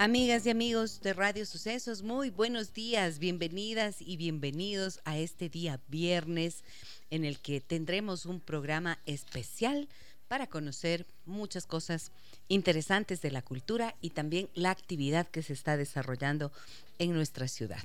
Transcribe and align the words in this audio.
Amigas 0.00 0.46
y 0.46 0.50
amigos 0.50 1.00
de 1.00 1.12
Radio 1.12 1.44
Sucesos, 1.44 2.04
muy 2.04 2.30
buenos 2.30 2.72
días, 2.72 3.18
bienvenidas 3.18 3.96
y 4.00 4.16
bienvenidos 4.16 5.00
a 5.04 5.18
este 5.18 5.48
día 5.48 5.80
viernes 5.88 6.62
en 7.10 7.24
el 7.24 7.40
que 7.40 7.60
tendremos 7.60 8.24
un 8.24 8.38
programa 8.38 9.00
especial 9.06 9.88
para 10.28 10.46
conocer 10.46 11.04
muchas 11.26 11.66
cosas 11.66 12.12
interesantes 12.46 13.22
de 13.22 13.32
la 13.32 13.42
cultura 13.42 13.96
y 14.00 14.10
también 14.10 14.48
la 14.54 14.70
actividad 14.70 15.26
que 15.26 15.42
se 15.42 15.52
está 15.52 15.76
desarrollando 15.76 16.52
en 17.00 17.12
nuestra 17.12 17.48
ciudad. 17.48 17.82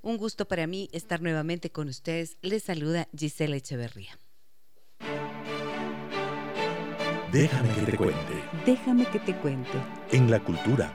Un 0.00 0.16
gusto 0.16 0.48
para 0.48 0.66
mí 0.66 0.88
estar 0.92 1.20
nuevamente 1.20 1.68
con 1.68 1.88
ustedes. 1.88 2.38
Les 2.40 2.62
saluda 2.62 3.08
Gisela 3.14 3.56
Echeverría. 3.56 4.18
Déjame 7.30 7.74
que 7.74 7.90
te 7.90 7.96
cuente. 7.98 8.44
Déjame 8.64 9.04
que 9.10 9.18
te 9.18 9.36
cuente. 9.36 9.78
En 10.12 10.30
la 10.30 10.40
cultura 10.40 10.94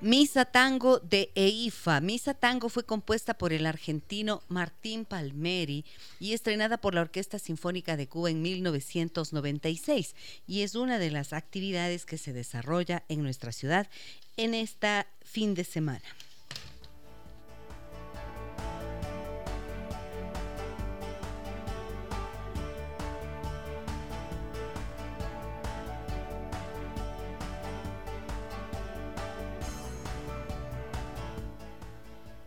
Misa 0.00 0.44
Tango 0.44 1.00
de 1.00 1.32
EIFA. 1.34 2.00
Misa 2.00 2.32
Tango 2.32 2.68
fue 2.68 2.84
compuesta 2.84 3.34
por 3.34 3.52
el 3.52 3.66
argentino 3.66 4.44
Martín 4.46 5.04
Palmeri 5.04 5.84
y 6.20 6.34
estrenada 6.34 6.76
por 6.76 6.94
la 6.94 7.00
Orquesta 7.00 7.40
Sinfónica 7.40 7.96
de 7.96 8.06
Cuba 8.06 8.30
en 8.30 8.40
1996 8.40 10.14
y 10.46 10.62
es 10.62 10.76
una 10.76 11.00
de 11.00 11.10
las 11.10 11.32
actividades 11.32 12.06
que 12.06 12.16
se 12.16 12.32
desarrolla 12.32 13.02
en 13.08 13.24
nuestra 13.24 13.50
ciudad 13.50 13.88
en 14.36 14.54
esta 14.54 15.08
fin 15.20 15.54
de 15.54 15.64
semana. 15.64 16.04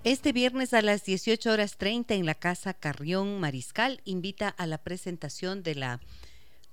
Este 0.04 0.32
viernes 0.32 0.74
a 0.74 0.82
las 0.82 1.06
18 1.06 1.52
horas 1.52 1.78
30 1.78 2.16
en 2.16 2.26
la 2.26 2.34
Casa 2.34 2.74
Carrión 2.74 3.40
Mariscal 3.40 4.02
invita 4.04 4.50
a 4.50 4.66
la 4.66 4.80
presentación 4.80 5.62
de 5.62 5.76
la 5.76 6.00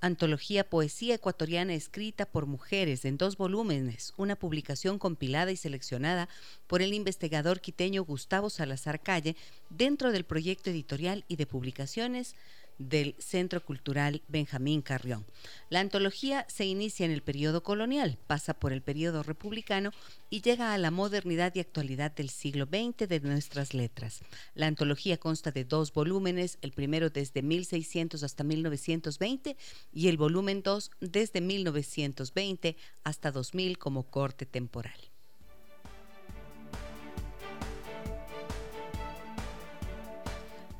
antología 0.01 0.65
Poesía 0.65 1.17
Ecuatoriana 1.17 1.75
escrita 1.75 2.25
por 2.25 2.47
mujeres 2.47 3.05
en 3.05 3.19
dos 3.19 3.37
volúmenes, 3.37 4.15
una 4.17 4.35
publicación 4.35 4.99
compilada 4.99 5.53
y 5.53 5.57
seleccionada 5.57 6.31
por 6.67 6.81
el 6.81 6.95
investigador 6.95 7.61
quiteño 7.61 8.03
Gustavo 8.03 8.49
Salazar 8.49 9.03
Calle 9.03 9.37
dentro 9.69 10.11
del 10.11 10.25
proyecto 10.25 10.71
editorial 10.71 11.27
y 11.29 11.37
de 11.37 11.45
publicaciones 11.45 12.35
del 12.79 13.15
Centro 13.19 13.65
Cultural 13.65 14.23
Benjamín 14.29 14.83
Carrión. 14.83 15.25
La 15.69 15.81
antología 15.81 16.47
se 16.49 16.65
inicia 16.65 17.07
en 17.07 17.13
el 17.13 17.23
periodo 17.23 17.63
colonial, 17.63 18.19
pasa 18.27 18.55
por 18.55 18.73
el 18.73 18.83
periodo 18.83 19.23
republicano 19.23 19.91
y 20.31 20.41
llega 20.41 20.73
a 20.73 20.79
la 20.79 20.91
modernidad 20.91 21.55
y 21.55 21.61
actualidad 21.61 22.13
del 22.13 22.31
siglo 22.31 22.67
XX 22.67 23.09
de 23.09 23.21
nuestras 23.21 23.75
letras. 23.75 24.21
La 24.55 24.67
antología 24.67 25.19
consta 25.19 25.51
de 25.51 25.65
dos 25.65 25.93
volúmenes, 25.93 26.59
el 26.63 26.73
primero 26.73 27.11
desde 27.11 27.43
1600 27.43 28.23
hasta 28.23 28.45
1920 28.45 29.57
y 29.93 30.09
el 30.09 30.17
volumen 30.17 30.63
2 30.63 30.91
desde 31.01 31.41
1920 31.41 32.77
hasta 33.05 33.33
2000 33.33 33.79
como 33.79 34.05
corte 34.05 34.47
temporal. 34.47 35.08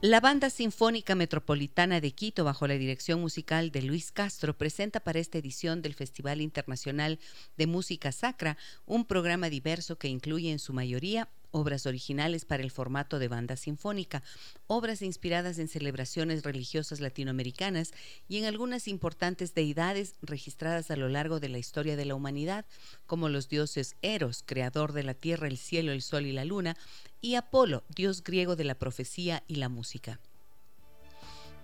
La 0.01 0.21
Banda 0.21 0.49
Sinfónica 0.49 1.17
Metropolitana 1.17 2.01
de 2.01 2.13
Quito, 2.13 2.45
bajo 2.45 2.69
la 2.69 2.75
dirección 2.75 3.21
musical 3.21 3.73
de 3.73 3.83
Luis 3.83 4.13
Castro, 4.13 4.57
presenta 4.57 5.01
para 5.01 5.19
esta 5.19 5.39
edición 5.39 5.83
del 5.83 5.95
Festival 5.95 6.41
Internacional 6.41 7.19
de 7.57 7.67
Música 7.67 8.13
Sacra 8.13 8.57
un 8.87 9.05
programa 9.05 9.51
diverso 9.51 9.99
que 9.99 10.07
incluye 10.07 10.53
en 10.53 10.61
su 10.61 10.73
mayoría 10.73 11.29
obras 11.51 11.87
originales 11.87 12.45
para 12.45 12.63
el 12.63 12.71
formato 12.71 13.19
de 13.19 13.29
banda 13.29 13.57
sinfónica, 13.57 14.23
obras 14.67 15.03
inspiradas 15.03 15.59
en 15.59 15.69
celebraciones 15.69 16.43
religiosas 16.43 17.01
latinoamericanas 17.01 17.93
y 18.29 18.39
en 18.39 18.45
algunas 18.45 18.89
importantes 18.89 19.55
deidades 19.55 20.15
registradas 20.23 20.91
a 20.91 20.97
lo 20.97 21.09
largo 21.09 21.41
de 21.41 21.49
la 21.49 21.59
historia 21.59 21.97
de 21.97 22.05
la 22.05 22.15
humanidad, 22.15 22.65
como 23.07 23.29
los 23.29 23.49
dioses 23.49 23.97
Eros, 24.03 24.43
creador 24.45 24.93
de 24.93 25.03
la 25.03 25.15
tierra, 25.15 25.49
el 25.49 25.59
cielo, 25.59 25.93
el 25.93 26.03
sol 26.03 26.27
y 26.27 26.33
la 26.33 26.45
luna, 26.45 26.77
y 27.21 27.35
Apolo, 27.35 27.85
dios 27.89 28.23
griego 28.23 28.57
de 28.57 28.65
la 28.65 28.77
profecía 28.77 29.43
y 29.49 29.57
la 29.57 29.69
música. 29.69 30.21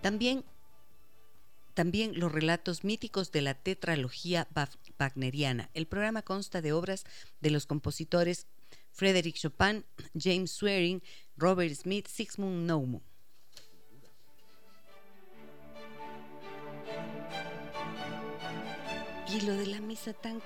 También 0.03 0.45
también 1.75 2.19
los 2.19 2.31
relatos 2.31 2.85
míticos 2.85 3.33
de 3.33 3.43
la 3.43 3.55
tetralogía 3.55 4.47
wagneriana. 4.99 5.71
El 5.75 5.87
programa 5.87 6.23
consta 6.23 6.63
de 6.63 6.73
obras 6.73 7.05
de 7.41 7.51
los 7.51 7.67
compositores 7.67 8.47
Frederick 8.95 9.37
Chopin, 9.37 9.85
James 10.17 10.53
Swearing, 10.53 11.03
Robert 11.37 11.75
Smith, 11.75 12.07
Sigmund 12.09 12.67
Naumann. 12.67 13.03
Y 19.29 19.41
lo 19.41 19.57
de 19.57 19.67
la 19.67 19.81
misa 19.81 20.13
tan 20.13 20.41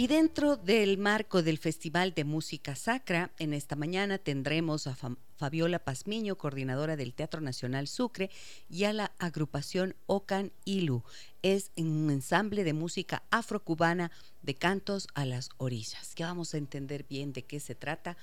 Y 0.00 0.06
dentro 0.06 0.56
del 0.56 0.96
marco 0.96 1.42
del 1.42 1.58
Festival 1.58 2.14
de 2.14 2.24
Música 2.24 2.74
Sacra, 2.74 3.32
en 3.38 3.52
esta 3.52 3.76
mañana 3.76 4.16
tendremos 4.16 4.86
a 4.86 4.96
Fabiola 5.36 5.78
Pazmiño, 5.78 6.38
coordinadora 6.38 6.96
del 6.96 7.12
Teatro 7.12 7.42
Nacional 7.42 7.86
Sucre, 7.86 8.30
y 8.70 8.84
a 8.84 8.94
la 8.94 9.12
agrupación 9.18 9.94
Ocan 10.06 10.52
Ilu. 10.64 11.02
Es 11.42 11.70
un 11.76 12.10
ensamble 12.10 12.64
de 12.64 12.72
música 12.72 13.24
afrocubana 13.30 14.10
de 14.40 14.54
cantos 14.54 15.06
a 15.12 15.26
las 15.26 15.50
orillas. 15.58 16.14
Ya 16.14 16.28
vamos 16.28 16.54
a 16.54 16.56
entender 16.56 17.04
bien 17.06 17.34
de 17.34 17.42
qué 17.42 17.60
se 17.60 17.74
trata 17.74 18.16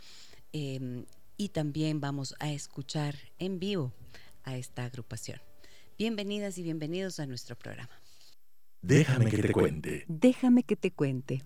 em, 0.54 1.06
y 1.38 1.50
también 1.50 2.02
vamos 2.02 2.34
a 2.40 2.52
escuchar 2.52 3.14
en 3.38 3.60
vivo 3.60 3.94
a 4.46 4.58
esta 4.58 4.84
agrupación. 4.84 5.40
Bienvenidas 6.00 6.58
y 6.58 6.64
bienvenidos 6.64 7.20
a 7.20 7.28
nuestro 7.28 7.56
programa. 7.56 8.02
Déjame 8.82 9.30
que 9.30 9.44
te 9.44 9.52
cuente. 9.52 10.06
Déjame 10.08 10.64
que 10.64 10.76
te 10.76 10.90
cuente. 10.90 11.44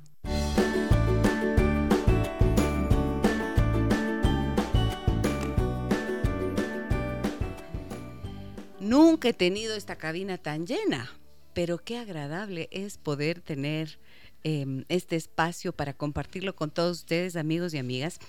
Nunca 8.91 9.29
he 9.29 9.33
tenido 9.33 9.75
esta 9.75 9.95
cabina 9.95 10.37
tan 10.37 10.67
llena, 10.67 11.09
pero 11.53 11.77
qué 11.77 11.97
agradable 11.97 12.67
es 12.71 12.97
poder 12.97 13.39
tener 13.39 13.99
em, 14.43 14.83
este 14.89 15.15
espacio 15.15 15.71
para 15.71 15.93
compartirlo 15.93 16.55
con 16.55 16.71
todos 16.71 16.97
ustedes, 16.97 17.35
amigos 17.35 17.73
y 17.73 17.77
amigas. 17.77 18.19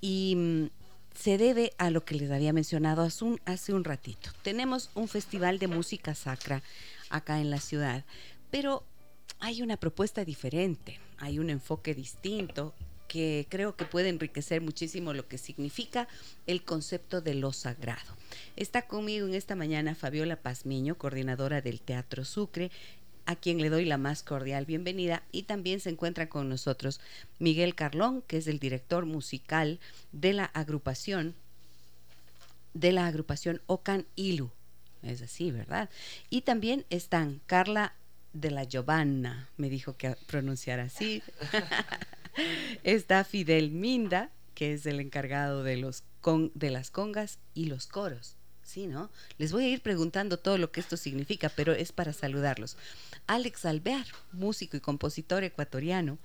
Y 0.00 0.34
mm, 0.36 0.66
se 1.14 1.38
debe 1.38 1.72
a 1.78 1.90
lo 1.90 2.04
que 2.04 2.14
les 2.14 2.30
había 2.30 2.52
mencionado 2.52 3.02
hace 3.02 3.24
un, 3.24 3.40
hace 3.44 3.72
un 3.72 3.82
ratito. 3.82 4.30
Tenemos 4.42 4.90
un 4.94 5.08
festival 5.08 5.58
de 5.58 5.68
música 5.68 6.14
sacra 6.14 6.62
acá 7.10 7.40
en 7.40 7.50
la 7.50 7.58
ciudad, 7.58 8.04
pero 8.50 8.84
hay 9.44 9.60
una 9.60 9.76
propuesta 9.76 10.24
diferente, 10.24 10.98
hay 11.18 11.38
un 11.38 11.50
enfoque 11.50 11.94
distinto 11.94 12.72
que 13.06 13.46
creo 13.50 13.76
que 13.76 13.84
puede 13.84 14.08
enriquecer 14.08 14.62
muchísimo 14.62 15.12
lo 15.12 15.28
que 15.28 15.36
significa 15.36 16.08
el 16.46 16.64
concepto 16.64 17.20
de 17.20 17.34
lo 17.34 17.52
sagrado. 17.52 18.16
Está 18.56 18.86
conmigo 18.86 19.26
en 19.26 19.34
esta 19.34 19.54
mañana 19.54 19.94
Fabiola 19.94 20.36
Pazmiño, 20.36 20.96
coordinadora 20.96 21.60
del 21.60 21.82
Teatro 21.82 22.24
Sucre, 22.24 22.70
a 23.26 23.36
quien 23.36 23.60
le 23.60 23.68
doy 23.68 23.84
la 23.84 23.98
más 23.98 24.22
cordial 24.22 24.64
bienvenida 24.64 25.22
y 25.30 25.42
también 25.42 25.78
se 25.80 25.90
encuentra 25.90 26.30
con 26.30 26.48
nosotros 26.48 26.98
Miguel 27.38 27.74
Carlón, 27.74 28.22
que 28.22 28.38
es 28.38 28.46
el 28.46 28.58
director 28.58 29.04
musical 29.04 29.78
de 30.12 30.32
la 30.32 30.46
agrupación 30.46 31.34
de 32.72 32.92
la 32.92 33.06
agrupación 33.06 33.60
Ocan 33.66 34.06
Ilu. 34.16 34.50
Es 35.02 35.20
así, 35.20 35.50
¿verdad? 35.50 35.90
Y 36.30 36.40
también 36.40 36.86
están 36.88 37.42
Carla 37.44 37.92
de 38.34 38.50
la 38.50 38.64
Giovanna, 38.64 39.48
me 39.56 39.70
dijo 39.70 39.96
que 39.96 40.16
pronunciar 40.26 40.80
así. 40.80 41.22
Está 42.84 43.24
Fidel 43.24 43.70
Minda, 43.70 44.30
que 44.54 44.74
es 44.74 44.84
el 44.86 45.00
encargado 45.00 45.62
de, 45.62 45.76
los 45.76 46.02
de 46.54 46.70
las 46.70 46.90
congas 46.90 47.38
y 47.54 47.66
los 47.66 47.86
coros. 47.86 48.36
Sí, 48.62 48.86
¿no? 48.86 49.10
Les 49.38 49.52
voy 49.52 49.64
a 49.64 49.68
ir 49.68 49.82
preguntando 49.82 50.38
todo 50.38 50.58
lo 50.58 50.72
que 50.72 50.80
esto 50.80 50.96
significa, 50.96 51.48
pero 51.48 51.72
es 51.72 51.92
para 51.92 52.12
saludarlos. 52.12 52.76
Alex 53.26 53.66
Alvear, 53.66 54.06
músico 54.32 54.76
y 54.76 54.80
compositor 54.80 55.44
ecuatoriano. 55.44 56.18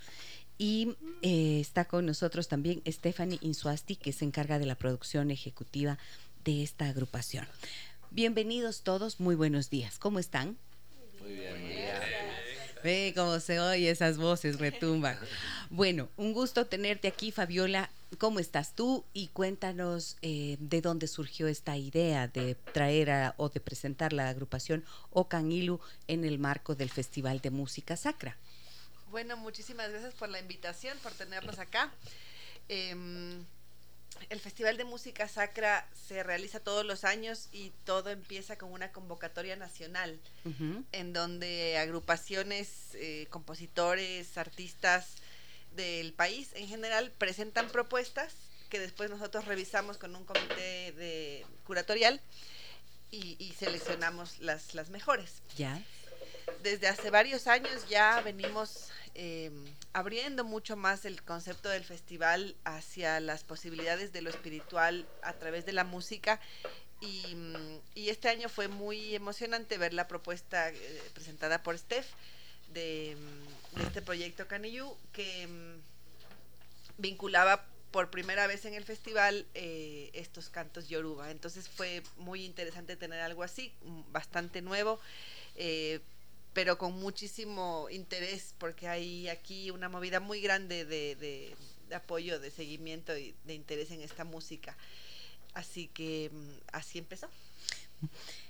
Y 0.57 0.95
eh, 1.21 1.59
está 1.59 1.85
con 1.85 2.05
nosotros 2.05 2.47
también 2.47 2.81
Stephanie 2.87 3.39
Insuasti, 3.41 3.95
que 3.95 4.13
se 4.13 4.25
encarga 4.25 4.57
de 4.57 4.65
la 4.65 4.75
producción 4.75 5.31
ejecutiva 5.31 5.97
de 6.43 6.63
esta 6.63 6.87
agrupación. 6.87 7.47
Bienvenidos 8.09 8.81
todos, 8.81 9.19
muy 9.19 9.35
buenos 9.35 9.69
días. 9.69 9.99
¿Cómo 9.99 10.19
están? 10.19 10.57
Muy 11.21 11.33
bien, 11.33 11.55
Ve 12.83 13.13
cómo 13.15 13.39
se 13.41 13.59
oye 13.59 13.89
esas 13.89 14.17
voces, 14.17 14.57
retumban. 14.57 15.17
Bueno, 15.69 16.09
un 16.15 16.31
gusto 16.33 16.65
tenerte 16.65 17.09
aquí, 17.09 17.31
Fabiola. 17.31 17.89
¿Cómo 18.17 18.39
estás 18.39 18.73
tú? 18.73 19.03
Y 19.13 19.27
cuéntanos 19.27 20.17
eh, 20.21 20.55
de 20.59 20.81
dónde 20.81 21.07
surgió 21.07 21.47
esta 21.47 21.77
idea 21.77 22.27
de 22.27 22.55
traer 22.55 23.33
o 23.37 23.49
de 23.49 23.59
presentar 23.59 24.13
la 24.13 24.29
agrupación 24.29 24.85
Ocanilu 25.11 25.79
en 26.07 26.23
el 26.23 26.39
marco 26.39 26.73
del 26.73 26.89
Festival 26.89 27.41
de 27.41 27.51
Música 27.51 27.97
Sacra. 27.97 28.37
Bueno, 29.11 29.37
muchísimas 29.37 29.89
gracias 29.89 30.13
por 30.13 30.29
la 30.29 30.39
invitación, 30.39 30.97
por 31.03 31.11
tenernos 31.11 31.59
acá. 31.59 31.91
Em, 32.67 33.43
el 34.29 34.39
Festival 34.39 34.77
de 34.77 34.83
Música 34.83 35.27
Sacra 35.27 35.87
se 36.07 36.23
realiza 36.23 36.59
todos 36.59 36.85
los 36.85 37.03
años 37.03 37.49
y 37.51 37.71
todo 37.85 38.09
empieza 38.09 38.57
con 38.57 38.71
una 38.71 38.91
convocatoria 38.91 39.55
nacional, 39.55 40.19
en 40.91 41.13
donde 41.13 41.77
agrupaciones, 41.77 42.69
eh, 42.95 43.27
compositores, 43.29 44.37
artistas 44.37 45.15
del 45.75 46.13
país 46.13 46.49
en 46.55 46.67
general 46.67 47.11
presentan 47.17 47.69
propuestas 47.69 48.33
que 48.69 48.79
después 48.79 49.09
nosotros 49.09 49.45
revisamos 49.45 49.97
con 49.97 50.15
un 50.15 50.25
comité 50.25 50.91
de 50.93 51.45
curatorial 51.65 52.21
y, 53.11 53.53
seleccionamos 53.57 54.39
las, 54.39 54.75
las 54.75 54.89
mejores. 54.89 55.41
Ya. 55.57 55.81
Desde 56.61 56.87
hace 56.87 57.09
varios 57.09 57.47
años 57.47 57.87
ya 57.89 58.21
venimos 58.21 58.88
eh, 59.15 59.51
abriendo 59.93 60.43
mucho 60.43 60.75
más 60.75 61.05
el 61.05 61.21
concepto 61.23 61.69
del 61.69 61.83
festival 61.83 62.55
hacia 62.63 63.19
las 63.19 63.43
posibilidades 63.43 64.13
de 64.13 64.21
lo 64.21 64.29
espiritual 64.29 65.07
a 65.23 65.33
través 65.33 65.65
de 65.65 65.73
la 65.73 65.83
música. 65.83 66.39
Y, 67.01 67.35
este 67.95 68.29
año 68.29 68.49
fue 68.49 68.67
muy 68.67 69.15
emocionante 69.15 69.77
ver 69.77 69.93
la 69.93 70.07
propuesta 70.07 70.69
eh, 70.69 71.01
presentada 71.13 71.63
por 71.63 71.77
Steph 71.77 72.07
de, 72.73 73.15
este 73.85 74.01
proyecto 74.01 74.47
Canillú 74.47 74.97
que 75.13 75.47
mm, 75.47 75.81
vinculaba 76.97 77.65
por 77.91 78.09
primera 78.09 78.47
vez 78.47 78.65
en 78.65 78.73
el 78.73 78.83
festival 78.83 79.45
eh, 79.53 80.09
estos 80.13 80.49
cantos 80.49 80.89
yoruba. 80.89 81.31
Entonces 81.31 81.69
fue 81.69 82.03
muy 82.17 82.45
interesante 82.45 82.95
tener 82.95 83.21
algo 83.21 83.43
así, 83.43 83.73
mm, 83.83 84.11
bastante 84.11 84.61
nuevo 84.61 84.99
pero 86.53 86.77
con 86.77 86.93
muchísimo 86.99 87.87
interés, 87.89 88.55
porque 88.57 88.87
hay 88.87 89.29
aquí 89.29 89.71
una 89.71 89.89
movida 89.89 90.19
muy 90.19 90.41
grande 90.41 90.85
de, 90.85 91.55
apoyo, 91.93 92.39
de 92.39 92.51
seguimiento 92.51 93.17
y 93.17 93.35
de 93.45 93.53
interés 93.53 93.91
en 93.91 94.01
esta 94.01 94.23
música. 94.23 94.75
Así 95.53 95.87
que 95.87 96.29
mm, 96.31 96.49
así 96.73 96.99
empezó. 96.99 97.27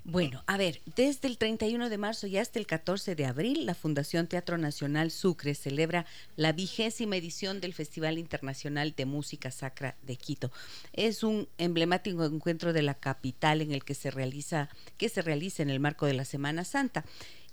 Bueno, 0.04 0.44
a 0.48 0.58
ver, 0.58 0.82
desde 0.96 1.28
el 1.28 1.38
31 1.38 1.90
de 1.90 1.98
marzo 1.98 2.26
y 2.26 2.38
hasta 2.38 2.58
el 2.58 2.66
14 2.66 3.16
de 3.16 3.26
abril, 3.26 3.66
la 3.66 3.76
Fundación 3.76 4.28
Teatro 4.28 4.58
Nacional 4.58 5.12
Sucre 5.12 5.54
celebra 5.54 6.06
la 6.36 6.52
vigésima 6.52 7.18
edición 7.18 7.60
del 7.60 7.74
Festival 7.74 8.18
Internacional 8.18 8.94
de 8.96 9.06
Música 9.06 9.52
Sacra 9.52 9.96
de 10.04 10.16
Quito. 10.16 10.52
Es 10.94 11.24
un 11.24 11.48
emblemático 11.58 12.26
encuentro 12.26 12.74
de 12.74 12.82
la 12.82 12.96
capital 12.96 13.62
en 13.62 13.72
el 13.72 13.84
que 13.84 13.94
se 13.94 14.10
realiza, 14.10 14.70
que 14.98 15.10
se 15.10 15.22
realiza 15.22 15.64
en 15.64 15.70
el 15.70 15.80
marco 15.80 16.06
de 16.06 16.14
la 16.14 16.26
Semana 16.26 16.64
Santa. 16.64 17.04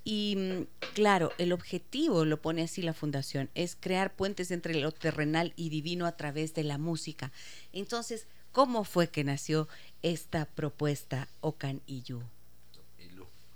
Y 0.08 0.36
mm, 0.36 0.66
claro, 0.94 1.32
el 1.36 1.52
objetivo, 1.52 2.24
lo 2.24 2.40
pone 2.40 2.62
así 2.62 2.80
la 2.80 2.92
fundación, 2.92 3.50
es 3.56 3.76
crear 3.78 4.14
puentes 4.14 4.52
entre 4.52 4.80
lo 4.80 4.92
terrenal 4.92 5.52
y 5.56 5.68
divino 5.68 6.06
a 6.06 6.12
través 6.12 6.54
de 6.54 6.62
la 6.62 6.78
música. 6.78 7.32
Entonces, 7.72 8.28
¿cómo 8.52 8.84
fue 8.84 9.08
que 9.08 9.24
nació 9.24 9.66
esta 10.02 10.44
propuesta 10.44 11.26
Ocan 11.40 11.80
Iyu? 11.88 12.22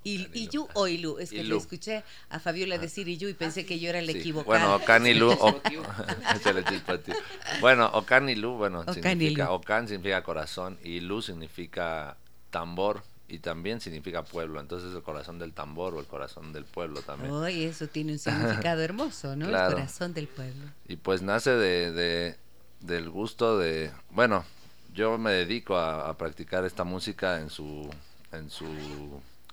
Iyu 0.02 0.66
o 0.74 0.88
Ilu, 0.88 1.20
es 1.20 1.30
que 1.30 1.44
le 1.44 1.56
escuché 1.56 2.02
a 2.30 2.40
Fabiola 2.40 2.74
ah. 2.74 2.78
decir 2.78 3.06
Iyu 3.06 3.28
y 3.28 3.34
pensé 3.34 3.64
que 3.64 3.78
yo 3.78 3.90
era 3.90 4.00
el 4.00 4.10
equivocado. 4.10 4.46
Bueno, 4.46 4.74
Ocan 4.82 5.06
Ilu, 5.06 5.28
bueno, 7.60 7.90
Ocan 7.92 8.28
Ilu, 8.28 8.54
bueno, 8.54 8.92
significa, 8.92 9.52
Ocan 9.52 9.86
significa 9.86 10.24
corazón 10.24 10.80
y 10.82 10.96
Ilu 10.96 11.22
significa 11.22 12.16
tambor 12.50 13.04
y 13.30 13.38
también 13.38 13.80
significa 13.80 14.24
pueblo, 14.24 14.60
entonces 14.60 14.92
el 14.92 15.02
corazón 15.04 15.38
del 15.38 15.52
tambor 15.52 15.94
o 15.94 16.00
el 16.00 16.06
corazón 16.06 16.52
del 16.52 16.64
pueblo 16.64 17.00
también. 17.00 17.30
Uy, 17.30 17.62
eso 17.62 17.86
tiene 17.86 18.12
un 18.12 18.18
significado 18.18 18.82
hermoso, 18.82 19.36
¿no? 19.36 19.46
El 19.46 19.72
corazón 19.72 20.12
del 20.12 20.26
pueblo. 20.26 20.66
Y 20.88 20.96
pues 20.96 21.22
nace 21.22 21.52
de, 21.52 22.36
del 22.80 23.08
gusto 23.08 23.56
de, 23.56 23.92
bueno, 24.10 24.44
yo 24.92 25.16
me 25.16 25.30
dedico 25.30 25.76
a, 25.78 26.12
practicar 26.18 26.64
esta 26.64 26.82
música 26.82 27.40
en 27.40 27.50
su, 27.50 27.88
en 28.32 28.50
su, 28.50 28.66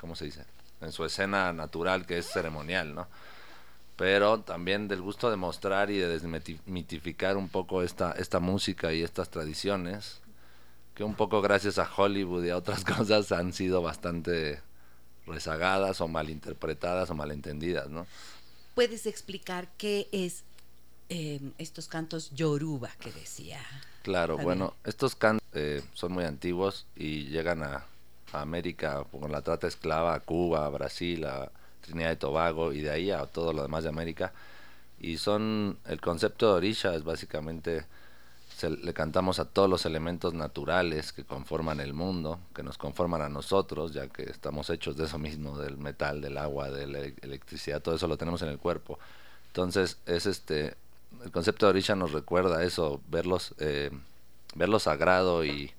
¿cómo 0.02 0.16
se 0.16 0.26
dice? 0.26 0.44
En 0.82 0.92
su 0.92 1.06
escena 1.06 1.54
natural 1.54 2.08
que 2.08 2.18
es 2.18 2.26
ceremonial, 2.26 2.96
¿no? 2.96 3.08
Pero 3.96 4.40
también 4.40 4.88
del 4.88 5.02
gusto 5.02 5.30
de 5.30 5.38
mostrar 5.38 5.92
y 5.92 5.98
de 5.98 6.08
desmitificar 6.08 7.38
un 7.38 7.50
poco 7.50 7.84
esta, 7.84 8.12
esta 8.14 8.40
música 8.40 8.92
y 8.92 9.04
estas 9.04 9.30
tradiciones 9.30 10.20
que 10.98 11.04
un 11.04 11.14
poco 11.14 11.44
gracias 11.44 11.78
a 11.78 11.88
Hollywood 11.96 12.44
y 12.44 12.50
a 12.50 12.58
otras 12.58 12.84
cosas 12.98 13.32
han 13.32 13.54
sido 13.54 13.84
bastante 13.84 14.60
rezagadas 15.28 16.02
o 16.02 16.08
malinterpretadas 16.08 17.12
o 17.12 17.14
malentendidas, 17.14 17.88
¿no? 17.88 18.08
¿Puedes 18.74 19.06
explicar 19.06 19.68
qué 19.78 20.10
es 20.12 20.44
eh, 21.10 21.40
estos 21.60 21.88
cantos 21.88 22.32
yoruba 22.32 22.90
que 23.00 23.12
decía? 23.12 23.60
Claro, 24.02 24.40
bueno, 24.40 24.74
estos 24.86 25.16
cantos 25.16 25.48
eh, 25.54 25.84
son 25.94 26.14
muy 26.14 26.24
antiguos 26.24 26.88
y 26.96 27.26
llegan 27.26 27.62
a, 27.64 27.86
América 28.34 29.06
con 29.10 29.32
la 29.32 29.42
trata 29.42 29.68
esclava, 29.68 30.14
a 30.14 30.20
Cuba, 30.20 30.66
a 30.66 30.70
Brasil, 30.70 31.26
a 31.26 31.50
Trinidad 31.82 32.12
y 32.12 32.16
Tobago 32.18 32.74
y 32.74 32.81
de 32.81 32.90
ahí 32.90 33.10
a 33.10 33.26
todo 33.26 33.54
lo 33.54 33.62
demás 33.62 33.83
de 33.83 33.90
América. 33.90 34.33
Y 35.00 35.18
son, 35.18 35.78
el 35.86 36.02
concepto 36.02 36.48
de 36.48 36.54
orisha 36.54 36.94
es 36.94 37.04
básicamente 37.04 37.86
le 38.64 38.94
cantamos 38.94 39.40
a 39.40 39.45
todos 39.45 39.69
los 39.69 39.85
elementos 39.85 40.33
naturales 40.33 41.14
que 41.14 41.23
conforman 41.23 41.80
el 41.80 41.94
mundo, 41.94 42.40
que 42.56 42.64
nos 42.64 42.78
conforman 42.78 43.21
a 43.21 43.30
nosotros, 43.30 43.94
ya 43.94 44.07
que 44.07 44.23
estamos 44.23 44.69
hechos 44.69 44.97
de 44.97 45.06
eso 45.06 45.18
mismo, 45.18 45.57
del 45.57 45.78
metal, 45.78 46.21
del 46.21 46.37
agua, 46.37 46.69
de 46.71 46.87
la 46.87 46.99
electricidad, 46.99 47.81
todo 47.81 47.95
eso 47.95 48.07
lo 48.07 48.18
tenemos 48.18 48.42
en 48.42 48.49
el 48.49 48.57
cuerpo. 48.57 48.99
Entonces, 49.47 49.97
es 50.06 50.26
este, 50.26 50.76
el 51.23 51.31
concepto 51.31 51.66
de 51.66 51.71
Orisha 51.71 51.95
nos 51.95 52.11
recuerda 52.11 52.64
eso, 52.64 53.02
verlos, 53.09 53.54
eh, 53.59 53.92
verlo 54.56 54.80
sagrado 54.80 55.45
y, 55.45 55.71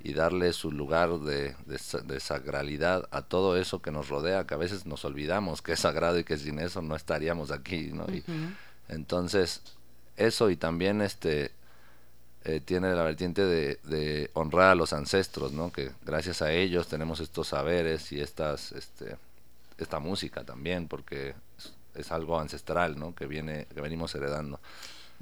y 0.00 0.14
darle 0.14 0.52
su 0.52 0.72
lugar 0.72 1.18
de, 1.20 1.54
de, 1.66 2.20
sacralidad 2.20 3.08
a 3.10 3.22
todo 3.22 3.56
eso 3.56 3.80
que 3.80 3.90
nos 3.90 4.08
rodea, 4.08 4.46
que 4.46 4.54
a 4.54 4.58
veces 4.58 4.86
nos 4.86 5.04
olvidamos 5.04 5.62
que 5.62 5.72
es 5.72 5.80
sagrado 5.80 6.18
y 6.18 6.24
que 6.24 6.36
sin 6.36 6.58
eso 6.58 6.82
no 6.82 6.96
estaríamos 6.96 7.50
aquí, 7.50 7.90
¿no? 7.92 8.06
y, 8.12 8.24
entonces, 8.88 9.62
eso 10.16 10.50
y 10.50 10.56
también 10.56 11.00
este 11.00 11.52
eh, 12.44 12.60
tiene 12.60 12.94
la 12.94 13.02
vertiente 13.02 13.44
de, 13.44 14.30
honrar 14.34 14.70
a 14.70 14.74
los 14.74 14.92
ancestros, 14.92 15.52
¿no? 15.52 15.72
Que 15.72 15.90
gracias 16.04 16.42
a 16.42 16.52
ellos 16.52 16.88
tenemos 16.88 17.20
estos 17.20 17.48
saberes 17.48 18.10
y 18.12 18.20
estas, 18.20 18.72
este, 18.72 19.16
esta 19.78 19.98
música 20.00 20.44
también, 20.44 20.88
porque 20.88 21.34
es, 21.58 21.72
es 21.94 22.12
algo 22.12 22.40
ancestral, 22.40 22.98
¿no? 22.98 23.14
Que 23.14 23.26
viene, 23.26 23.66
que 23.72 23.80
venimos 23.80 24.14
heredando. 24.14 24.60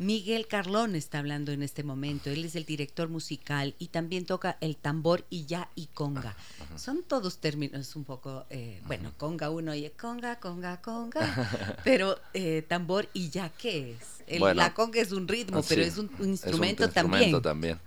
Miguel 0.01 0.47
Carlón 0.47 0.95
está 0.95 1.19
hablando 1.19 1.53
en 1.53 1.63
este 1.63 1.85
momento. 1.85 2.31
Él 2.31 2.47
es 2.47 2.57
el 2.57 2.65
director 2.65 3.11
musical 3.11 3.75
y 3.79 3.89
también 3.89 4.25
toca 4.25 4.57
el 4.63 4.79
tambor 4.79 5.27
y 5.29 5.45
ya 5.45 5.69
y 5.75 5.89
conga. 5.89 6.35
Son 6.77 7.03
todos 7.03 7.37
términos 7.37 7.95
un 7.97 8.05
poco, 8.05 8.47
eh, 8.49 8.81
bueno, 8.87 9.13
conga 9.19 9.51
uno 9.51 9.75
y 9.75 9.91
conga, 9.91 10.41
conga, 10.41 10.81
conga, 10.81 11.21
pero 11.85 12.19
eh, 12.33 12.65
tambor 12.67 13.11
y 13.13 13.29
ya, 13.29 13.51
¿qué 13.51 13.93
es? 13.93 14.41
la 14.41 14.73
conga 14.73 15.03
es 15.03 15.13
un 15.13 15.29
ritmo, 15.29 15.63
pero 15.69 15.83
es 15.83 15.99
un, 15.99 16.09
instrumento, 16.21 16.87
es 16.87 16.97
un 16.97 17.13
instrumento 17.13 17.43
también. 17.43 17.79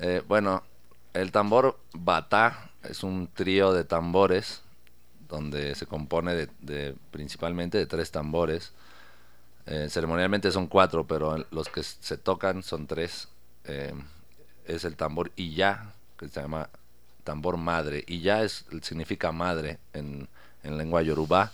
Eh, 0.00 0.20
bueno, 0.26 0.64
el 1.14 1.30
tambor 1.30 1.78
batá 1.92 2.72
es 2.82 3.04
un 3.04 3.28
trío 3.32 3.72
de 3.72 3.84
tambores 3.84 4.62
donde 5.28 5.76
se 5.76 5.86
compone 5.86 6.48
de 6.58 6.96
principalmente 7.12 7.78
de 7.78 7.86
tres 7.86 8.10
tambores 8.10 8.72
eh, 9.66 9.88
ceremonialmente 9.90 10.50
son 10.50 10.66
cuatro, 10.66 11.06
pero 11.06 11.44
los 11.50 11.68
que 11.68 11.82
se 11.82 12.16
tocan 12.16 12.62
son 12.62 12.86
tres. 12.86 13.28
Eh, 13.64 13.94
es 14.66 14.84
el 14.84 14.96
tambor 14.96 15.32
ya 15.36 15.92
que 16.18 16.28
se 16.28 16.40
llama 16.40 16.68
tambor 17.24 17.56
madre. 17.56 18.04
ya 18.06 18.42
es, 18.42 18.64
significa 18.82 19.32
madre 19.32 19.78
en, 19.92 20.28
en 20.62 20.78
lengua 20.78 21.02
yoruba. 21.02 21.52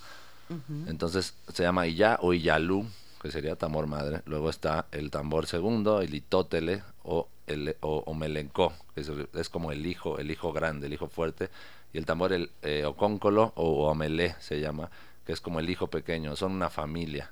Entonces 0.87 1.35
se 1.53 1.63
llama 1.63 1.87
Iyá 1.87 2.19
o 2.23 2.33
Iyalú, 2.33 2.87
que 3.21 3.31
sería 3.31 3.57
tambor 3.57 3.87
madre. 3.87 4.23
Luego 4.25 4.49
está 4.49 4.87
el 4.93 5.11
tambor 5.11 5.47
segundo, 5.47 6.01
el 6.01 6.15
itótele 6.15 6.83
o 7.03 7.29
el 7.47 7.77
o, 7.81 8.15
melencó, 8.15 8.73
que 8.95 9.03
es, 9.35 9.49
como 9.51 9.73
el 9.73 9.87
hijo, 9.87 10.19
el 10.19 10.31
hijo 10.31 10.53
grande, 10.55 10.87
el 10.87 10.95
hijo 10.95 11.09
fuerte. 11.09 11.51
Y 11.93 11.99
el 11.99 12.07
tambor 12.07 12.33
el 12.33 12.51
eh, 12.63 12.85
ocóncolo 12.87 13.53
o 13.57 13.89
omelé 13.91 14.37
se 14.41 14.59
llama, 14.61 14.91
que 15.27 15.33
es 15.33 15.41
como 15.41 15.61
el 15.61 15.69
hijo 15.69 15.89
pequeño, 15.89 16.35
son 16.35 16.53
una 16.53 16.71
familia. 16.71 17.31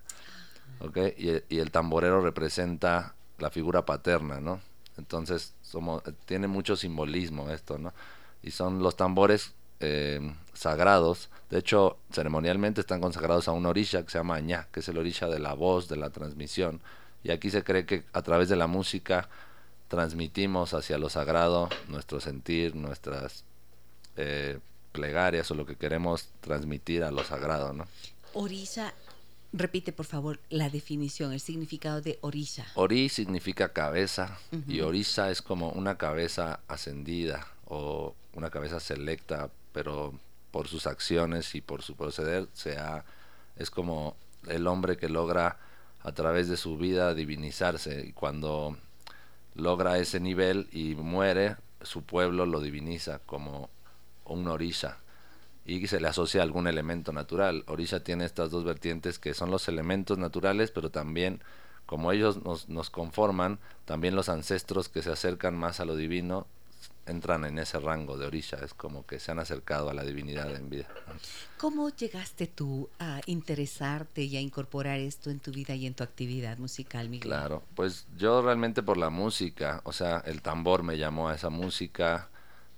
¿Okay? 0.80 1.42
Y, 1.48 1.58
el 1.58 1.70
tamborero 1.70 2.20
representa 2.20 3.14
la 3.38 3.50
figura 3.50 3.84
paterna, 3.84 4.40
¿no? 4.40 4.60
Entonces, 4.98 5.54
somos, 5.62 6.02
tiene 6.24 6.46
mucho 6.48 6.76
simbolismo 6.76 7.50
esto, 7.50 7.78
¿no? 7.78 7.92
Y 8.42 8.50
son 8.50 8.82
los 8.82 8.96
tambores 8.96 9.52
eh, 9.80 10.20
sagrados. 10.54 11.28
De 11.50 11.58
hecho, 11.58 11.98
ceremonialmente 12.10 12.80
están 12.80 13.00
consagrados 13.00 13.48
a 13.48 13.52
una 13.52 13.68
orilla 13.68 14.02
que 14.02 14.10
se 14.10 14.18
llama 14.18 14.36
Añá, 14.36 14.68
que 14.72 14.80
es 14.80 14.88
el 14.88 14.98
orilla 14.98 15.28
de 15.28 15.38
la 15.38 15.52
voz, 15.52 15.88
de 15.88 15.96
la 15.96 16.10
transmisión. 16.10 16.80
Y 17.22 17.30
aquí 17.30 17.50
se 17.50 17.62
cree 17.62 17.84
que 17.84 18.04
a 18.12 18.22
través 18.22 18.48
de 18.48 18.56
la 18.56 18.66
música 18.66 19.28
transmitimos 19.88 20.74
hacia 20.74 20.98
lo 20.98 21.08
sagrado 21.08 21.68
nuestro 21.88 22.20
sentir, 22.20 22.74
nuestras 22.74 23.44
eh, 24.16 24.58
plegarias 24.92 25.50
o 25.50 25.54
lo 25.54 25.66
que 25.66 25.76
queremos 25.76 26.28
transmitir 26.40 27.04
a 27.04 27.10
lo 27.10 27.22
sagrado, 27.22 27.72
¿no? 27.72 27.86
Orilla 28.32 28.92
Repite, 29.58 29.90
por 29.90 30.04
favor, 30.04 30.38
la 30.50 30.68
definición, 30.68 31.32
el 31.32 31.40
significado 31.40 32.02
de 32.02 32.18
orisa. 32.20 32.66
Ori 32.74 33.08
significa 33.08 33.72
cabeza 33.72 34.38
y 34.68 34.80
orisa 34.80 35.30
es 35.30 35.40
como 35.40 35.70
una 35.70 35.96
cabeza 35.96 36.60
ascendida 36.68 37.46
o 37.64 38.14
una 38.34 38.50
cabeza 38.50 38.80
selecta, 38.80 39.48
pero 39.72 40.12
por 40.50 40.68
sus 40.68 40.86
acciones 40.86 41.54
y 41.54 41.62
por 41.62 41.82
su 41.82 41.96
proceder 41.96 42.48
sea, 42.52 43.06
es 43.56 43.70
como 43.70 44.14
el 44.46 44.66
hombre 44.66 44.98
que 44.98 45.08
logra 45.08 45.58
a 46.02 46.12
través 46.12 46.50
de 46.50 46.58
su 46.58 46.76
vida 46.76 47.14
divinizarse. 47.14 48.04
Y 48.06 48.12
cuando 48.12 48.76
logra 49.54 49.96
ese 49.96 50.20
nivel 50.20 50.68
y 50.70 50.94
muere, 50.96 51.56
su 51.80 52.02
pueblo 52.02 52.44
lo 52.44 52.60
diviniza 52.60 53.20
como 53.20 53.70
un 54.26 54.48
orisa 54.48 54.98
y 55.66 55.86
se 55.86 56.00
le 56.00 56.08
asocia 56.08 56.42
algún 56.42 56.66
elemento 56.66 57.12
natural. 57.12 57.64
Orisa 57.66 58.00
tiene 58.00 58.24
estas 58.24 58.50
dos 58.50 58.64
vertientes 58.64 59.18
que 59.18 59.34
son 59.34 59.50
los 59.50 59.68
elementos 59.68 60.16
naturales, 60.18 60.70
pero 60.70 60.90
también 60.90 61.40
como 61.86 62.12
ellos 62.12 62.44
nos, 62.44 62.68
nos 62.68 62.90
conforman, 62.90 63.58
también 63.84 64.16
los 64.16 64.28
ancestros 64.28 64.88
que 64.88 65.02
se 65.02 65.12
acercan 65.12 65.56
más 65.56 65.80
a 65.80 65.84
lo 65.84 65.96
divino 65.96 66.46
entran 67.06 67.44
en 67.44 67.58
ese 67.58 67.78
rango 67.78 68.18
de 68.18 68.26
Orisha, 68.26 68.58
es 68.64 68.74
como 68.74 69.06
que 69.06 69.20
se 69.20 69.30
han 69.30 69.38
acercado 69.38 69.88
a 69.88 69.94
la 69.94 70.02
divinidad 70.02 70.54
en 70.54 70.68
vida. 70.68 70.88
¿Cómo 71.56 71.88
llegaste 71.90 72.48
tú 72.48 72.88
a 72.98 73.20
interesarte 73.26 74.22
y 74.22 74.36
a 74.36 74.40
incorporar 74.40 74.98
esto 74.98 75.30
en 75.30 75.38
tu 75.38 75.52
vida 75.52 75.74
y 75.74 75.86
en 75.86 75.94
tu 75.94 76.02
actividad 76.02 76.58
musical, 76.58 77.08
Miguel? 77.08 77.28
Claro, 77.28 77.62
pues 77.74 78.06
yo 78.18 78.42
realmente 78.42 78.82
por 78.82 78.96
la 78.96 79.10
música, 79.10 79.80
o 79.84 79.92
sea, 79.92 80.18
el 80.26 80.42
tambor 80.42 80.82
me 80.82 80.98
llamó 80.98 81.28
a 81.28 81.34
esa 81.36 81.48
música, 81.48 82.28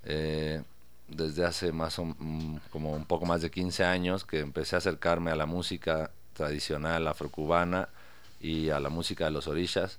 eh, 0.04 0.62
desde 1.08 1.44
hace 1.44 1.72
más 1.72 1.98
o, 1.98 2.14
como 2.70 2.92
un 2.92 3.04
poco 3.04 3.26
más 3.26 3.42
de 3.42 3.50
15 3.50 3.84
años 3.84 4.24
que 4.24 4.40
empecé 4.40 4.76
a 4.76 4.78
acercarme 4.78 5.30
a 5.30 5.36
la 5.36 5.46
música 5.46 6.10
tradicional 6.34 7.08
afrocubana 7.08 7.88
y 8.40 8.70
a 8.70 8.78
la 8.78 8.90
música 8.90 9.24
de 9.24 9.30
los 9.32 9.48
orillas 9.48 9.98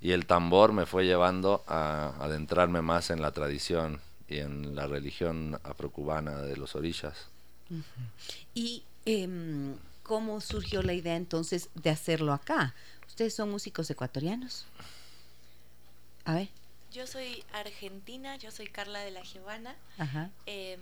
y 0.00 0.12
el 0.12 0.26
tambor 0.26 0.72
me 0.72 0.86
fue 0.86 1.04
llevando 1.04 1.62
a 1.66 2.14
adentrarme 2.20 2.80
más 2.80 3.10
en 3.10 3.20
la 3.20 3.32
tradición 3.32 4.00
y 4.28 4.38
en 4.38 4.74
la 4.74 4.86
religión 4.86 5.60
afrocubana 5.62 6.42
de 6.42 6.56
los 6.56 6.74
orillas. 6.74 7.14
¿Y 8.54 8.82
em, 9.04 9.76
cómo 10.02 10.40
surgió 10.40 10.82
la 10.82 10.94
idea 10.94 11.16
entonces 11.16 11.68
de 11.74 11.90
hacerlo 11.90 12.32
acá? 12.32 12.74
¿Ustedes 13.06 13.34
son 13.34 13.50
músicos 13.50 13.90
ecuatorianos? 13.90 14.64
A 16.24 16.34
ver. 16.34 16.48
Yo 16.92 17.06
soy 17.06 17.44
argentina, 17.52 18.34
yo 18.36 18.50
soy 18.50 18.66
Carla 18.66 18.98
de 19.00 19.12
la 19.12 19.22
Giovanna. 19.22 19.76
Em, 20.46 20.80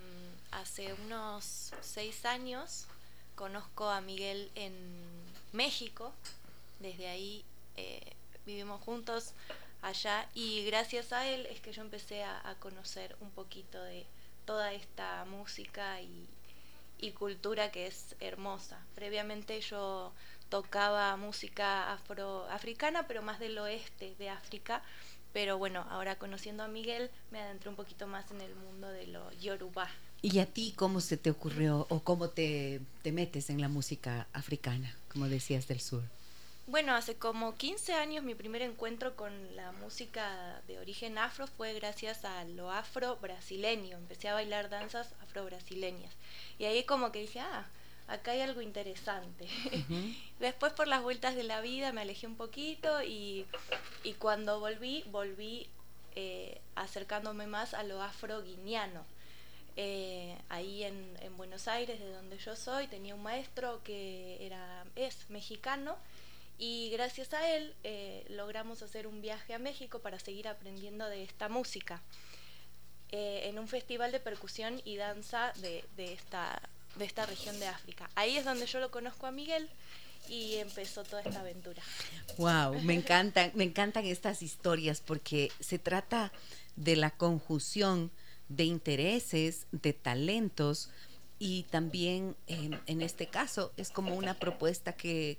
hace 0.52 0.94
unos 0.94 1.72
seis 1.82 2.24
años 2.24 2.86
conozco 3.34 3.90
a 3.90 4.00
Miguel 4.00 4.50
en 4.54 4.72
México. 5.52 6.14
Desde 6.80 7.08
ahí 7.08 7.44
eh, 7.76 8.14
vivimos 8.46 8.80
juntos 8.80 9.34
allá 9.82 10.26
y 10.32 10.64
gracias 10.64 11.12
a 11.12 11.26
él 11.26 11.44
es 11.46 11.60
que 11.60 11.72
yo 11.72 11.82
empecé 11.82 12.24
a, 12.24 12.56
conocer 12.58 13.14
un 13.20 13.30
poquito 13.30 13.82
de 13.82 14.06
toda 14.46 14.72
esta 14.72 15.26
música 15.26 16.00
y, 16.00 16.26
y, 17.00 17.10
cultura 17.10 17.70
que 17.70 17.86
es 17.86 18.16
hermosa. 18.20 18.78
Previamente 18.94 19.60
yo 19.60 20.12
tocaba 20.48 21.14
música 21.18 21.92
afroafricana, 21.92 23.06
pero 23.06 23.20
más 23.20 23.38
del 23.38 23.58
oeste 23.58 24.14
de 24.18 24.30
África 24.30 24.82
pero 25.32 25.58
bueno, 25.58 25.86
ahora 25.90 26.16
conociendo 26.16 26.62
a 26.62 26.68
Miguel 26.68 27.10
me 27.30 27.40
adentré 27.40 27.68
un 27.68 27.76
poquito 27.76 28.06
más 28.06 28.30
en 28.30 28.40
el 28.40 28.54
mundo 28.54 28.88
de 28.88 29.06
lo 29.06 29.30
yoruba. 29.32 29.88
¿Y 30.20 30.40
a 30.40 30.46
ti 30.46 30.72
cómo 30.76 31.00
se 31.00 31.16
te 31.16 31.30
ocurrió 31.30 31.86
o 31.90 32.00
cómo 32.00 32.30
te, 32.30 32.80
te 33.02 33.12
metes 33.12 33.50
en 33.50 33.60
la 33.60 33.68
música 33.68 34.26
africana, 34.32 34.94
como 35.12 35.28
decías 35.28 35.68
del 35.68 35.80
sur? 35.80 36.02
Bueno, 36.70 36.94
hace 36.94 37.14
como 37.14 37.54
15 37.54 37.94
años 37.94 38.22
mi 38.22 38.34
primer 38.34 38.60
encuentro 38.60 39.16
con 39.16 39.32
la 39.56 39.72
música 39.72 40.60
de 40.68 40.78
origen 40.78 41.16
afro 41.16 41.46
fue 41.46 41.72
gracias 41.72 42.26
a 42.26 42.44
lo 42.44 42.70
afro 42.70 43.16
brasileño. 43.16 43.96
Empecé 43.96 44.28
a 44.28 44.34
bailar 44.34 44.68
danzas 44.68 45.14
afro 45.22 45.46
brasileñas. 45.46 46.12
Y 46.58 46.66
ahí 46.66 46.84
como 46.84 47.10
que 47.10 47.22
dije, 47.22 47.40
ah, 47.40 47.66
acá 48.08 48.32
hay 48.32 48.40
algo 48.40 48.62
interesante. 48.62 49.46
Después 50.40 50.72
por 50.72 50.88
las 50.88 51.02
vueltas 51.02 51.36
de 51.36 51.44
la 51.44 51.60
vida 51.60 51.92
me 51.92 52.00
alejé 52.00 52.26
un 52.26 52.36
poquito 52.36 53.02
y, 53.02 53.46
cuando 54.18 54.58
volví, 54.58 55.04
volví 55.10 55.68
eh, 56.16 56.60
acercándome 56.74 57.46
más 57.46 57.74
a 57.74 57.82
lo 57.82 58.02
afro-guineano. 58.02 59.04
Eh, 59.76 60.36
ahí 60.48 60.82
en, 60.82 61.16
Buenos 61.36 61.68
Aires, 61.68 62.00
de 62.00 62.10
donde 62.10 62.36
yo 62.38 62.56
soy, 62.56 62.88
tenía 62.88 63.14
un 63.14 63.22
maestro 63.22 63.80
que 63.84 64.44
era, 64.44 64.84
es 64.96 65.30
mexicano 65.30 65.96
y 66.58 66.90
gracias 66.90 67.32
a 67.32 67.48
él 67.54 67.72
eh, 67.84 68.26
logramos 68.30 68.82
hacer 68.82 69.06
un 69.06 69.20
viaje 69.20 69.54
a 69.54 69.60
México 69.60 70.00
para 70.00 70.18
seguir 70.18 70.48
aprendiendo 70.48 71.06
de 71.06 71.22
esta 71.22 71.48
música. 71.48 72.02
en 73.10 73.58
un 73.58 73.68
festival 73.68 74.10
de 74.12 74.20
percusión 74.20 74.82
y 74.84 74.96
danza 74.96 75.52
de, 75.62 75.84
de 75.96 76.12
esta 76.12 76.60
de 76.98 77.04
esta 77.04 77.26
región 77.26 77.58
de 77.60 77.68
África. 77.68 78.10
Ahí 78.14 78.36
es 78.36 78.44
donde 78.44 78.66
yo 78.66 78.80
lo 78.80 78.90
conozco 78.90 79.26
a 79.26 79.30
Miguel 79.30 79.68
y 80.28 80.56
empezó 80.56 81.04
toda 81.04 81.22
esta 81.22 81.40
aventura. 81.40 81.82
Wow, 82.36 82.82
me 82.82 82.94
encantan, 82.94 83.52
me 83.54 83.64
encantan 83.64 84.04
estas 84.04 84.42
historias 84.42 85.00
porque 85.00 85.50
se 85.60 85.78
trata 85.78 86.32
de 86.76 86.96
la 86.96 87.10
conjunción 87.10 88.10
de 88.48 88.64
intereses, 88.64 89.66
de 89.72 89.92
talentos 89.92 90.90
y 91.38 91.64
también 91.70 92.36
en 92.46 93.02
este 93.02 93.28
caso 93.28 93.72
es 93.76 93.90
como 93.90 94.14
una 94.14 94.34
propuesta 94.34 94.92
que 94.92 95.38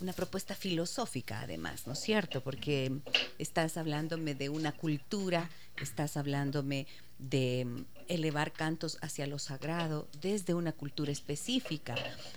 una 0.00 0.12
propuesta 0.12 0.54
filosófica 0.54 1.40
además, 1.40 1.86
¿no 1.86 1.92
es 1.92 2.00
cierto? 2.00 2.42
Porque 2.42 2.92
estás 3.38 3.76
hablándome 3.76 4.34
de 4.34 4.48
una 4.48 4.72
cultura, 4.72 5.48
estás 5.78 6.16
hablándome 6.16 6.86
de 7.18 7.64
mm, 7.64 7.84
elevar 8.08 8.52
cantos 8.52 8.98
hacia 9.00 9.26
lo 9.26 9.38
sagrado 9.38 10.08
desde 10.20 10.54
una 10.54 10.72
cultura 10.72 11.12
específica 11.12 11.94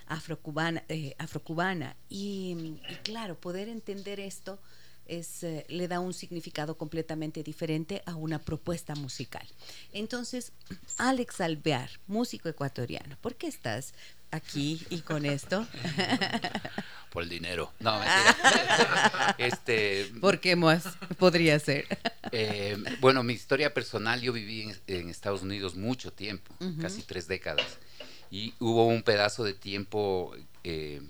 afrocubana, 0.07 0.83
eh, 0.87 1.15
afrocubana. 1.17 1.95
Y, 2.09 2.79
y, 2.89 2.95
claro, 3.03 3.39
poder 3.39 3.69
entender 3.69 4.19
esto 4.19 4.59
es, 5.07 5.43
eh, 5.43 5.65
le 5.69 5.87
da 5.87 5.99
un 5.99 6.13
significado 6.13 6.77
completamente 6.77 7.43
diferente 7.43 8.01
a 8.05 8.15
una 8.15 8.39
propuesta 8.39 8.95
musical. 8.95 9.47
Entonces, 9.93 10.51
Alex 10.97 11.41
Alvear, 11.41 11.89
músico 12.07 12.49
ecuatoriano, 12.49 13.17
¿por 13.21 13.35
qué 13.35 13.47
estás 13.47 13.93
aquí 14.31 14.85
y 14.89 15.01
con 15.01 15.25
esto? 15.25 15.65
Por 17.11 17.23
el 17.23 17.29
dinero. 17.29 17.71
No, 17.79 17.93
mentira. 17.99 19.35
este, 19.37 20.11
¿Por 20.19 20.39
qué 20.39 20.55
más 20.55 20.83
podría 21.17 21.57
ser? 21.59 21.85
Eh, 22.31 22.77
bueno, 22.99 23.23
mi 23.23 23.33
historia 23.33 23.73
personal, 23.73 24.21
yo 24.21 24.33
viví 24.33 24.71
en, 24.87 25.09
Estados 25.09 25.41
Unidos 25.41 25.75
mucho 25.75 26.11
tiempo, 26.11 26.53
casi 26.81 27.01
tres 27.01 27.27
décadas. 27.27 27.77
Y 28.29 28.53
hubo 28.59 28.85
un 28.85 29.03
pedazo 29.03 29.43
de 29.45 29.53
tiempo 29.53 30.35
eh, 30.63 31.01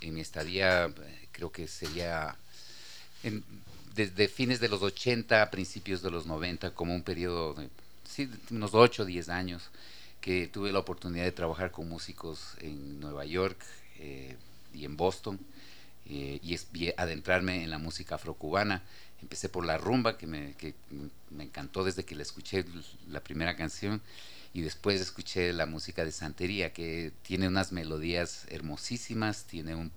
en 0.00 0.14
mi 0.14 0.20
estadía, 0.20 0.92
creo 1.32 1.52
que 1.52 1.68
sería 1.68 2.36
desde 3.94 4.28
fines 4.28 4.60
de 4.60 4.68
los 4.68 4.82
80 4.82 5.40
a 5.40 5.50
principios 5.50 6.02
de 6.02 6.10
los 6.10 6.26
90, 6.26 6.72
como 6.72 6.94
un 6.94 7.02
periodo 7.02 7.54
de 7.54 7.68
sí, 8.08 8.28
unos 8.50 8.74
8 8.74 9.02
o 9.02 9.06
10 9.06 9.28
años, 9.28 9.70
que 10.24 10.46
tuve 10.46 10.72
la 10.72 10.78
oportunidad 10.78 11.24
de 11.24 11.32
trabajar 11.32 11.70
con 11.70 11.86
músicos 11.86 12.56
en 12.60 12.98
Nueva 12.98 13.26
York 13.26 13.62
eh, 13.98 14.38
y 14.72 14.86
en 14.86 14.96
Boston 14.96 15.38
eh, 16.06 16.40
y, 16.42 16.58
adentrarme 16.96 17.62
en 17.62 17.68
la 17.68 17.76
música 17.76 18.14
afrocubana. 18.14 18.82
Empecé 19.20 19.50
por 19.50 19.66
la 19.66 19.76
rumba, 19.76 20.16
que 20.16 20.26
me, 20.26 20.54
que 20.54 20.72
me 21.28 21.44
encantó 21.44 21.84
desde 21.84 22.06
que 22.06 22.14
la 22.14 22.22
escuché 22.22 22.64
la 23.10 23.22
primera 23.22 23.54
canción, 23.54 24.00
y 24.54 24.62
después 24.62 24.98
escuché 24.98 25.52
la 25.52 25.66
música 25.66 26.06
de 26.06 26.10
Santería, 26.10 26.72
que 26.72 27.12
tiene 27.20 27.46
unas 27.46 27.72
melodías 27.72 28.46
hermosísimas, 28.48 29.44
tiene 29.44 29.90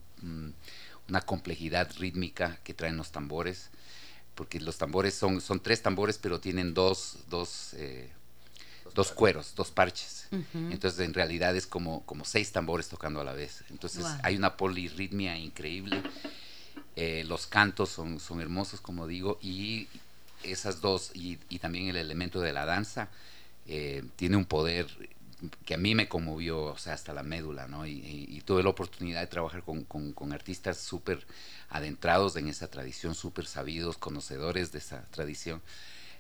una 1.08 1.22
complejidad 1.22 1.90
rítmica 2.00 2.60
que 2.66 2.74
traen 2.74 2.98
los 2.98 3.14
tambores, 3.14 3.70
porque 4.36 4.60
los 4.60 4.78
tambores 4.78 5.14
son, 5.14 5.40
son 5.40 5.62
tres 5.62 5.82
tambores, 5.82 6.18
pero 6.18 6.42
tienen 6.42 6.74
dos, 6.74 7.20
dos, 7.30 7.76
eh, 7.76 8.10
dos 8.98 9.12
cueros, 9.12 9.54
dos 9.56 9.70
parches. 9.70 10.26
Entonces, 10.56 11.00
en 11.02 11.14
realidad 11.14 11.56
es 11.56 11.68
como, 11.68 12.04
como 12.08 12.26
seis 12.26 12.52
tambores 12.52 12.90
tocando 12.90 13.22
a 13.22 13.24
la 13.24 13.34
vez. 13.34 13.64
Entonces, 13.70 14.04
hay 14.24 14.36
una 14.36 14.58
polirritmia 14.58 15.38
increíble. 15.38 16.02
Eh, 16.96 17.24
los 17.28 17.46
cantos 17.46 17.90
son, 17.90 18.20
son 18.20 18.42
hermosos, 18.42 18.82
como 18.82 19.06
digo, 19.06 19.38
y 19.40 19.88
esas 20.42 20.82
dos, 20.82 21.12
y, 21.14 21.38
y 21.48 21.60
también 21.60 21.90
el 21.90 21.98
elemento 21.98 22.42
de 22.42 22.54
la 22.54 22.66
danza, 22.66 23.10
eh, 23.68 24.04
tiene 24.16 24.36
un 24.36 24.46
poder 24.46 24.88
que 25.64 25.76
a 25.76 25.78
mí 25.78 25.94
me 25.94 26.10
conmovió, 26.10 26.64
o 26.64 26.78
sea, 26.80 26.94
hasta 26.94 27.14
la 27.14 27.22
médula, 27.22 27.68
¿no? 27.68 27.86
Y, 27.86 28.42
tuve 28.46 28.64
la 28.64 28.70
oportunidad 28.70 29.22
de 29.22 29.28
trabajar 29.28 29.62
con, 29.62 29.84
con, 29.84 30.34
artistas 30.34 30.80
súper 30.80 31.24
adentrados 31.70 32.36
en 32.38 32.48
esa 32.48 32.68
tradición, 32.68 33.14
súper 33.14 33.46
sabidos, 33.46 34.00
conocedores 34.00 34.72
de 34.72 34.80
esa 34.80 35.04
tradición. 35.12 35.62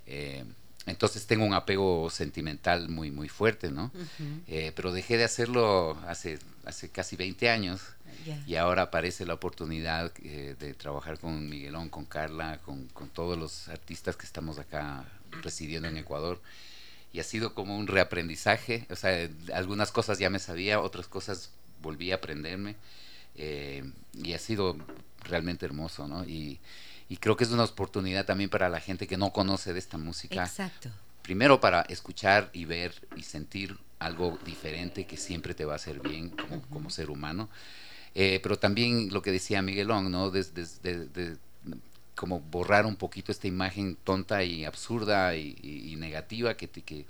Eh, 0.05 0.43
entonces 0.88 1.27
tengo 1.27 1.46
un 1.46 1.53
apego 1.53 2.10
sentimental 2.10 2.89
muy, 2.89 3.12
muy 3.12 3.29
fuerte, 3.29 3.70
¿no? 3.72 3.91
Eh, 4.48 4.72
pero 4.75 4.91
dejé 4.91 5.17
de 5.17 5.25
hacerlo 5.25 5.98
hace, 6.08 6.39
hace 6.65 6.89
casi 6.89 7.15
20 7.15 7.50
años 7.50 7.82
y 8.46 8.56
ahora 8.56 8.84
aparece 8.84 9.25
la 9.25 9.36
oportunidad 9.36 10.13
de 10.13 10.74
trabajar 10.74 11.17
con 11.20 11.48
Miguelón, 11.48 11.88
con 11.89 12.06
Carla, 12.06 12.60
con, 12.65 12.88
con 12.88 13.08
todos 13.10 13.38
los 13.38 13.70
artistas 13.70 14.17
que 14.17 14.25
estamos 14.25 14.60
acá 14.60 15.06
residiendo 15.44 15.88
en 15.88 15.98
Ecuador 15.98 16.41
y 17.13 17.20
ha 17.20 17.24
sido 17.24 17.53
como 17.53 17.77
un 17.77 17.88
reaprendizaje. 17.88 18.86
O 18.89 18.96
sea, 18.96 19.29
algunas 19.53 19.91
cosas 19.91 20.20
ya 20.20 20.29
me 20.29 20.39
sabía, 20.39 20.79
otras 20.79 21.08
cosas 21.08 21.51
volví 21.82 22.12
a 22.12 22.15
aprenderme 22.15 22.75
eh, 23.36 23.84
y 24.13 24.34
ha 24.34 24.39
sido 24.39 24.77
realmente 25.24 25.65
hermoso, 25.65 26.08
¿no? 26.08 26.24
Y, 26.25 26.60
creo 27.15 27.37
que 27.37 27.45
es 27.45 27.51
una 27.51 27.63
oportunidad 27.63 28.25
también 28.25 28.49
para 28.49 28.67
la 28.67 28.81
gente 28.81 29.07
que 29.07 29.15
no 29.15 29.31
conoce 29.31 29.71
de 29.71 29.79
esta 29.79 29.97
música. 29.97 30.43
Exacto. 30.43 30.89
Primero 31.21 31.61
para 31.61 31.83
escuchar 31.83 32.49
y 32.51 32.65
ver 32.65 32.93
y 33.15 33.23
sentir 33.23 33.77
algo 33.99 34.37
diferente 34.45 35.07
que 35.07 35.15
siempre 35.15 35.53
te 35.53 35.63
va 35.63 35.73
a 35.73 35.75
hacer 35.77 36.01
bien 36.01 36.33
como, 36.69 36.89
ser 36.89 37.09
humano. 37.09 37.49
Eh, 38.13 38.39
pero 38.43 38.59
también 38.59 39.09
lo 39.11 39.21
que 39.21 39.31
decía 39.31 39.61
Miguelón, 39.61 40.11
¿no? 40.11 40.31
Desde, 40.31 41.37
como 42.15 42.39
borrar 42.41 42.85
un 42.85 42.95
poquito 42.95 43.31
esta 43.31 43.47
imagen 43.47 43.95
tonta 44.03 44.43
y 44.43 44.65
absurda 44.65 45.35
y, 45.35 45.95
negativa 45.97 46.57
que, 46.57 46.67
que, 46.67 47.05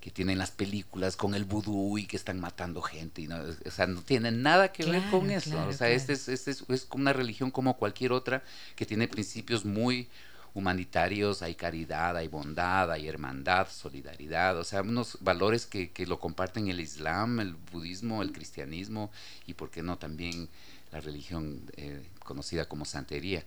que, 0.00 0.10
tienen 0.10 0.38
las 0.38 0.50
películas 0.50 1.16
con 1.16 1.34
el 1.34 1.44
vudú 1.44 1.98
y 1.98 2.06
que 2.06 2.16
están 2.16 2.40
matando 2.40 2.82
gente. 2.82 3.22
Y 3.22 3.26
no, 3.28 3.36
o 3.36 3.70
sea, 3.70 3.86
no 3.86 4.02
tiene 4.02 4.30
nada 4.30 4.72
que 4.72 4.84
ver 4.84 5.02
con 5.10 5.30
eso. 5.30 5.66
o 5.66 5.72
sea, 5.72 5.90
este, 5.90 6.14
es, 6.14 6.28
este 6.28 6.50
es, 6.50 6.64
es, 6.68 6.88
una 6.92 7.12
religión 7.12 7.50
como 7.50 7.76
cualquier 7.76 8.12
otra 8.12 8.42
que 8.74 8.86
tiene 8.86 9.08
principios 9.08 9.64
muy 9.64 10.08
humanitarios, 10.54 11.42
hay 11.42 11.54
caridad, 11.54 12.16
hay 12.16 12.26
bondad, 12.26 12.90
hay 12.90 13.06
hermandad, 13.06 13.68
solidaridad, 13.70 14.58
o 14.58 14.64
sea, 14.64 14.82
unos 14.82 15.18
valores 15.20 15.66
que, 15.66 15.90
que 15.90 16.06
lo 16.06 16.18
comparten 16.18 16.68
el 16.68 16.80
Islam, 16.80 17.38
el 17.38 17.54
budismo, 17.54 18.22
el 18.22 18.32
cristianismo 18.32 19.12
y, 19.46 19.54
¿por 19.54 19.70
qué 19.70 19.82
no, 19.82 19.98
también 19.98 20.48
la 20.92 21.00
religión 21.00 21.70
eh, 21.76 22.02
conocida 22.24 22.66
como 22.66 22.84
santería. 22.84 23.44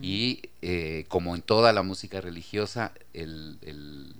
Y 0.00 0.42
eh, 0.62 1.06
como 1.08 1.34
en 1.34 1.42
toda 1.42 1.72
la 1.72 1.82
música 1.82 2.20
religiosa, 2.20 2.92
el, 3.12 3.58
el, 3.62 4.14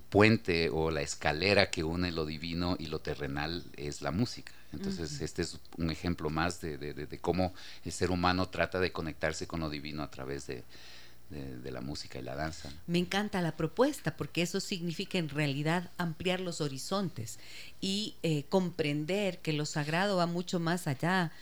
puente 0.00 0.70
o 0.70 0.90
la 0.90 1.02
escalera 1.02 1.70
que 1.70 1.84
une 1.84 2.12
lo 2.12 2.26
divino 2.26 2.76
y 2.78 2.86
lo 2.86 3.00
terrenal 3.00 3.64
es 3.76 4.02
la 4.02 4.10
música. 4.10 4.52
Entonces, 4.72 5.20
este 5.20 5.42
es 5.42 5.58
un 5.76 5.90
ejemplo 5.90 6.30
más 6.30 6.60
de, 6.60 6.78
de, 6.78 7.18
cómo 7.18 7.52
el 7.84 7.92
ser 7.92 8.10
humano 8.10 8.48
trata 8.48 8.80
de 8.80 8.90
conectarse 8.90 9.46
con 9.46 9.60
lo 9.60 9.68
divino 9.68 10.02
a 10.02 10.10
través 10.10 10.46
de, 10.46 10.64
de, 11.28 11.70
la 11.70 11.80
música 11.80 12.18
y 12.18 12.22
la 12.22 12.34
danza. 12.34 12.70
Me 12.86 12.98
encanta 12.98 13.42
la 13.42 13.56
propuesta 13.56 14.16
porque 14.16 14.42
eso 14.42 14.60
significa 14.60 15.18
en 15.18 15.28
realidad 15.28 15.90
ampliar 15.98 16.40
los 16.40 16.60
horizontes 16.60 17.38
y 17.80 18.16
eh, 18.22 18.44
comprender 18.48 19.38
que 19.40 19.52
lo 19.52 19.66
sagrado 19.66 20.16
va 20.16 20.26
mucho 20.26 20.58
más 20.58 20.86
allá 20.86 21.32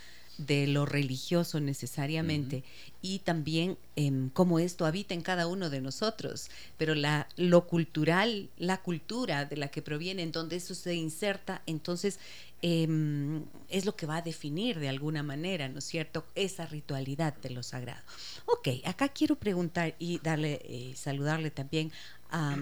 de 0.47 0.67
lo 0.67 0.87
religioso 0.87 1.61
necesariamente 1.61 2.65
y 3.03 3.21
también 3.21 3.77
eh, 3.97 4.29
cómo 4.33 4.59
esto 4.59 4.87
habita 4.87 5.15
en 5.15 5.23
cada 5.23 5.47
uno 5.47 5.71
de 5.71 5.81
nosotros, 5.81 6.51
pero 6.77 6.95
la, 6.95 7.29
lo 7.37 7.67
cultural, 7.67 8.49
la 8.59 8.79
cultura 8.79 9.45
de 9.45 9.57
la 9.57 9.69
que 9.69 9.83
proviene, 9.83 10.23
en 10.23 10.33
donde 10.33 10.57
eso 10.57 10.75
se 10.75 10.95
inserta, 10.95 11.63
entonces 11.67 12.19
em, 12.63 13.45
es 13.69 13.85
lo 13.85 13.97
que 13.97 14.07
va 14.07 14.17
a 14.17 14.23
definir 14.23 14.79
de 14.79 14.89
alguna 14.89 15.23
manera, 15.23 15.69
¿no 15.69 15.79
es 15.79 15.85
cierto?, 15.85 16.27
esa 16.35 16.67
ritualidad 16.67 17.35
de 17.35 17.51
lo 17.51 17.63
sagrado. 17.63 18.03
Ok, 18.47 18.69
acá 18.85 19.09
quiero 19.09 19.37
preguntar 19.37 19.95
y 19.99 20.19
darle, 20.19 20.61
eh, 20.65 20.95
saludarle 20.97 21.51
también 21.51 21.93
a 22.31 22.57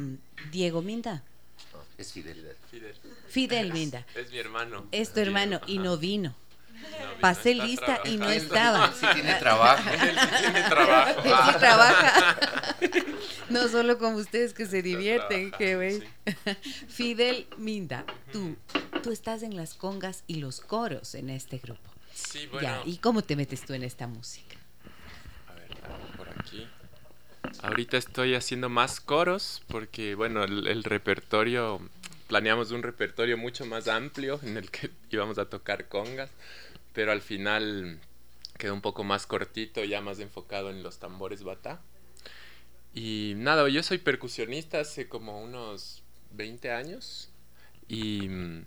Diego 0.53 0.83
Minda. 0.83 1.23
Es 1.97 2.13
Fidel. 2.13 2.47
Fidel. 3.29 3.73
Minda. 3.73 4.07
Es 4.15 4.31
mi 4.31 4.39
hermano. 4.39 4.87
Es 4.93 5.13
tu 5.13 5.21
hermano 5.21 5.61
y 5.67 5.79
no 5.79 5.97
vino. 5.97 6.35
Pasé 7.21 7.55
lista 7.55 8.01
y 8.05 8.17
no 8.17 8.29
estaba. 8.29 8.93
Sí 8.99 9.07
tiene 9.15 9.35
trabajo. 9.35 9.91
Él 9.91 10.17
sí 10.19 10.37
tiene 10.41 10.63
trabajo. 10.69 11.21
Él 11.25 11.35
sí 11.47 11.59
trabaja. 11.59 12.37
No 13.49 13.67
solo 13.69 13.97
como 13.97 14.19
ustedes 14.19 14.53
que 14.53 14.67
se 14.67 14.83
divierten, 14.83 15.51
que 15.53 16.03
Fidel 16.89 17.47
Minda, 17.57 18.05
tú, 18.31 18.57
tú 19.03 19.11
estás 19.11 19.43
en 19.43 19.57
las 19.57 19.73
congas 19.73 20.23
y 20.27 20.35
los 20.35 20.61
coros 20.61 21.15
en 21.15 21.31
este 21.31 21.57
grupo. 21.57 21.91
Sí, 22.13 22.47
bueno. 22.49 22.83
¿y 22.85 22.99
cómo 22.99 23.23
te 23.23 23.37
metes 23.37 23.63
tú 23.65 23.73
en 23.73 23.85
esta 23.85 24.07
música? 24.07 24.59
A 25.47 25.55
ver, 25.55 25.69
por 26.19 26.29
aquí. 26.29 26.69
Ahorita 27.63 27.97
estoy 27.97 28.35
haciendo 28.35 28.69
más 28.69 29.01
coros 29.01 29.63
porque, 29.69 30.15
bueno, 30.15 30.45
el 30.45 30.85
repertorio, 30.85 31.81
planeamos 32.27 32.71
un 32.71 32.83
repertorio 32.83 33.39
mucho 33.39 33.65
más 33.65 33.89
amplio 33.89 34.41
en 34.43 34.59
el 34.59 34.71
que 34.71 34.91
íbamos 35.11 35.39
a 35.39 35.47
tocar 35.47 35.89
congas 35.89 36.29
pero 36.99 37.13
al 37.13 37.23
final 37.23 38.01
quedó 38.59 38.75
un 38.75 38.81
poco 38.81 39.05
más 39.05 39.25
cortito, 39.25 39.85
ya 39.85 40.01
más 40.01 40.19
enfocado 40.19 40.69
en 40.69 40.83
los 40.83 40.99
tambores 40.99 41.45
bata. 41.45 41.81
Y 42.93 43.35
nada, 43.37 43.69
yo 43.69 43.85
soy 43.85 43.99
percusionista 43.99 44.81
hace 44.81 45.09
como 45.09 45.41
unos 45.41 46.03
20 46.33 46.73
años 46.73 47.31
y 47.87 48.29
mm, 48.29 48.65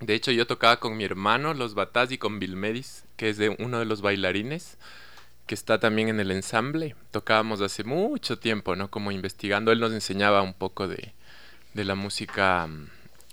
de 0.00 0.14
hecho 0.14 0.32
yo 0.32 0.48
tocaba 0.48 0.80
con 0.80 0.96
mi 0.96 1.04
hermano 1.04 1.54
los 1.54 1.74
batás 1.74 2.10
y 2.10 2.18
con 2.18 2.40
Bill 2.40 2.56
Medis, 2.56 3.04
que 3.16 3.28
es 3.28 3.36
de 3.36 3.50
uno 3.60 3.78
de 3.78 3.84
los 3.84 4.00
bailarines 4.00 4.76
que 5.46 5.54
está 5.54 5.78
también 5.78 6.08
en 6.08 6.18
el 6.18 6.32
ensamble. 6.32 6.96
Tocábamos 7.12 7.60
hace 7.60 7.84
mucho 7.84 8.40
tiempo, 8.40 8.74
¿no? 8.74 8.90
Como 8.90 9.12
investigando. 9.12 9.70
Él 9.70 9.78
nos 9.78 9.92
enseñaba 9.92 10.42
un 10.42 10.54
poco 10.54 10.88
de, 10.88 11.12
de 11.74 11.84
la 11.84 11.94
música 11.94 12.66
mm, 12.66 12.88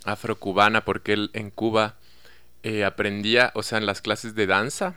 afrocubana, 0.06 0.86
porque 0.86 1.14
él 1.14 1.32
en 1.34 1.50
Cuba 1.50 1.97
eh, 2.68 2.84
aprendía, 2.84 3.54
o 3.56 3.64
sea, 3.64 3.78
en 3.78 3.86
las 3.86 4.02
clases 4.02 4.36
de 4.36 4.46
danza, 4.46 4.94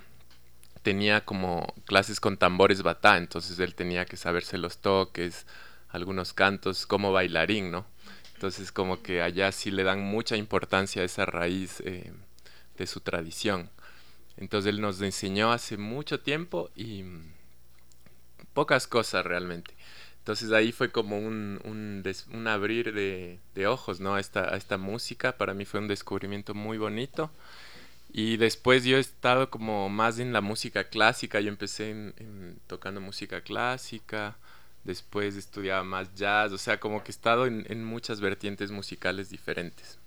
tenía 0.83 1.25
como 1.25 1.73
clases 1.87 2.19
con 2.19 2.37
tambores 2.37 2.83
batá, 2.83 3.17
entonces 3.17 3.61
él 3.61 3.77
tenía 3.77 4.07
que 4.07 4.17
saberse 4.17 4.59
los 4.59 4.79
toques, 4.79 5.47
algunos 5.89 6.33
cantos, 6.33 6.85
como 6.85 7.13
bailarín, 7.13 7.71
¿no? 7.71 7.87
Entonces 8.35 8.73
como 8.73 9.05
que 9.05 9.23
allá 9.23 9.53
sí 9.53 9.71
le 9.71 9.85
dan 9.85 10.01
mucha 10.01 10.37
importancia 10.37 11.03
a 11.03 11.05
esa 11.05 11.27
raíz 11.27 11.81
eh, 11.85 12.13
de 12.77 12.87
su 12.89 13.03
tradición. 13.03 13.71
Entonces 14.37 14.71
él 14.71 14.81
nos 14.81 15.01
enseñó 15.01 15.53
hace 15.53 15.77
mucho 15.77 16.19
tiempo 16.19 16.71
y 16.75 17.05
pocas 18.53 18.89
cosas 18.89 19.25
realmente. 19.25 19.77
Entonces 20.31 20.53
ahí 20.53 20.71
fue 20.71 20.93
como 20.93 21.19
un, 21.19 21.61
un, 21.65 22.47
abrir 22.47 22.95
de, 22.95 23.67
ojos 23.67 23.99
¿no? 23.99 24.15
a, 24.15 24.21
esta, 24.21 24.55
a 24.55 24.57
esta 24.57 24.79
música. 24.79 25.37
Para 25.37 25.55
mí 25.55 25.65
fue 25.65 25.81
un 25.81 25.89
descubrimiento 25.89 26.55
muy 26.55 26.79
bonito. 26.79 27.33
Y 28.13 28.37
después 28.37 28.85
yo 28.85 28.97
he 28.97 29.01
estado 29.01 29.51
como 29.51 29.89
más 29.89 30.21
en 30.21 30.33
la 30.33 30.41
música 30.41 30.85
clásica. 30.85 31.41
Yo 31.41 31.49
empecé 31.49 31.91
en, 31.91 32.61
tocando 32.69 33.01
música 33.01 33.41
clásica. 33.41 34.37
Después 34.85 35.35
estudiaba 35.35 35.83
más 35.83 36.15
jazz. 36.15 36.53
O 36.53 36.59
sea, 36.59 36.79
como 36.79 37.03
que 37.03 37.11
he 37.11 37.17
estado 37.17 37.47
en, 37.47 37.67
en 37.69 37.85
muchas 37.85 38.21
vertientes 38.21 38.71
musicales 38.71 39.31
diferentes. 39.31 39.99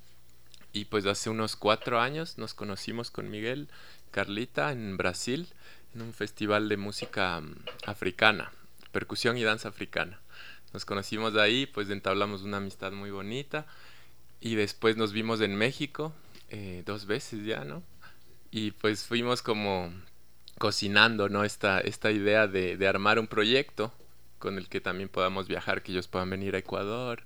Y 0.71 0.85
pues 0.85 1.05
hace 1.05 1.31
unos 1.31 1.57
cuatro 1.57 1.99
años 1.99 2.37
nos 2.37 2.53
conocimos 2.53 3.11
con 3.11 3.29
Miguel 3.29 3.67
Carlita 4.11 4.71
en 4.71 4.95
Brasil, 4.95 5.49
en 5.93 6.01
un 6.01 6.13
festival 6.13 6.69
de 6.69 6.77
música 6.77 7.41
mm, 7.41 7.55
africana 7.87 8.53
percusión 8.93 9.37
y 9.37 9.43
danza 9.43 9.67
africana. 9.67 10.21
Nos 10.71 10.85
conocimos 10.85 11.35
ahí, 11.35 11.65
pues 11.65 11.89
entablamos 11.89 12.43
una 12.43 12.57
amistad 12.57 12.93
muy 12.93 13.11
bonita 13.11 13.65
y 14.39 14.55
después 14.55 14.95
nos 14.95 15.11
vimos 15.11 15.41
en 15.41 15.55
México 15.55 16.13
eh, 16.49 16.83
dos 16.85 17.05
veces 17.05 17.45
ya, 17.45 17.65
¿no? 17.65 17.83
Y 18.51 18.71
pues 18.71 19.03
fuimos 19.03 19.41
como 19.41 19.91
cocinando, 20.57 21.29
¿no? 21.29 21.43
Esta, 21.43 21.79
esta 21.79 22.11
idea 22.11 22.47
de, 22.47 22.87
armar 22.87 23.19
un 23.19 23.27
proyecto 23.27 23.91
con 24.39 24.57
el 24.57 24.69
que 24.69 24.79
también 24.81 25.09
podamos 25.09 25.47
viajar, 25.47 25.81
que 25.81 25.91
ellos 25.91 26.07
puedan 26.07 26.29
venir 26.29 26.55
a 26.55 26.59
Ecuador. 26.59 27.23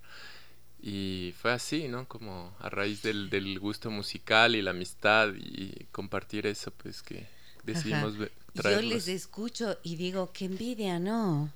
Y 0.82 1.34
fue 1.42 1.52
así, 1.52 1.88
¿no? 1.88 2.08
Como 2.08 2.56
a 2.60 2.70
raíz 2.70 3.02
del, 3.02 3.30
del 3.30 3.60
gusto 3.60 3.90
musical 3.90 4.56
y 4.56 4.62
la 4.62 4.72
amistad 4.72 5.34
y 5.36 5.86
compartir 5.92 6.46
eso, 6.48 6.72
pues 6.72 7.02
que 7.02 7.28
decidimos 7.64 8.16
Yo 8.54 8.82
les 8.82 9.08
escucho 9.08 9.78
y 9.84 9.96
digo, 9.96 10.32
qué 10.34 10.46
envidia, 10.46 11.00
¿no? 11.00 11.52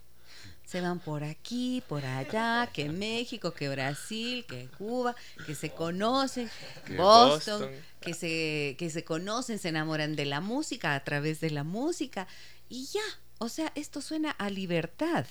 Se 0.66 0.82
van 0.82 1.00
por 1.00 1.24
aquí, 1.24 1.84
por 1.88 2.06
allá, 2.06 2.70
que 2.74 2.90
México, 2.90 3.54
que 3.54 3.70
Brasil, 3.70 4.46
que 4.48 4.68
Cuba, 4.78 5.16
que 5.46 5.56
se 5.56 5.72
conocen, 5.72 6.50
Boston, 6.96 7.70
que 8.00 8.14
se 8.14 8.76
que 8.78 8.90
se 8.90 9.04
conocen, 9.04 9.60
se 9.60 9.70
enamoran 9.70 10.16
de 10.16 10.26
la 10.26 10.40
música 10.40 10.96
a 10.96 11.04
través 11.04 11.42
de 11.42 11.50
la 11.50 11.64
música 11.64 12.28
y 12.70 12.86
ya, 12.86 13.02
o 13.40 13.50
sea, 13.50 13.72
esto 13.76 14.02
suena 14.02 14.32
a 14.32 14.50
libertad. 14.50 15.26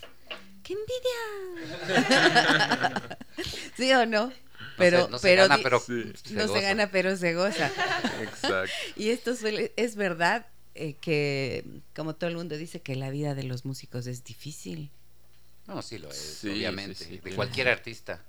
¡Qué 0.63 0.75
envidia! 0.75 2.09
¿Sí 3.77 3.93
o 3.93 4.05
no? 4.05 4.31
Pero, 4.77 5.09
no 5.09 5.19
se, 5.19 5.35
gana, 5.37 5.59
pero 5.63 5.81
se 5.81 6.13
no 6.33 6.49
se 6.49 6.61
gana, 6.61 6.91
pero 6.91 7.17
se 7.17 7.35
goza. 7.35 7.71
Exacto. 8.23 8.73
Y 8.97 9.11
esto 9.11 9.33
es 9.77 9.97
verdad 9.97 10.47
eh, 10.75 10.95
que, 10.95 11.65
como 11.95 12.15
todo 12.15 12.31
el 12.31 12.37
mundo 12.37 12.57
dice, 12.57 12.81
que 12.81 12.95
la 12.95 13.11
vida 13.11 13.35
de 13.35 13.45
los 13.45 13.65
músicos 13.65 14.07
es 14.07 14.25
difícil. 14.25 14.91
No, 15.71 15.83
sí 15.83 15.99
lo 15.99 16.11
es, 16.11 16.43
obviamente, 16.45 17.21
de 17.23 17.35
cualquier 17.35 17.69
artista. 17.69 18.25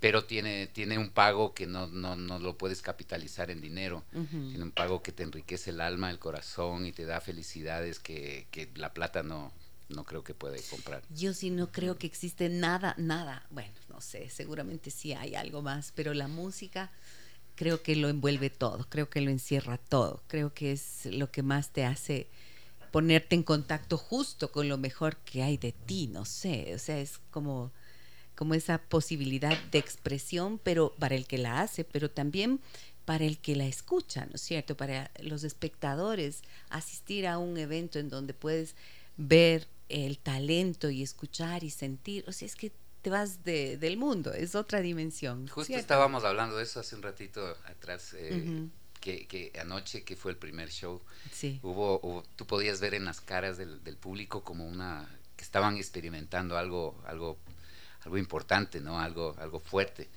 Pero 0.00 0.24
tiene, 0.24 0.66
tiene 0.66 0.96
un 0.96 1.10
pago 1.10 1.52
que 1.52 1.66
no, 1.66 1.86
no, 1.86 2.16
no 2.16 2.38
lo 2.38 2.56
puedes 2.56 2.80
capitalizar 2.80 3.50
en 3.50 3.60
dinero. 3.60 4.02
Tiene 4.10 4.62
un 4.62 4.72
pago 4.72 5.02
que 5.02 5.12
te 5.12 5.22
enriquece 5.22 5.70
el 5.70 5.80
alma, 5.82 6.10
el 6.10 6.18
corazón 6.18 6.86
y 6.86 6.92
te 6.92 7.04
da 7.04 7.20
felicidades 7.20 7.98
que, 7.98 8.46
que 8.50 8.70
la 8.76 8.94
plata 8.94 9.22
no, 9.22 9.52
no 9.90 10.04
creo 10.04 10.24
que 10.24 10.32
puede 10.32 10.62
comprar. 10.70 11.02
Yo 11.10 11.34
sí 11.34 11.50
no 11.50 11.70
creo 11.70 11.98
que 11.98 12.06
existe 12.06 12.48
nada, 12.48 12.94
nada. 12.96 13.46
Bueno, 13.50 13.74
no 13.90 14.00
sé, 14.00 14.30
seguramente 14.30 14.90
sí 14.90 15.12
hay 15.12 15.34
algo 15.34 15.60
más, 15.60 15.92
pero 15.94 16.14
la 16.14 16.28
música 16.28 16.90
creo 17.56 17.82
que 17.82 17.94
lo 17.94 18.08
envuelve 18.08 18.48
todo, 18.48 18.86
creo 18.88 19.10
que 19.10 19.20
lo 19.20 19.30
encierra 19.30 19.76
todo, 19.76 20.22
creo 20.28 20.54
que 20.54 20.72
es 20.72 21.04
lo 21.04 21.30
que 21.30 21.42
más 21.42 21.68
te 21.68 21.84
hace 21.84 22.26
ponerte 22.90 23.34
en 23.34 23.42
contacto 23.42 23.96
justo 23.96 24.50
con 24.50 24.68
lo 24.68 24.78
mejor 24.78 25.16
que 25.18 25.42
hay 25.42 25.56
de 25.56 25.72
ti, 25.72 26.08
no 26.08 26.24
sé, 26.24 26.74
o 26.74 26.78
sea, 26.78 26.98
es 26.98 27.18
como, 27.30 27.72
como 28.34 28.54
esa 28.54 28.78
posibilidad 28.78 29.56
de 29.70 29.78
expresión, 29.78 30.58
pero 30.62 30.94
para 30.98 31.14
el 31.14 31.26
que 31.26 31.38
la 31.38 31.60
hace, 31.60 31.84
pero 31.84 32.10
también 32.10 32.60
para 33.04 33.24
el 33.24 33.38
que 33.38 33.56
la 33.56 33.66
escucha, 33.66 34.26
¿no 34.26 34.34
es 34.34 34.42
cierto? 34.42 34.76
Para 34.76 35.10
los 35.20 35.44
espectadores, 35.44 36.42
asistir 36.68 37.26
a 37.26 37.38
un 37.38 37.58
evento 37.58 37.98
en 37.98 38.08
donde 38.08 38.34
puedes 38.34 38.76
ver 39.16 39.66
el 39.88 40.18
talento 40.18 40.90
y 40.90 41.02
escuchar 41.02 41.64
y 41.64 41.70
sentir, 41.70 42.24
o 42.28 42.32
sea, 42.32 42.46
es 42.46 42.54
que 42.56 42.72
te 43.02 43.10
vas 43.10 43.42
de, 43.44 43.78
del 43.78 43.96
mundo, 43.96 44.32
es 44.32 44.54
otra 44.54 44.80
dimensión. 44.80 45.48
Justo 45.48 45.74
estábamos 45.74 46.24
hablando 46.24 46.56
de 46.56 46.64
eso 46.64 46.80
hace 46.80 46.94
un 46.94 47.02
ratito 47.02 47.56
atrás. 47.66 48.14
Eh, 48.14 48.68
que, 49.00 49.52
anoche, 49.60 50.02
que 50.02 50.16
fue 50.16 50.32
el 50.32 50.36
primer 50.38 50.70
show, 50.70 51.00
hubo, 51.62 52.24
tú 52.36 52.46
podías 52.46 52.80
ver 52.80 52.94
en 52.94 53.04
las 53.04 53.20
caras 53.20 53.56
del, 53.58 53.96
público 53.96 54.44
como 54.44 54.66
una, 54.66 55.08
que 55.36 55.44
estaban 55.44 55.76
experimentando 55.76 56.56
algo, 56.56 57.00
algo, 57.06 57.38
algo 58.04 58.18
importante, 58.18 58.80
¿no? 58.80 59.00
Algo, 59.00 59.34
algo 59.38 59.58
fuerte. 59.60 60.08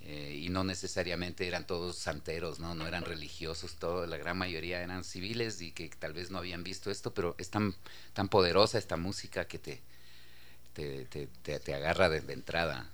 Eh, 0.00 0.40
y 0.42 0.48
no 0.48 0.64
necesariamente 0.64 1.46
eran 1.46 1.66
todos 1.66 1.96
santeros, 1.96 2.58
¿no? 2.58 2.74
No 2.74 2.86
eran 2.86 3.04
religiosos, 3.04 3.76
todo, 3.76 4.06
la 4.06 4.16
gran 4.16 4.36
mayoría 4.36 4.82
eran 4.82 5.04
civiles 5.04 5.60
y 5.60 5.72
que 5.72 5.88
tal 5.88 6.12
vez 6.12 6.30
no 6.30 6.38
habían 6.38 6.64
visto 6.64 6.90
esto, 6.90 7.14
pero 7.14 7.34
es 7.38 7.50
tan, 7.50 7.74
tan 8.12 8.28
poderosa 8.28 8.78
esta 8.78 8.96
música 8.96 9.46
que 9.46 9.58
te, 9.58 9.80
te, 10.72 11.06
te, 11.06 11.74
agarra 11.74 12.08
desde 12.08 12.32
entrada. 12.32 12.90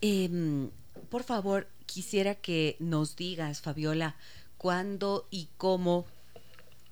Em, 0.00 0.70
por 1.10 1.22
favor, 1.22 1.66
quisiera 1.86 2.34
que 2.34 2.76
nos 2.78 3.16
digas, 3.16 3.60
Fabiola, 3.60 4.16
cuándo 4.64 5.28
y 5.30 5.50
cómo, 5.58 6.06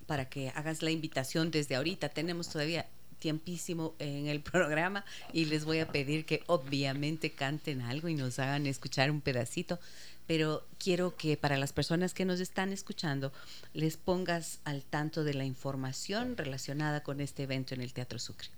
para 0.07 0.29
que 0.29 0.51
hagas 0.51 0.83
la 0.83 0.91
invitación 0.91 1.51
desde 1.51 1.77
ahorita. 1.77 2.11
Tenemos 2.11 2.51
todavía 2.51 2.85
tiempísimo 3.19 3.95
en 3.99 4.27
el 4.27 4.43
programa 4.53 5.07
y 5.33 5.47
les 5.47 5.65
voy 5.65 5.79
a 5.79 5.89
pedir 5.89 6.27
que 6.27 6.43
obviamente 6.49 7.31
canten 7.31 7.81
algo 7.81 8.09
y 8.09 8.15
nos 8.15 8.39
hagan 8.39 8.67
escuchar 8.67 9.11
un 9.11 9.23
pedacito, 9.23 9.79
pero 10.27 10.67
quiero 10.79 11.17
que 11.17 11.39
para 11.39 11.57
las 11.57 11.73
personas 11.73 12.13
que 12.13 12.27
nos 12.27 12.41
están 12.41 12.75
escuchando 12.75 13.33
les 13.73 13.97
pongas 13.97 14.61
al 14.65 14.83
tanto 14.83 15.25
de 15.25 15.33
la 15.33 15.47
información 15.47 16.37
relacionada 16.37 17.03
con 17.03 17.23
este 17.23 17.45
evento 17.45 17.75
en 17.75 17.81
el 17.81 17.95
Teatro 17.95 18.19
Sucre. 18.19 18.49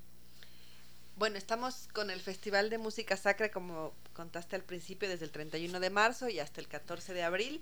Bueno, 1.17 1.37
estamos 1.37 1.89
con 1.93 2.11
el 2.11 2.21
Festival 2.21 2.69
de 2.69 2.79
Música 2.79 3.17
Sacra, 3.17 3.53
como 3.53 3.93
contaste 4.13 4.57
al 4.57 4.65
principio, 4.65 5.09
desde 5.09 5.25
el 5.25 5.31
31 5.31 5.79
de 5.79 5.91
marzo 5.91 6.29
y 6.29 6.41
hasta 6.41 6.61
el 6.61 6.67
14 6.67 7.15
de 7.15 7.23
abril. 7.23 7.61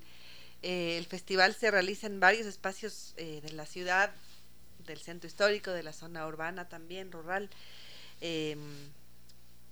Eh, 0.63 0.97
el 0.97 1.07
festival 1.07 1.55
se 1.55 1.71
realiza 1.71 2.07
en 2.07 2.21
varios 2.21 2.47
espacios 2.47 3.15
eh, 3.17 3.41
de 3.43 3.53
la 3.53 3.67
ciudad, 3.67 4.13
del 4.87 5.01
centro 5.01 5.27
histórico, 5.27 5.71
de 5.71 5.83
la 5.83 5.93
zona 5.93 6.27
urbana 6.27 6.69
también, 6.69 7.13
rural, 7.13 7.51
em, 8.21 8.61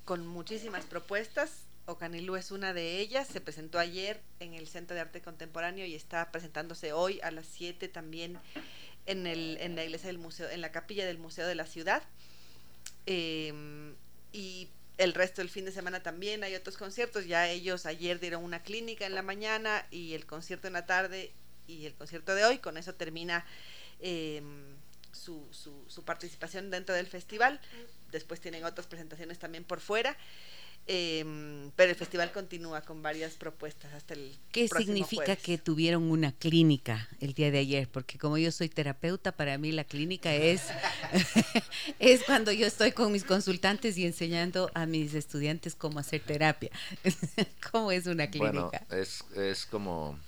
con 0.05 0.27
muchísimas 0.27 0.85
propuestas. 0.85 1.51
Ocanilú 1.87 2.37
es 2.37 2.51
una 2.51 2.73
de 2.73 2.99
ellas. 2.99 3.29
Se 3.29 3.41
presentó 3.41 3.79
ayer 3.79 4.21
en 4.41 4.55
el 4.55 4.69
Centro 4.69 4.95
de 4.95 5.01
Arte 5.01 5.21
Contemporáneo 5.21 5.87
y 5.87 5.95
está 5.95 6.31
presentándose 6.31 6.93
hoy 6.93 7.21
a 7.23 7.31
las 7.31 7.47
7 7.47 7.89
también 7.89 8.39
en, 9.07 9.27
el, 9.27 9.59
en 9.61 9.77
la 9.77 9.85
iglesia 9.85 10.09
del 10.09 10.19
museo, 10.19 10.49
en 10.51 10.61
la 10.61 10.73
capilla 10.73 11.07
del 11.07 11.19
Museo 11.19 11.47
de 11.47 11.55
la 11.55 11.67
Ciudad. 11.67 12.03
Em, 13.07 13.95
y 14.33 14.69
el 15.01 15.15
resto 15.15 15.41
del 15.41 15.49
fin 15.49 15.65
de 15.65 15.73
semana 15.73 16.03
también 16.03 16.45
hay 16.45 16.55
otros 16.55 16.77
conciertos. 16.77 17.27
Ya 17.27 17.49
ellos 17.49 17.87
ayer 17.87 18.21
dieron 18.21 18.45
una 18.45 18.63
clínica 18.63 19.07
en 19.07 19.15
la 19.15 19.23
mañana 19.23 19.87
y 19.91 20.13
el 20.13 20.27
concierto 20.27 20.67
en 20.67 20.75
la 20.75 20.85
tarde 20.85 21.33
y 21.67 21.87
el 21.87 21.95
concierto 21.95 22.35
de 22.35 22.45
hoy. 22.45 22.59
Con 22.59 22.77
eso 22.77 22.95
termina 22.95 23.47
em, 24.01 24.77
su, 25.11 25.49
su, 25.53 25.87
su, 25.89 26.05
participación 26.05 26.71
dentro 26.71 26.95
del 26.95 27.07
festival. 27.07 27.63
Después 28.13 28.43
tienen 28.43 28.63
otras 28.65 28.87
presentaciones 28.87 29.39
también 29.39 29.65
por 29.65 29.81
fuera. 29.81 30.19
Em, 30.87 31.71
pero 31.77 31.91
el 31.91 31.97
festival 31.97 32.33
continúa 32.33 32.81
con 32.81 33.01
varias 33.01 33.35
propuestas 33.35 33.93
hasta 33.93 34.15
el 34.15 34.37
¿Qué 34.51 34.67
significa 34.67 35.37
que 35.37 35.57
tuvieron 35.57 36.11
una 36.11 36.33
clínica 36.33 37.09
el 37.21 37.33
día 37.33 37.53
de 37.53 37.59
ayer? 37.59 37.89
Porque 37.89 38.19
como 38.19 38.39
yo 38.39 38.51
soy 38.51 38.69
terapeuta, 38.69 39.31
para 39.31 39.57
mí 39.57 39.71
la 39.71 39.85
clínica 39.85 40.35
es, 40.35 40.63
es 42.01 42.25
cuando 42.25 42.51
yo 42.51 42.67
estoy 42.67 42.91
con 42.91 43.13
mis 43.13 43.23
consultantes 43.23 43.99
y 43.99 44.05
enseñando 44.07 44.69
a 44.75 44.87
mis 44.87 45.15
estudiantes 45.15 45.77
cómo 45.77 46.01
hacer 46.01 46.23
terapia. 46.23 46.71
¿Cómo 47.71 47.93
es 47.93 48.07
una 48.07 48.29
clínica? 48.29 48.51
Bueno, 48.53 49.03
es, 49.03 49.23
es 49.37 49.67
como, 49.67 50.19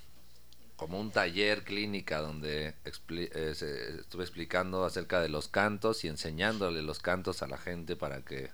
como 0.76 1.00
un 1.00 1.10
taller 1.10 1.64
clínica 1.64 2.20
donde 2.20 2.68
eh, 2.68 3.94
estuve 4.00 4.22
explicando 4.22 4.84
acerca 4.84 5.20
de 5.20 5.28
los 5.28 5.48
cantos 5.48 6.04
y 6.04 6.08
enseñándole 6.08 6.82
los 6.82 7.00
cantos 7.00 7.42
a 7.42 7.48
la 7.48 7.58
gente 7.58 7.96
para 7.96 8.22
que 8.22 8.50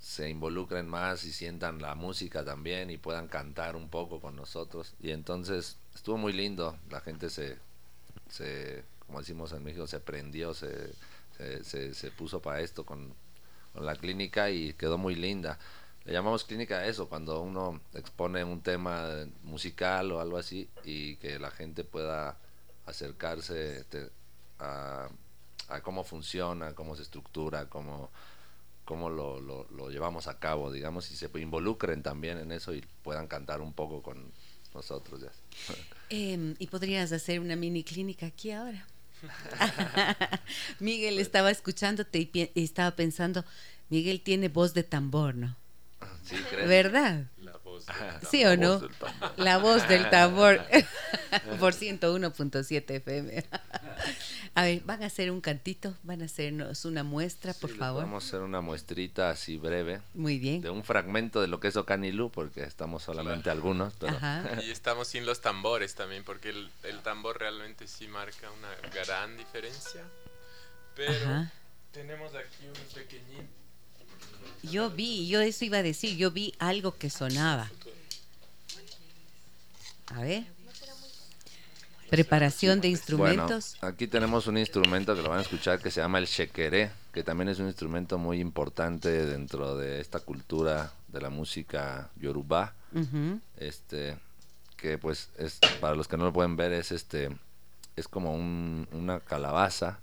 se 0.00 0.30
involucren 0.30 0.88
más 0.88 1.24
y 1.24 1.32
sientan 1.32 1.80
la 1.80 1.94
música 1.94 2.44
también 2.44 2.90
y 2.90 2.96
puedan 2.96 3.28
cantar 3.28 3.76
un 3.76 3.90
poco 3.90 4.20
con 4.20 4.34
nosotros. 4.34 4.94
Y 5.00 5.10
entonces 5.10 5.76
estuvo 5.94 6.16
muy 6.16 6.32
lindo, 6.32 6.76
la 6.90 7.00
gente 7.00 7.28
se, 7.28 7.58
se 8.28 8.82
como 9.06 9.20
decimos 9.20 9.52
en 9.52 9.62
México, 9.62 9.86
se 9.86 10.00
prendió, 10.00 10.54
se, 10.54 10.92
se, 11.62 11.94
se, 11.94 12.10
puso 12.12 12.40
para 12.40 12.60
esto 12.60 12.86
con, 12.86 13.12
con, 13.74 13.84
la 13.84 13.96
clínica 13.96 14.50
y 14.50 14.72
quedó 14.72 14.98
muy 14.98 15.14
linda. 15.14 15.58
Le 16.04 16.12
llamamos 16.12 16.44
clínica 16.44 16.78
a 16.78 16.86
eso, 16.86 17.08
cuando 17.08 17.42
uno 17.42 17.80
expone 17.92 18.42
un 18.44 18.62
tema 18.62 19.26
musical 19.42 20.12
o 20.12 20.20
algo 20.20 20.38
así 20.38 20.70
y 20.84 21.16
que 21.16 21.38
la 21.38 21.50
gente 21.50 21.84
pueda 21.84 22.38
acercarse 22.86 23.84
a, 24.58 25.08
a 25.68 25.80
cómo 25.82 26.04
funciona, 26.04 26.74
cómo 26.74 26.96
se 26.96 27.02
estructura, 27.02 27.68
cómo 27.68 28.10
cómo 28.90 29.08
lo, 29.08 29.40
lo, 29.40 29.88
llevamos 29.88 30.26
a 30.26 30.40
cabo, 30.40 30.72
digamos, 30.72 31.12
y 31.12 31.14
se 31.14 31.30
involucren 31.36 32.02
también 32.02 32.38
en 32.38 32.50
eso 32.50 32.74
y 32.74 32.84
puedan 33.04 33.28
cantar 33.28 33.60
un 33.60 33.72
poco 33.72 34.02
con 34.02 34.32
nosotros. 34.74 35.20
Ya. 35.20 35.30
Em, 36.12 36.56
y 36.58 36.66
podrías 36.66 37.12
hacer 37.12 37.38
una 37.38 37.54
mini 37.54 37.84
clínica 37.84 38.26
aquí 38.26 38.50
ahora. 38.50 38.84
Miguel 40.80 41.20
estaba 41.20 41.52
escuchándote 41.52 42.18
y, 42.18 42.50
estaba 42.56 42.90
pensando, 42.96 43.44
Miguel 43.90 44.22
tiene 44.22 44.48
voz 44.48 44.74
de 44.74 44.82
tambor, 44.82 45.36
¿no? 45.36 45.56
Sí, 46.24 46.34
¿Verdad? 46.66 47.26
¿Sí 48.28 48.44
o 48.44 48.56
no? 48.56 48.82
La 49.36 49.58
voz 49.58 49.88
del 49.88 50.10
tambor. 50.10 50.60
Por 51.60 51.74
101.7 51.74 52.90
FM. 52.90 53.44
A 54.54 54.62
ver, 54.62 54.82
van 54.84 55.02
a 55.02 55.06
hacer 55.06 55.30
un 55.30 55.40
cantito, 55.40 55.94
van 56.02 56.22
a 56.22 56.24
hacernos 56.24 56.84
una 56.84 57.02
muestra, 57.02 57.54
por 57.54 57.70
favor. 57.70 58.02
Vamos 58.02 58.24
a 58.24 58.26
hacer 58.26 58.40
una 58.40 58.60
muestrita 58.60 59.30
así 59.30 59.56
breve. 59.56 60.00
Muy 60.14 60.38
bien. 60.38 60.60
De 60.60 60.70
un 60.70 60.84
fragmento 60.84 61.40
de 61.40 61.46
lo 61.46 61.60
que 61.60 61.68
es 61.68 61.76
Ocanilú, 61.76 62.30
porque 62.30 62.62
estamos 62.64 63.02
solamente 63.02 63.50
algunos. 63.50 63.94
Y 64.64 64.70
estamos 64.70 65.08
sin 65.08 65.24
los 65.26 65.40
tambores 65.40 65.94
también, 65.94 66.24
porque 66.24 66.50
el, 66.50 67.00
tambor 67.02 67.38
realmente 67.38 67.86
sí 67.86 68.08
marca 68.08 68.48
una 68.50 68.90
gran 68.90 69.36
diferencia. 69.36 70.02
Pero 70.96 71.48
tenemos 71.92 72.34
aquí 72.34 72.66
un 72.66 72.94
pequeñito 72.94 73.60
yo 74.62 74.90
vi, 74.90 75.26
yo 75.26 75.40
eso 75.40 75.64
iba 75.64 75.78
a 75.78 75.82
decir, 75.82 76.16
yo 76.16 76.30
vi 76.30 76.54
algo 76.58 76.96
que 76.96 77.08
sonaba. 77.08 77.70
A 80.06 80.20
ver. 80.22 80.44
Preparación 82.10 82.80
de 82.80 82.88
instrumentos. 82.88 83.76
Bueno, 83.80 83.94
aquí 83.94 84.06
tenemos 84.06 84.46
un 84.46 84.58
instrumento 84.58 85.14
que 85.14 85.22
lo 85.22 85.30
van 85.30 85.38
a 85.38 85.42
escuchar 85.42 85.78
que 85.78 85.90
se 85.90 86.00
llama 86.00 86.18
el 86.18 86.26
shekere, 86.26 86.90
que 87.12 87.22
también 87.22 87.48
es 87.48 87.58
un 87.60 87.66
instrumento 87.66 88.18
muy 88.18 88.40
importante 88.40 89.26
dentro 89.26 89.76
de 89.76 90.00
esta 90.00 90.20
cultura 90.20 90.92
de 91.08 91.20
la 91.20 91.30
música 91.30 92.10
yoruba. 92.20 92.74
Este 93.56 94.16
que 94.76 94.98
pues 94.98 95.28
es 95.36 95.58
para 95.80 95.94
los 95.94 96.08
que 96.08 96.16
no 96.16 96.24
lo 96.24 96.32
pueden 96.32 96.56
ver 96.56 96.72
es 96.72 96.90
este 96.90 97.28
es 97.96 98.08
como 98.08 98.34
una 98.34 99.20
calabaza, 99.20 100.00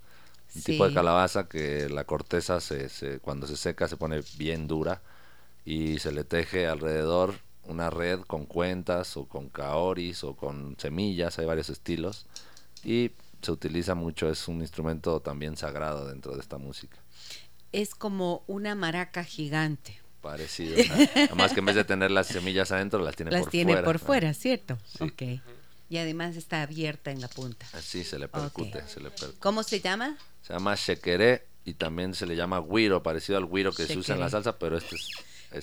un 0.54 0.62
tipo 0.62 0.88
de 0.88 0.94
calabaza 0.94 1.48
que 1.48 1.88
la 1.88 2.04
corteza 2.04 2.60
se, 2.60 2.88
se, 2.88 3.18
cuando 3.18 3.46
se 3.46 3.56
seca 3.56 3.88
se 3.88 3.96
pone 3.96 4.22
bien 4.36 4.66
dura 4.68 5.00
y 5.64 5.98
se 5.98 6.12
le 6.12 6.24
teje 6.24 6.66
alrededor 6.66 7.34
una 7.68 7.90
red 7.90 8.20
con 8.20 8.46
cuentas 8.46 9.16
o 9.16 9.26
con 9.26 9.48
kaoris 9.48 10.24
o 10.24 10.34
con 10.34 10.76
semillas, 10.78 11.38
hay 11.38 11.46
varios 11.46 11.70
estilos 11.70 12.26
y 12.84 13.12
se 13.42 13.52
utiliza 13.52 13.94
mucho, 13.94 14.28
es 14.28 14.48
un 14.48 14.60
instrumento 14.60 15.20
también 15.20 15.56
sagrado 15.56 16.08
dentro 16.08 16.34
de 16.34 16.40
esta 16.40 16.58
música. 16.58 16.98
Es 17.70 17.94
como 17.94 18.42
una 18.46 18.74
maraca 18.74 19.22
gigante. 19.22 20.00
Parecido. 20.22 20.76
Además 21.14 21.52
que 21.52 21.60
en 21.60 21.66
vez 21.66 21.76
de 21.76 21.84
tener 21.84 22.10
las 22.10 22.26
semillas 22.26 22.72
adentro, 22.72 23.00
las 23.00 23.14
tiene 23.14 23.30
por 23.30 23.38
fuera. 23.38 23.44
Las 23.44 23.50
tiene 23.50 23.82
por 23.82 23.98
fuera, 23.98 24.34
¿cierto? 24.34 24.78
Ok. 24.98 25.22
Y 25.90 25.98
además 25.98 26.36
está 26.36 26.62
abierta 26.62 27.10
en 27.10 27.20
la 27.20 27.28
punta. 27.28 27.66
Así 27.72 28.02
se 28.02 28.18
le 28.18 28.28
percute. 28.28 28.82
¿Cómo 29.38 29.62
se 29.62 29.80
llama? 29.80 30.18
Se 30.42 30.52
llama 30.52 30.74
shekeré 30.74 31.46
y 31.64 31.74
también 31.74 32.14
se 32.14 32.26
le 32.26 32.34
llama 32.34 32.60
guiro, 32.60 33.02
parecido 33.02 33.38
al 33.38 33.46
guiro 33.46 33.72
que 33.72 33.86
se 33.86 33.96
usa 33.96 34.14
en 34.14 34.20
la 34.20 34.30
salsa, 34.30 34.58
pero 34.58 34.76
este 34.76 34.96
es 34.96 35.10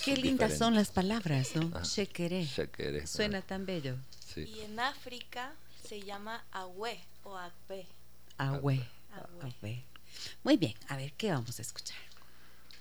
Qué 0.03 0.17
lindas 0.17 0.57
son 0.57 0.75
las 0.75 0.89
palabras, 0.89 1.55
¿no? 1.55 1.71
Shekeré. 1.83 2.47
Suena 3.05 3.41
tan 3.41 3.65
bello. 3.65 3.95
Y 4.35 4.61
en 4.61 4.79
África 4.79 5.53
se 5.87 6.01
llama 6.01 6.43
agüe 6.51 6.99
o 7.23 7.37
agbe. 7.37 7.85
Agüe. 8.37 8.85
Muy 10.43 10.57
bien, 10.57 10.73
a 10.87 10.97
ver, 10.97 11.13
¿qué 11.13 11.31
vamos 11.31 11.59
a 11.59 11.61
escuchar? 11.61 11.97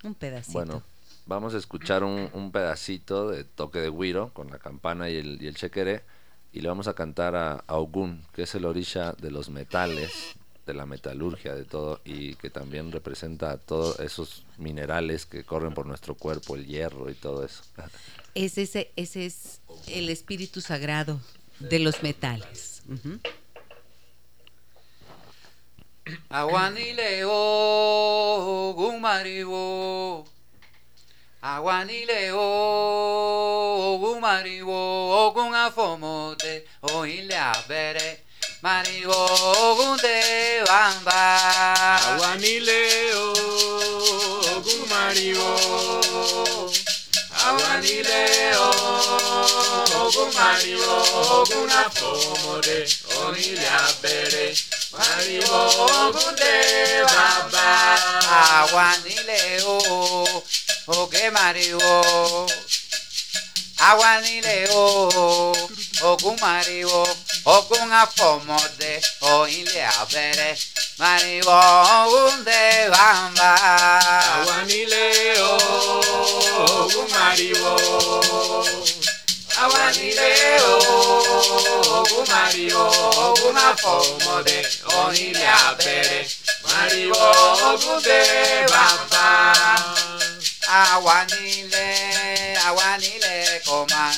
Un 0.02 0.14
pedacito. 0.14 0.58
Bueno, 0.58 0.82
vamos 1.26 1.54
a 1.54 1.58
escuchar 1.58 2.02
un, 2.04 2.50
pedacito 2.52 3.30
de 3.30 3.44
toque 3.44 3.80
de 3.80 3.90
guiro 3.90 4.32
con 4.32 4.50
la 4.50 4.58
campana 4.58 5.10
y 5.10 5.16
el, 5.16 5.42
y 5.42 5.46
el 5.46 5.54
chequeré 5.54 6.02
y 6.52 6.60
le 6.60 6.68
vamos 6.68 6.88
a 6.88 6.94
cantar 6.94 7.34
a, 7.34 7.64
a 7.66 7.74
Ogun, 7.76 8.24
que 8.32 8.42
es 8.42 8.54
el 8.54 8.64
orisha 8.64 9.12
de 9.12 9.30
los 9.30 9.50
metales, 9.50 10.36
de 10.66 10.74
la 10.74 10.86
metalurgia, 10.86 11.54
de 11.54 11.64
todo, 11.64 12.00
y 12.04 12.34
que 12.36 12.50
también 12.50 12.92
representa 12.92 13.58
todos 13.58 14.00
esos 14.00 14.44
minerales 14.58 15.26
que 15.26 15.44
corren 15.44 15.74
por 15.74 15.86
nuestro 15.86 16.14
cuerpo, 16.14 16.56
el 16.56 16.66
hierro 16.66 17.10
y 17.10 17.14
todo 17.14 17.44
eso. 17.44 17.62
Es 18.34 18.58
ese, 18.58 18.90
ese 18.96 19.26
es 19.26 19.60
el 19.86 20.10
espíritu 20.10 20.60
sagrado 20.60 21.20
de 21.60 21.78
los 21.78 22.02
metales. 22.02 22.82
Aguanileo, 26.28 27.30
gumaribo. 28.74 30.26
Aguanileo, 31.40 32.40
gumaribo, 33.98 35.32
gun 35.32 35.54
afomote, 35.54 36.66
oile 36.80 37.36
abere. 37.36 38.23
Marigo 38.64 39.76
gunde 39.76 40.64
bamba. 40.66 41.20
Aguanileo 42.08 43.26
gun 44.64 44.80
marigo 44.88 45.50
Aguanileo 47.44 48.70
gun 50.14 50.30
marigo 50.32 50.96
gun 51.50 51.70
afomore 51.80 52.78
Onile 53.20 53.68
apere. 53.84 54.46
Marigo 54.96 55.60
gunde 56.14 56.54
bamba. 57.12 57.68
Aguanileo 58.64 59.76
oge 60.88 61.24
marigo. 61.36 62.48
Aguanileo 63.88 65.52
ogun 66.08 66.36
marigo 66.40 67.04
ogun 67.52 67.92
o, 67.92 68.92
òyìnlé 69.32 69.82
abẹ́rẹ́ 70.00 70.52
màníwọ̀ 71.00 71.60
oúnjẹ 72.00 72.60
wà 72.92 73.06
ń 73.20 73.24
bá. 73.38 73.50
àwa 74.34 74.56
nílé 74.68 75.04
o 75.50 75.52
ogun 76.64 77.06
màríwò 77.14 77.72
àwa 79.62 79.82
nílé 79.96 80.30
o 80.72 80.74
ogun 81.98 82.24
màríwò 82.32 82.84
ogun 83.26 83.56
afọmọdé 83.68 84.58
abẹ́rẹ́ 85.68 86.22
màníwọ̀ 86.66 87.28
oúnjẹ 87.68 88.20
wà 88.72 88.84
ń 88.96 88.98
bá. 89.12 89.26
àwa 90.80 91.16
nílé 91.30 91.86
àwa 92.68 92.88
nílé 93.02 93.34
kò 93.66 93.76
máa. 93.92 94.12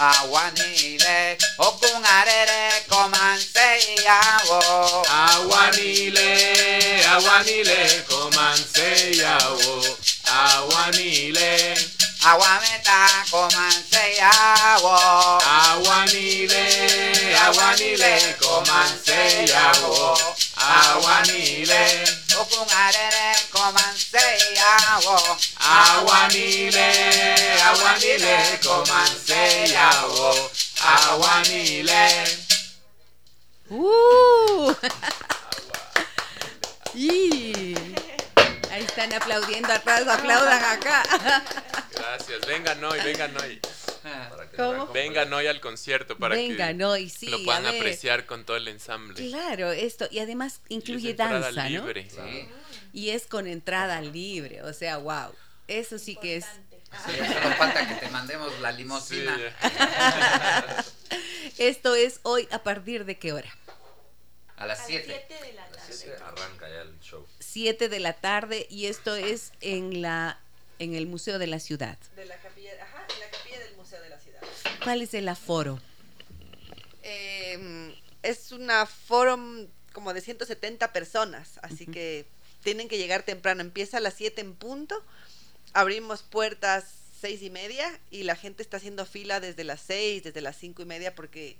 Awanile, 0.00 1.36
okun 1.58 2.04
arere 2.04 2.72
komantzeia 2.88 4.16
bo. 4.48 5.04
Awanile, 5.04 6.30
awanile 7.12 8.02
komantzeia 8.08 9.36
bo. 9.60 9.84
Awanile, 10.24 11.76
awameta 12.24 13.00
komantzeia 13.30 14.32
bo. 14.80 14.96
Awanile, 15.44 16.64
awanile 17.44 18.12
komantzeia 18.40 19.72
bo. 19.82 20.16
Awanile. 20.56 21.84
Okungarere 22.40 23.36
komanseyawo 23.52 25.38
awanile 25.58 26.88
awanile 27.68 28.58
komanseyawo 28.64 30.50
awanile 30.94 32.04
uh. 33.70 34.74
Ahí 38.70 38.84
están 38.84 39.12
aplaudiendo 39.12 39.72
atrás, 39.72 40.06
aplaudan 40.06 40.64
acá. 40.64 41.02
Gracias, 41.92 42.40
vengan 42.46 42.82
hoy, 42.84 43.00
vengan 43.00 43.36
hoy. 43.36 43.60
¿Cómo? 44.60 44.86
Vengan 44.92 45.32
hoy 45.32 45.46
al 45.46 45.60
concierto 45.60 46.16
para 46.16 46.34
vengan 46.34 46.80
hoy, 46.82 47.08
sí, 47.08 47.26
lo 47.26 47.42
puedan 47.42 47.66
apreciar 47.66 48.26
con 48.26 48.44
todo 48.44 48.56
el 48.56 48.68
ensamble. 48.68 49.28
Claro, 49.28 49.72
esto, 49.72 50.08
y 50.10 50.18
además 50.18 50.60
incluye 50.68 51.14
danza, 51.14 51.68
libre. 51.68 52.08
¿no? 52.16 52.24
Sí. 52.24 52.48
Y 52.92 53.10
es 53.10 53.26
con 53.26 53.46
entrada 53.46 54.00
libre, 54.00 54.62
o 54.62 54.72
sea, 54.72 54.98
wow, 54.98 55.32
eso 55.68 55.98
sí 55.98 56.16
que 56.16 56.36
es... 56.36 56.44
Sí, 57.06 57.12
solo 57.16 57.54
falta 57.56 57.86
que 57.86 57.94
te 57.94 58.10
mandemos 58.10 58.58
la 58.60 58.72
limosina. 58.72 59.38
esto 61.58 61.94
es 61.94 62.18
hoy 62.24 62.48
a 62.50 62.64
partir 62.64 63.04
de 63.04 63.16
qué 63.16 63.32
hora? 63.32 63.48
A 64.56 64.66
las 64.66 64.86
7 64.86 65.06
de 65.06 65.52
la 65.54 65.66
tarde. 65.68 66.16
Arranca 66.22 66.68
ya 66.68 66.82
el 66.82 67.00
show. 67.00 67.26
7 67.38 67.88
de 67.88 68.00
la 68.00 68.12
tarde 68.12 68.66
y 68.68 68.86
esto 68.86 69.14
es 69.14 69.52
en 69.60 70.02
la 70.02 70.40
en 70.80 70.94
el 70.94 71.06
Museo 71.06 71.38
de 71.38 71.46
la 71.46 71.60
Ciudad. 71.60 71.98
De 72.16 72.24
la 72.24 72.36
capilla, 72.38 72.72
ajá, 72.82 73.06
en 73.14 73.20
la 73.20 73.30
capilla 73.30 73.58
del 73.60 73.76
Museo 73.76 74.00
de 74.00 74.08
la 74.08 74.18
Ciudad. 74.18 74.40
¿Cuál 74.82 75.02
es 75.02 75.14
el 75.14 75.28
aforo? 75.28 75.80
Eh, 77.02 77.94
es 78.22 78.52
un 78.52 78.70
aforo 78.70 79.38
como 79.92 80.12
de 80.12 80.20
170 80.20 80.92
personas, 80.92 81.58
así 81.62 81.84
uh 81.84 81.86
-huh. 81.86 81.92
que 81.92 82.26
tienen 82.62 82.88
que 82.88 82.98
llegar 82.98 83.22
temprano. 83.22 83.60
Empieza 83.60 83.98
a 83.98 84.00
las 84.00 84.14
7 84.14 84.40
en 84.40 84.54
punto, 84.54 85.02
abrimos 85.72 86.22
puertas 86.22 86.84
seis 87.20 87.42
y 87.42 87.50
media 87.50 88.00
y 88.10 88.22
la 88.22 88.34
gente 88.34 88.62
está 88.62 88.78
haciendo 88.78 89.04
fila 89.04 89.40
desde 89.40 89.64
las 89.64 89.80
6, 89.82 90.24
desde 90.24 90.40
las 90.40 90.56
cinco 90.56 90.82
y 90.82 90.86
media 90.86 91.14
porque 91.14 91.58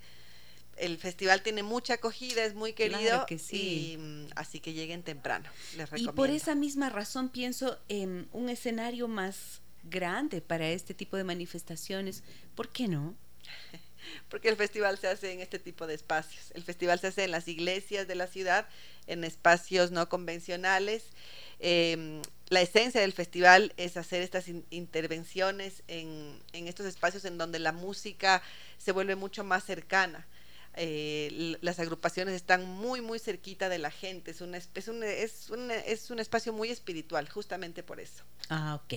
el 0.76 0.96
festival 0.96 1.42
tiene 1.42 1.62
mucha 1.62 1.94
acogida, 1.94 2.44
es 2.44 2.54
muy 2.54 2.72
querido, 2.72 3.00
claro 3.00 3.26
que 3.26 3.38
sí. 3.38 3.98
y, 3.98 4.28
así 4.34 4.60
que 4.60 4.72
lleguen 4.72 5.02
temprano. 5.02 5.50
Les 5.76 5.90
y 5.96 6.08
por 6.08 6.30
esa 6.30 6.54
misma 6.54 6.88
razón 6.88 7.28
pienso 7.28 7.78
en 7.88 8.28
un 8.32 8.48
escenario 8.48 9.06
más 9.06 9.60
grande 9.84 10.40
para 10.40 10.68
este 10.68 10.94
tipo 10.94 11.16
de 11.16 11.24
manifestaciones. 11.24 12.22
¿Por 12.54 12.70
qué 12.70 12.88
no? 12.88 13.14
Porque 14.28 14.48
el 14.48 14.56
festival 14.56 14.98
se 14.98 15.08
hace 15.08 15.32
en 15.32 15.40
este 15.40 15.58
tipo 15.58 15.86
de 15.86 15.94
espacios. 15.94 16.52
El 16.54 16.62
festival 16.62 16.98
se 17.00 17.08
hace 17.08 17.24
en 17.24 17.30
las 17.30 17.48
iglesias 17.48 18.08
de 18.08 18.14
la 18.14 18.26
ciudad, 18.26 18.66
en 19.06 19.24
espacios 19.24 19.90
no 19.90 20.08
convencionales. 20.08 21.04
Eh, 21.58 22.22
la 22.48 22.62
esencia 22.62 23.00
del 23.00 23.12
festival 23.12 23.72
es 23.76 23.96
hacer 23.96 24.22
estas 24.22 24.48
in 24.48 24.64
intervenciones 24.70 25.82
en, 25.88 26.40
en 26.52 26.66
estos 26.66 26.86
espacios 26.86 27.24
en 27.24 27.38
donde 27.38 27.58
la 27.58 27.72
música 27.72 28.42
se 28.78 28.92
vuelve 28.92 29.14
mucho 29.14 29.44
más 29.44 29.64
cercana 29.64 30.26
eh, 30.74 31.56
las 31.60 31.80
agrupaciones 31.80 32.34
están 32.34 32.64
muy, 32.64 33.00
muy 33.00 33.18
cerquita 33.18 33.68
de 33.68 33.78
la 33.78 33.90
gente. 33.90 34.30
Es 34.30 34.40
un, 34.40 34.54
es, 34.54 34.68
un, 34.88 35.02
es, 35.02 35.50
un, 35.50 35.70
es 35.70 36.10
un 36.10 36.18
espacio 36.20 36.52
muy 36.52 36.70
espiritual, 36.70 37.28
justamente 37.28 37.82
por 37.82 38.00
eso. 38.00 38.24
Ah, 38.48 38.80
ok. 38.82 38.94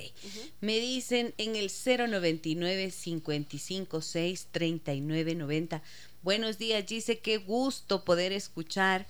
Me 0.62 0.80
dicen 0.80 1.34
en 1.38 1.56
el 1.56 1.70
099 1.70 2.92
556 2.92 4.48
3990 4.52 5.82
Buenos 6.24 6.58
días, 6.58 6.88
dice, 6.88 7.20
qué 7.20 7.36
gusto 7.36 8.06
poder 8.06 8.32
escuchar 8.32 9.08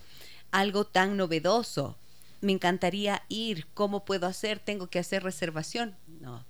algo 0.49 0.83
tan 0.83 1.15
novedoso. 1.15 1.95
Me 2.41 2.53
encantaría 2.53 3.21
ir. 3.29 3.67
¿Cómo 3.75 4.03
puedo 4.03 4.25
hacer? 4.25 4.57
¿Tengo 4.57 4.87
que 4.87 4.97
hacer 4.97 5.21
reservación? 5.21 5.95
No, 6.19 6.43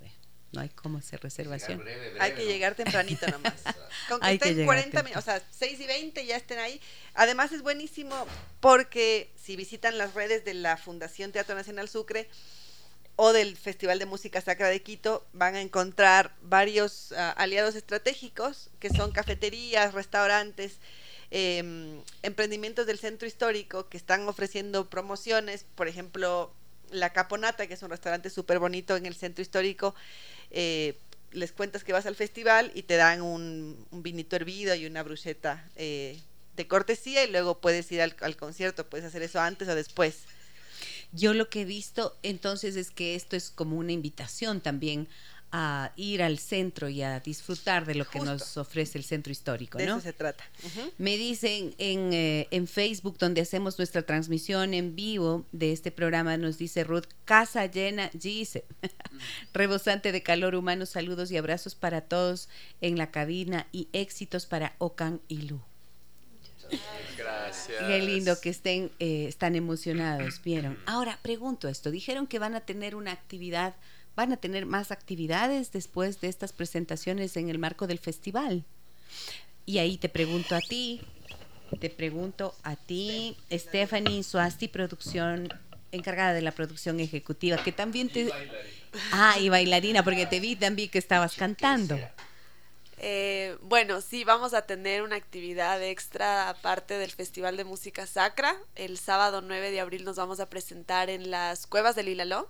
no 0.53 0.61
hay 0.61 0.69
cómo 0.69 0.99
hacer 0.99 1.21
reservación. 1.21 1.83
hay 2.19 2.31
que 2.33 2.45
llegar 2.45 2.75
tempranito 2.75 3.27
nomás. 3.27 3.53
Con 4.09 4.19
que 4.19 4.33
estén 4.33 4.65
40 4.65 5.03
minutos, 5.03 5.23
o 5.23 5.25
sea, 5.25 5.41
6 5.51 5.79
y 5.79 5.87
20 5.87 6.25
ya 6.25 6.37
estén 6.37 6.59
ahí. 6.59 6.79
Además 7.13 7.51
es 7.51 7.61
buenísimo 7.61 8.27
porque 8.59 9.31
si 9.35 9.55
visitan 9.55 9.97
las 9.97 10.13
redes 10.13 10.45
de 10.45 10.53
la 10.53 10.77
Fundación 10.77 11.31
Teatro 11.31 11.55
Nacional 11.55 11.89
Sucre, 11.89 12.29
o 13.15 13.31
del 13.31 13.55
Festival 13.57 13.99
de 13.99 14.05
Música 14.05 14.41
Sacra 14.41 14.69
de 14.69 14.81
Quito 14.81 15.25
van 15.33 15.55
a 15.55 15.61
encontrar 15.61 16.33
varios 16.41 17.11
ah, 17.13 17.31
aliados 17.31 17.75
estratégicos 17.75 18.69
que 18.79 18.89
son 18.89 19.11
cafeterías, 19.11 19.93
restaurantes, 19.93 20.79
em, 21.29 22.01
emprendimientos 22.23 22.87
del 22.87 22.97
centro 22.97 23.27
histórico 23.27 23.87
que 23.87 23.97
están 23.97 24.27
ofreciendo 24.27 24.89
promociones, 24.89 25.65
por 25.75 25.87
ejemplo, 25.87 26.53
La 26.89 27.11
Caponata, 27.11 27.67
que 27.67 27.75
es 27.75 27.83
un 27.83 27.89
restaurante 27.89 28.29
súper 28.29 28.59
bonito 28.59 28.95
en 28.95 29.05
el 29.05 29.15
centro 29.15 29.41
histórico, 29.41 29.95
eh, 30.53 30.95
les 31.31 31.51
cuentas 31.51 31.83
que 31.83 31.93
vas 31.93 32.05
al 32.05 32.15
festival 32.15 32.71
y 32.73 32.83
te 32.83 32.95
dan 32.95 33.21
un, 33.21 33.85
vinito 33.91 34.35
hervido 34.35 34.75
y 34.75 34.85
una 34.85 35.03
brucheta 35.03 35.67
eh, 35.75 36.19
de 36.55 36.67
cortesía 36.67 37.23
y 37.23 37.31
luego 37.31 37.59
puedes 37.59 37.91
ir 37.91 38.01
al 38.01 38.37
concierto, 38.37 38.87
puedes 38.87 39.05
hacer 39.05 39.23
eso 39.23 39.41
antes 39.41 39.67
o 39.67 39.75
después. 39.75 40.19
Yo 41.11 41.35
lo 41.35 41.47
que 41.47 41.61
he 41.61 41.65
visto 41.65 42.17
entonces 42.23 42.75
es 42.75 42.89
que 42.89 43.13
esto 43.13 43.35
es 43.35 43.51
como 43.51 43.77
una 43.77 43.91
invitación 43.91 44.61
también 44.61 45.07
a 45.55 45.91
ir 45.95 46.23
al 46.23 46.39
centro 46.39 46.89
y 46.89 47.03
a 47.03 47.19
disfrutar 47.19 47.85
de 47.85 47.93
lo 47.93 48.09
que 48.09 48.19
nos 48.19 48.57
ofrece 48.57 48.97
el 48.97 49.03
centro 49.03 49.31
histórico, 49.31 49.77
¿no? 49.77 49.83
De 49.83 49.91
eso 49.91 50.01
se 50.01 50.11
trata. 50.11 50.43
Me 50.97 51.15
dicen 51.15 51.75
en, 51.77 52.11
eh, 52.11 52.47
en, 52.49 52.67
Facebook, 52.67 53.19
donde 53.19 53.41
hacemos 53.41 53.77
nuestra 53.77 54.01
transmisión 54.01 54.73
en 54.73 54.95
vivo 54.95 55.45
de 55.51 55.71
este 55.71 55.91
programa, 55.91 56.37
nos 56.37 56.57
dice 56.57 56.83
Ruth, 56.83 57.05
casa 57.23 57.67
llena, 57.67 58.09
dice, 58.13 58.65
rebosante 59.53 60.11
de 60.11 60.23
calor 60.23 60.55
humano, 60.55 60.87
saludos 60.87 61.29
y 61.31 61.37
abrazos 61.37 61.75
para 61.75 62.01
todos 62.01 62.49
en 62.81 62.97
la 62.97 63.11
cabina 63.11 63.67
y 63.71 63.89
éxitos 63.93 64.47
para 64.47 64.73
Ocan 64.79 65.21
y 65.27 65.43
Lu. 65.43 65.61
Gracias. 67.15 67.77
Qué 67.77 67.99
lindo 67.99 68.39
que 68.41 68.49
estén, 68.49 68.89
eh, 68.97 69.25
están 69.27 69.55
emocionados, 69.55 70.41
vieron. 70.43 70.79
Ahora, 70.87 71.19
pregunto 71.21 71.67
esto, 71.67 71.91
dijeron 71.91 72.25
que 72.25 72.39
van 72.39 72.55
a 72.55 72.61
tener 72.61 72.95
una 72.95 73.11
actividad, 73.11 73.75
van 74.15 74.31
a 74.31 74.37
tener 74.37 74.65
más 74.65 74.91
actividades 74.91 75.71
después 75.71 76.21
de 76.21 76.27
estas 76.27 76.53
presentaciones 76.53 77.35
en 77.37 77.49
el 77.49 77.59
marco 77.59 77.87
del 77.87 77.99
festival. 77.99 78.63
Y 79.65 79.77
ahí 79.77 79.97
te 79.97 80.09
pregunto 80.09 80.55
a 80.55 80.61
ti, 80.61 81.01
te 81.79 81.89
pregunto 81.89 82.55
a 82.63 82.75
ti, 82.75 83.37
Stephanie 83.51 84.23
Suasti, 84.23 84.67
producción, 84.67 85.49
encargada 85.91 86.33
de 86.33 86.41
la 86.41 86.51
producción 86.51 86.99
ejecutiva, 86.99 87.57
que 87.63 87.71
también 87.71 88.09
te... 88.09 88.29
Ah, 89.11 89.39
y 89.39 89.49
bailarina, 89.49 90.03
porque 90.03 90.27
te 90.27 90.39
vi 90.39 90.55
también 90.55 90.89
que 90.89 90.99
estabas 90.99 91.35
cantando. 91.35 91.97
Eh, 92.99 93.57
bueno, 93.61 94.01
sí, 94.01 94.23
vamos 94.23 94.53
a 94.53 94.61
tener 94.61 95.01
una 95.01 95.15
actividad 95.15 95.81
extra 95.83 96.49
aparte 96.49 96.97
del 96.97 97.11
Festival 97.11 97.57
de 97.57 97.63
Música 97.63 98.05
Sacra. 98.05 98.55
El 98.75 98.97
sábado 98.97 99.41
9 99.41 99.71
de 99.71 99.79
abril 99.79 100.05
nos 100.05 100.15
vamos 100.15 100.39
a 100.39 100.49
presentar 100.49 101.09
en 101.09 101.31
las 101.31 101.65
Cuevas 101.67 101.95
del 101.95 102.07
Hilaló. 102.07 102.49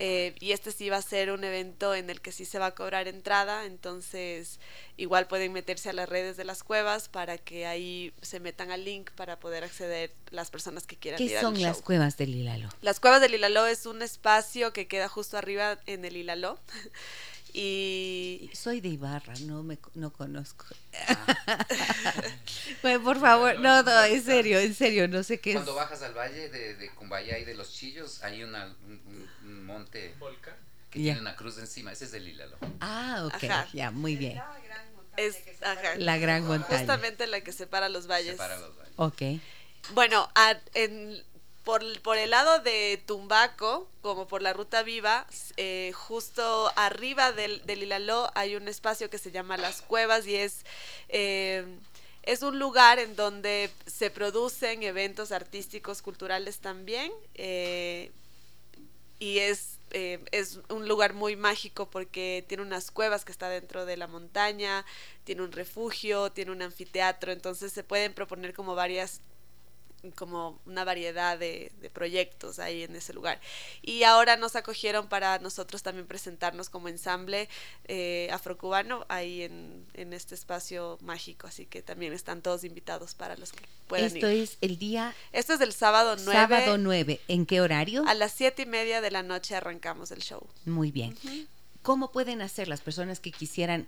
Eh, 0.00 0.36
y 0.38 0.52
este 0.52 0.70
sí 0.70 0.88
va 0.90 0.98
a 0.98 1.02
ser 1.02 1.32
un 1.32 1.42
evento 1.42 1.92
en 1.92 2.08
el 2.08 2.20
que 2.20 2.30
sí 2.30 2.44
se 2.44 2.60
va 2.60 2.66
a 2.66 2.74
cobrar 2.76 3.08
entrada, 3.08 3.64
entonces 3.64 4.60
igual 4.96 5.26
pueden 5.26 5.52
meterse 5.52 5.90
a 5.90 5.92
las 5.92 6.08
redes 6.08 6.36
de 6.36 6.44
las 6.44 6.62
cuevas 6.62 7.08
para 7.08 7.36
que 7.36 7.66
ahí 7.66 8.12
se 8.22 8.38
metan 8.38 8.70
al 8.70 8.84
link 8.84 9.10
para 9.10 9.40
poder 9.40 9.64
acceder 9.64 10.12
las 10.30 10.52
personas 10.52 10.86
que 10.86 10.94
quieran 10.94 11.18
¿Qué 11.18 11.40
son 11.40 11.60
las 11.60 11.82
cuevas 11.82 12.16
del 12.16 12.32
Hilaló? 12.32 12.68
Las 12.80 13.00
cuevas 13.00 13.20
del 13.20 13.34
Hilaló 13.34 13.66
es 13.66 13.86
un 13.86 14.00
espacio 14.02 14.72
que 14.72 14.86
queda 14.86 15.08
justo 15.08 15.36
arriba 15.36 15.80
en 15.86 16.04
el 16.04 16.16
Hilaló. 16.16 16.60
Y 17.54 18.50
soy 18.52 18.80
de 18.80 18.88
Ibarra, 18.88 19.32
no 19.46 19.62
me 19.62 19.78
no 19.94 20.12
conozco. 20.12 20.66
bueno, 22.82 23.02
por 23.02 23.18
favor, 23.18 23.58
no, 23.58 23.82
no, 23.82 24.04
en 24.04 24.22
serio, 24.22 24.58
en 24.58 24.74
serio, 24.74 25.08
no 25.08 25.22
sé 25.22 25.40
qué 25.40 25.54
Cuando 25.54 25.74
bajas 25.74 26.02
al 26.02 26.14
valle 26.14 26.50
de, 26.50 26.74
de 26.74 26.90
Cumbaya 26.90 27.38
y 27.38 27.44
de 27.44 27.54
los 27.54 27.72
Chillos, 27.72 28.22
hay 28.22 28.42
una, 28.42 28.76
un, 28.86 29.28
monte 29.68 30.14
que 30.90 30.98
tiene 30.98 31.20
una 31.20 31.36
cruz 31.36 31.58
encima, 31.58 31.92
ese 31.92 32.06
es 32.06 32.14
el 32.14 32.26
Hílalo. 32.26 32.56
Ah, 32.80 33.24
ok, 33.26 33.72
ya, 33.74 33.90
muy 33.90 34.16
bien. 34.16 34.40
Es 35.16 35.38
la 35.96 36.16
gran 36.16 36.44
montaña. 36.44 36.78
Justamente 36.78 37.26
la 37.26 37.40
que 37.40 37.52
separa 37.52 37.88
los 37.88 38.06
valles. 38.06 38.32
Separa 38.32 38.58
los 38.58 38.76
valles. 38.76 38.94
Ok. 38.96 39.22
Bueno, 39.94 40.28
en, 40.74 41.22
por, 41.64 42.16
el 42.16 42.30
lado 42.30 42.60
de 42.60 43.02
Tumbaco, 43.04 43.88
como 44.00 44.26
por 44.26 44.40
la 44.40 44.54
ruta 44.54 44.82
viva, 44.82 45.26
eh, 45.58 45.92
justo 45.94 46.72
arriba 46.76 47.32
del, 47.32 47.64
del 47.66 47.82
Hilaló 47.82 48.30
hay 48.34 48.56
un 48.56 48.68
espacio 48.68 49.10
que 49.10 49.18
se 49.18 49.30
llama 49.30 49.58
Las 49.58 49.82
Cuevas 49.82 50.26
y 50.26 50.36
es, 50.36 50.64
eh, 51.10 51.66
es 52.22 52.42
un 52.42 52.58
lugar 52.58 52.98
en 52.98 53.16
donde 53.16 53.70
se 53.86 54.10
producen 54.10 54.82
eventos 54.82 55.30
artísticos, 55.30 56.00
culturales 56.00 56.58
también. 56.58 57.12
Eh, 57.34 58.12
y 59.18 59.38
es, 59.38 59.80
es 59.90 60.60
un 60.68 60.86
lugar 60.88 61.14
muy 61.14 61.36
mágico 61.36 61.90
porque 61.90 62.44
tiene 62.48 62.62
unas 62.62 62.90
cuevas 62.90 63.24
que 63.24 63.32
está 63.32 63.48
dentro 63.48 63.86
de 63.86 63.96
la 63.96 64.06
montaña, 64.06 64.84
tiene 65.24 65.42
un 65.42 65.52
refugio, 65.52 66.30
tiene 66.32 66.52
un 66.52 66.62
anfiteatro, 66.62 67.32
entonces 67.32 67.72
se 67.72 67.84
pueden 67.84 68.14
proponer 68.14 68.54
como 68.54 68.74
varias 68.74 69.20
como 70.14 70.60
una 70.66 70.84
variedad 70.84 71.38
de, 71.38 71.72
proyectos 71.92 72.58
ahí 72.58 72.82
en 72.82 72.94
ese 72.94 73.12
lugar. 73.12 73.40
Y 73.82 74.04
ahora 74.04 74.36
nos 74.36 74.56
acogieron 74.56 75.08
para 75.08 75.38
nosotros 75.38 75.82
también 75.82 76.06
presentarnos 76.06 76.70
como 76.70 76.88
ensamble 76.88 77.48
eh, 77.86 78.28
afrocubano 78.32 79.04
ahí 79.08 79.42
en, 79.42 79.84
en, 79.94 80.12
este 80.12 80.34
espacio 80.34 80.98
mágico, 81.00 81.46
así 81.46 81.66
que 81.66 81.82
también 81.82 82.12
están 82.12 82.42
todos 82.42 82.64
invitados 82.64 83.14
para 83.14 83.36
los 83.36 83.52
que 83.52 83.64
puedan 83.86 84.06
Esto 84.06 84.26
es 84.28 84.58
el 84.60 84.78
día... 84.78 85.14
Esto 85.32 85.54
es 85.54 85.60
el 85.60 85.72
sábado 85.72 86.16
9. 86.16 86.32
Sábado 86.32 86.78
9, 86.78 87.20
¿en 87.28 87.46
qué 87.46 87.60
horario? 87.60 88.04
A 88.06 88.14
las 88.14 88.32
siete 88.32 88.62
y 88.62 88.66
media 88.66 89.00
de 89.00 89.10
la 89.10 89.22
noche 89.22 89.56
arrancamos 89.56 90.10
el 90.10 90.22
show. 90.22 90.46
Muy 90.64 90.90
bien. 90.90 91.16
¿Cómo 91.82 92.12
pueden 92.12 92.42
hacer 92.42 92.68
las 92.68 92.80
personas 92.80 93.20
que 93.20 93.32
quisieran 93.32 93.86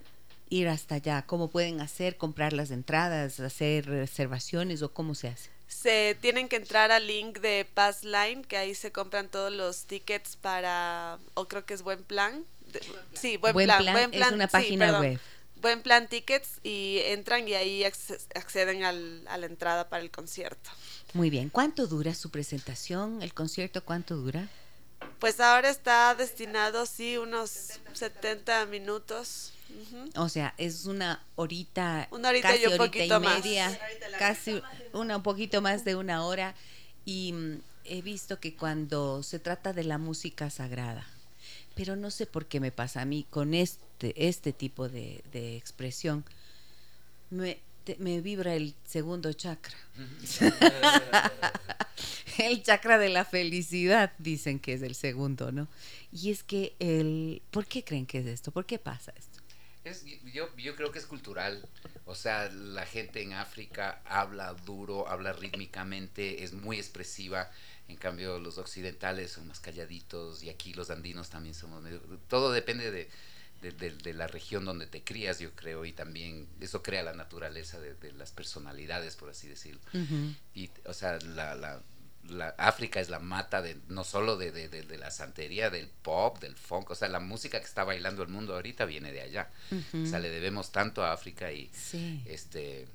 ir 0.49 0.69
hasta 0.69 0.97
allá? 0.97 1.23
¿Cómo 1.27 1.49
pueden 1.49 1.81
hacer, 1.81 2.17
comprar 2.17 2.53
las 2.53 2.71
entradas, 2.71 3.41
hacer 3.41 3.87
reservaciones 3.87 4.83
o 4.83 4.93
cómo 4.93 5.15
se 5.15 5.29
hace? 5.29 5.60
Se 5.71 6.17
tienen 6.21 6.49
que 6.49 6.57
entrar 6.57 6.91
al 6.91 7.07
link 7.07 7.39
de 7.39 7.67
Passline, 7.75 8.45
que 8.45 8.57
ahí 8.57 8.75
se 8.75 8.91
compran 8.91 9.29
todos 9.29 9.53
los 9.53 9.85
tickets 9.85 10.37
para, 10.37 11.19
o 11.35 11.47
creo 11.47 11.65
que 11.65 11.75
es 11.75 11.83
Buen 11.83 12.03
Plan. 12.03 12.45
sí, 13.15 13.37
Buen, 13.37 13.55
plan, 13.55 13.85
Buen 13.93 14.11
Plan. 14.11 14.29
Es 14.29 14.35
una 14.35 14.49
página 14.49 15.01
web. 15.01 15.21
Buen 15.57 15.83
Plan 15.83 16.09
Tickets 16.09 16.59
y 16.63 16.99
entran 17.05 17.47
y 17.47 17.55
ahí 17.55 17.85
acceden 17.85 18.83
al, 18.83 19.25
a 19.29 19.39
la 19.39 19.47
entrada 19.47 19.89
para 19.89 20.03
el 20.03 20.11
concierto. 20.11 20.71
Muy 21.13 21.31
bien. 21.31 21.51
¿Cuánto 21.51 21.87
dura 21.87 22.15
su 22.15 22.31
presentación? 22.31 23.23
¿El 23.23 23.33
concierto 23.33 23.85
cuánto 23.85 24.17
dura? 24.17 24.49
Pues 25.19 25.39
ahora 25.39 25.71
está 25.71 26.15
destinado, 26.15 26.85
sí, 26.87 27.17
unos 27.17 27.79
70 27.93 28.67
minutos. 28.67 29.53
O 30.17 30.29
sea, 30.29 30.55
es 30.59 30.87
una 30.87 31.23
horita, 31.37 32.09
una 32.11 32.31
horita 32.31 32.57
y, 32.57 32.67
un 32.67 32.77
poquito 32.77 33.21
media, 33.21 33.79
casi 34.19 34.61
una 34.93 35.17
un 35.17 35.23
poquito 35.23 35.61
más 35.61 35.85
de 35.85 35.97
una 35.97 36.25
hora. 36.25 36.55
Y 37.05 37.33
mm, 37.33 37.61
he 37.85 38.03
visto 38.03 38.41
que 38.41 38.55
cuando 38.55 39.23
se 39.23 39.39
trata 39.39 39.73
de 39.73 39.85
la 39.85 39.99
música 39.99 40.51
sagrada, 40.51 41.07
pero 41.75 41.97
no 41.97 42.11
sé 42.11 42.27
por 42.27 42.47
qué 42.47 42.61
me 42.61 42.73
pasa 42.73 43.03
a 43.03 43.05
mí 43.05 43.27
con 43.31 43.55
este, 43.55 44.15
este 44.17 44.53
tipo 44.53 44.89
de, 44.89 45.23
expresión, 45.33 46.25
me, 47.31 47.59
me 47.99 48.21
vibra 48.21 48.55
el 48.55 48.75
segundo 48.87 49.33
chakra. 49.33 49.77
el 52.39 52.63
chakra 52.63 52.99
de 52.99 53.09
la 53.09 53.25
felicidad, 53.25 54.13
dicen 54.19 54.59
que 54.59 54.75
es 54.75 54.83
el 54.83 54.95
segundo, 54.95 55.53
¿no? 55.53 55.69
Y 56.13 56.31
es 56.31 56.43
que 56.43 56.75
el... 56.79 57.43
¿Por 57.51 57.67
qué 57.67 57.85
creen 57.85 58.07
que 58.07 58.19
es 58.19 58.27
esto? 58.27 58.51
¿Por 58.51 58.67
qué 58.67 58.79
pasa 58.79 59.13
esto? 59.17 59.30
Es, 59.91 60.05
yo, 60.33 60.55
yo 60.57 60.77
creo 60.77 60.91
que 60.93 60.99
es 60.99 61.07
cultural. 61.07 61.67
O 62.07 62.15
sea, 62.15 62.49
la 62.51 62.87
gente 62.87 63.23
en 63.23 63.33
África 63.35 64.01
habla 64.05 64.55
duro, 64.55 65.09
habla 65.09 65.33
rítmicamente, 65.33 66.43
es 66.45 66.53
muy 66.53 66.77
expresiva. 66.77 67.51
En 67.89 67.97
cambio, 67.97 68.39
los 68.39 68.59
occidentales 68.59 69.33
son 69.33 69.49
más 69.49 69.61
calladitos 69.61 70.43
y 70.43 70.51
aquí 70.51 70.73
los 70.75 70.91
andinos 70.91 71.31
también 71.31 71.55
somos. 71.55 71.85
todo 72.29 72.53
depende 72.53 72.91
de, 72.91 73.11
de, 73.63 74.15
la 74.15 74.27
región 74.27 74.65
donde 74.65 74.87
te 74.87 75.03
crías, 75.03 75.39
yo 75.39 75.53
creo, 75.55 75.85
y 75.85 75.93
también 75.93 76.49
eso 76.61 76.83
crea 76.83 77.03
la 77.03 77.13
naturaleza 77.13 77.79
de, 77.79 78.13
las 78.13 78.33
personalidades, 78.33 79.17
por 79.17 79.31
así 79.31 79.49
decirlo. 79.49 79.81
Y, 80.55 80.71
o 80.87 80.95
sea, 80.95 81.19
la, 81.19 81.55
la, 81.55 81.83
África 82.59 83.01
es 83.01 83.09
la 83.09 83.19
mata 83.19 83.63
de 83.63 83.77
no 83.89 84.05
solo 84.05 84.37
de, 84.37 84.99
la 84.99 85.11
santería, 85.11 85.71
del 85.71 85.89
pop, 85.89 86.39
del 86.39 86.55
funk, 86.55 86.91
o 86.91 86.95
sea, 86.95 87.09
la 87.09 87.21
música 87.21 87.59
que 87.59 87.67
está 87.67 87.85
bailando 87.85 88.23
el 88.23 88.29
mundo 88.29 88.55
ahorita 88.55 88.85
viene 88.85 89.13
de 89.13 89.23
allá. 89.23 89.51
O 89.93 90.07
sea, 90.07 90.19
le 90.19 90.31
debemos 90.31 90.71
tanto 90.71 91.05
a 91.05 91.13
África 91.13 91.53
y 91.53 91.71
este 92.27 92.87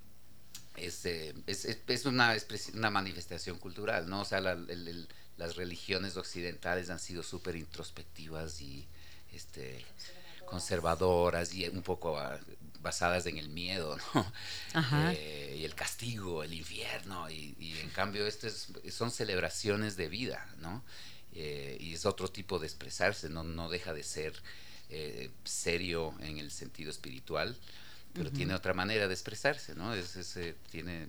es, 0.77 1.05
eh, 1.05 1.33
es, 1.47 1.65
es, 1.65 2.05
una, 2.05 2.35
una 2.73 2.89
manifestación 2.89 3.57
cultural, 3.57 4.09
¿no? 4.09 4.21
O 4.21 4.25
sea, 4.25 4.41
las 4.41 5.55
religiones 5.55 6.17
occidentales 6.17 6.89
han 6.89 6.99
sido 6.99 7.23
súper 7.23 7.55
introspectivas 7.55 8.61
y 8.61 8.87
este, 9.33 9.85
conservadoras 10.45 11.53
y 11.53 11.67
un 11.67 11.81
poco 11.81 12.19
basadas 12.85 13.25
en 13.25 13.37
el 13.37 13.49
miedo, 13.49 13.97
¿no? 14.13 15.11
Eh, 15.11 15.57
y 15.59 15.65
el 15.65 15.75
castigo, 15.75 16.43
el 16.43 16.53
infierno, 16.53 17.29
y, 17.29 17.55
en 17.81 17.89
cambio 17.89 18.25
esto 18.25 18.47
son 18.89 19.11
celebraciones 19.11 19.97
de 19.97 20.07
vida, 20.07 20.47
¿no? 20.59 20.81
Eh, 21.33 21.75
y 21.81 21.93
es 21.95 22.05
otro 22.05 22.29
tipo 22.29 22.59
de 22.59 22.67
expresarse, 22.67 23.27
no, 23.27 23.43
no 23.43 23.69
deja 23.69 23.93
de 23.93 24.03
ser 24.03 24.33
serio 25.43 26.13
en 26.19 26.37
el 26.37 26.51
sentido 26.51 26.91
espiritual, 26.91 27.57
pero 28.15 28.31
tiene 28.31 28.53
otra 28.53 28.73
manera 28.73 29.07
de 29.07 29.13
expresarse, 29.13 29.75
¿no? 29.75 29.93
Es, 29.93 30.15
es, 30.15 30.37
eh, 30.37 30.55
tiene, 30.71 31.07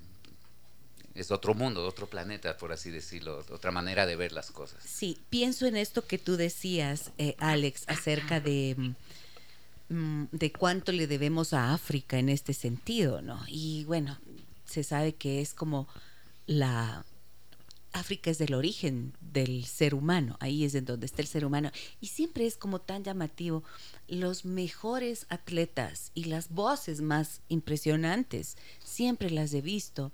es 1.15 1.31
otro 1.31 1.55
mundo, 1.55 1.87
otro 1.87 2.09
planeta, 2.09 2.57
por 2.57 2.73
así 2.73 2.91
decirlo, 2.91 3.45
otra 3.51 3.71
manera 3.71 4.07
de 4.07 4.17
ver 4.17 4.33
las 4.33 4.51
cosas. 4.51 4.83
Sí, 4.85 5.19
pienso 5.31 5.67
en 5.67 5.77
esto 5.77 6.05
que 6.07 6.19
tú 6.19 6.37
decías, 6.37 7.13
eh, 7.19 7.37
Alex, 7.39 7.85
acerca 7.87 8.41
de, 8.41 8.95
de 9.89 10.53
cuánto 10.53 10.93
le 10.93 11.07
debemos 11.07 11.53
a 11.53 11.73
África 11.73 12.19
en 12.19 12.29
este 12.29 12.55
sentido, 12.55 13.23
¿no? 13.23 13.41
Y 13.47 13.85
bueno, 13.85 14.19
se 14.65 14.83
sabe 14.83 15.15
que 15.15 15.41
es 15.41 15.55
como 15.55 15.87
la 16.47 17.05
África 17.93 18.31
es 18.31 18.39
del 18.39 18.55
origen 18.55 19.15
del 19.21 19.65
ser 19.65 19.95
humano, 19.95 20.37
ahí 20.41 20.65
es 20.65 20.75
en 20.75 20.85
donde 20.85 21.07
está 21.07 21.23
el 21.23 21.29
ser 21.29 21.45
humano. 21.45 21.71
Y 22.01 22.09
siempre 22.09 22.47
es 22.47 22.57
como 22.57 22.81
tan 22.81 23.05
llamativo, 23.05 23.65
los 24.07 24.45
mejores 24.45 25.27
atletas 25.31 26.11
y 26.15 26.25
las 26.25 26.51
voces 26.51 27.01
más 27.01 27.41
impresionantes, 27.49 28.57
siempre 28.85 29.31
las 29.31 29.55
he 29.55 29.63
visto 29.63 30.13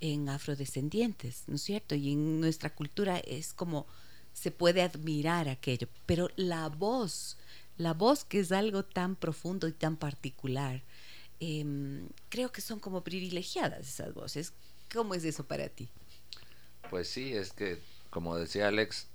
en 0.00 0.28
afrodescendientes, 0.28 1.44
¿no 1.46 1.56
es 1.56 1.62
cierto? 1.62 1.94
Y 1.94 2.12
en 2.12 2.40
nuestra 2.40 2.74
cultura 2.74 3.18
es 3.18 3.52
como 3.52 3.86
se 4.32 4.50
puede 4.50 4.82
admirar 4.82 5.48
aquello, 5.48 5.88
pero 6.06 6.30
la 6.36 6.68
voz, 6.68 7.36
la 7.80 7.94
voz 7.94 8.24
que 8.24 8.40
es 8.40 8.52
algo 8.52 8.84
tan 8.84 9.16
profundo 9.16 9.66
y 9.66 9.72
tan 9.72 9.96
particular, 9.96 10.82
em, 11.40 12.06
creo 12.28 12.52
que 12.52 12.60
son 12.60 12.78
como 12.78 13.02
privilegiadas 13.02 13.88
esas 13.88 14.12
voces. 14.12 14.52
¿Cómo 14.92 15.14
es 15.14 15.24
eso 15.24 15.44
para 15.44 15.66
ti? 15.70 15.88
Pues 16.90 17.08
sí, 17.08 17.32
es 17.32 17.52
que, 17.52 17.78
como 18.10 18.36
decía 18.36 18.68
Alex, 18.68 19.06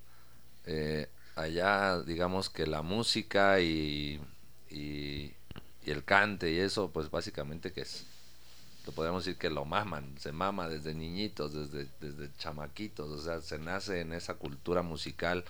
eh, 0.66 1.08
allá 1.36 2.02
digamos 2.02 2.50
que 2.50 2.66
la 2.66 2.82
música 2.82 3.60
y, 3.60 4.20
y, 4.72 5.34
el 5.86 6.04
cante 6.04 6.52
y 6.52 6.58
eso, 6.58 6.90
pues 6.90 7.12
básicamente 7.12 7.72
que 7.72 7.82
es, 7.82 8.08
lo 8.88 8.94
podemos 8.94 9.26
decir 9.26 9.38
que 9.38 9.52
lo 9.52 9.66
maman, 9.66 10.16
se 10.18 10.32
mama 10.32 10.68
desde 10.68 10.96
niñitos, 10.96 11.54
desde, 11.54 11.88
desde 12.02 12.36
chamaquitos, 12.38 13.12
o 13.12 13.24
sea, 13.24 13.42
se 13.42 13.60
nace 13.60 14.02
en 14.02 14.14
esa 14.14 14.34
cultura 14.34 14.82
musical. 14.82 15.46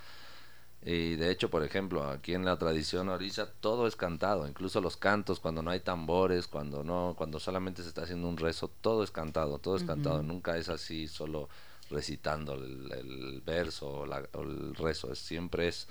Y 0.88 1.16
de 1.16 1.32
hecho, 1.32 1.50
por 1.50 1.64
ejemplo, 1.64 2.04
aquí 2.04 2.36
en 2.36 2.46
la 2.46 2.60
tradición 2.60 3.10
orilla 3.10 3.48
todo 3.60 3.88
es 3.88 3.96
cantado, 3.96 4.48
incluso 4.48 4.82
los 4.82 4.98
cantos 4.98 5.40
cuando 5.40 5.64
no 5.64 5.72
hay 5.72 5.80
tambores, 5.80 6.46
cuando 6.46 6.84
no, 6.84 7.16
cuando 7.18 7.40
solamente 7.40 7.82
se 7.82 7.90
está 7.90 8.04
haciendo 8.04 8.30
un 8.30 8.38
rezo, 8.38 8.70
todo 8.82 9.04
es 9.04 9.10
cantado, 9.10 9.58
todo 9.58 9.78
es 9.78 9.84
cantado, 9.84 10.22
nunca 10.22 10.58
es 10.58 10.70
así 10.70 11.08
solo 11.08 11.50
recitando 11.90 12.54
el, 12.54 13.42
verso 13.44 13.88
o, 13.88 14.44
el 14.44 14.76
rezo, 14.76 15.12
es, 15.12 15.18
siempre 15.18 15.70
es 15.70 15.88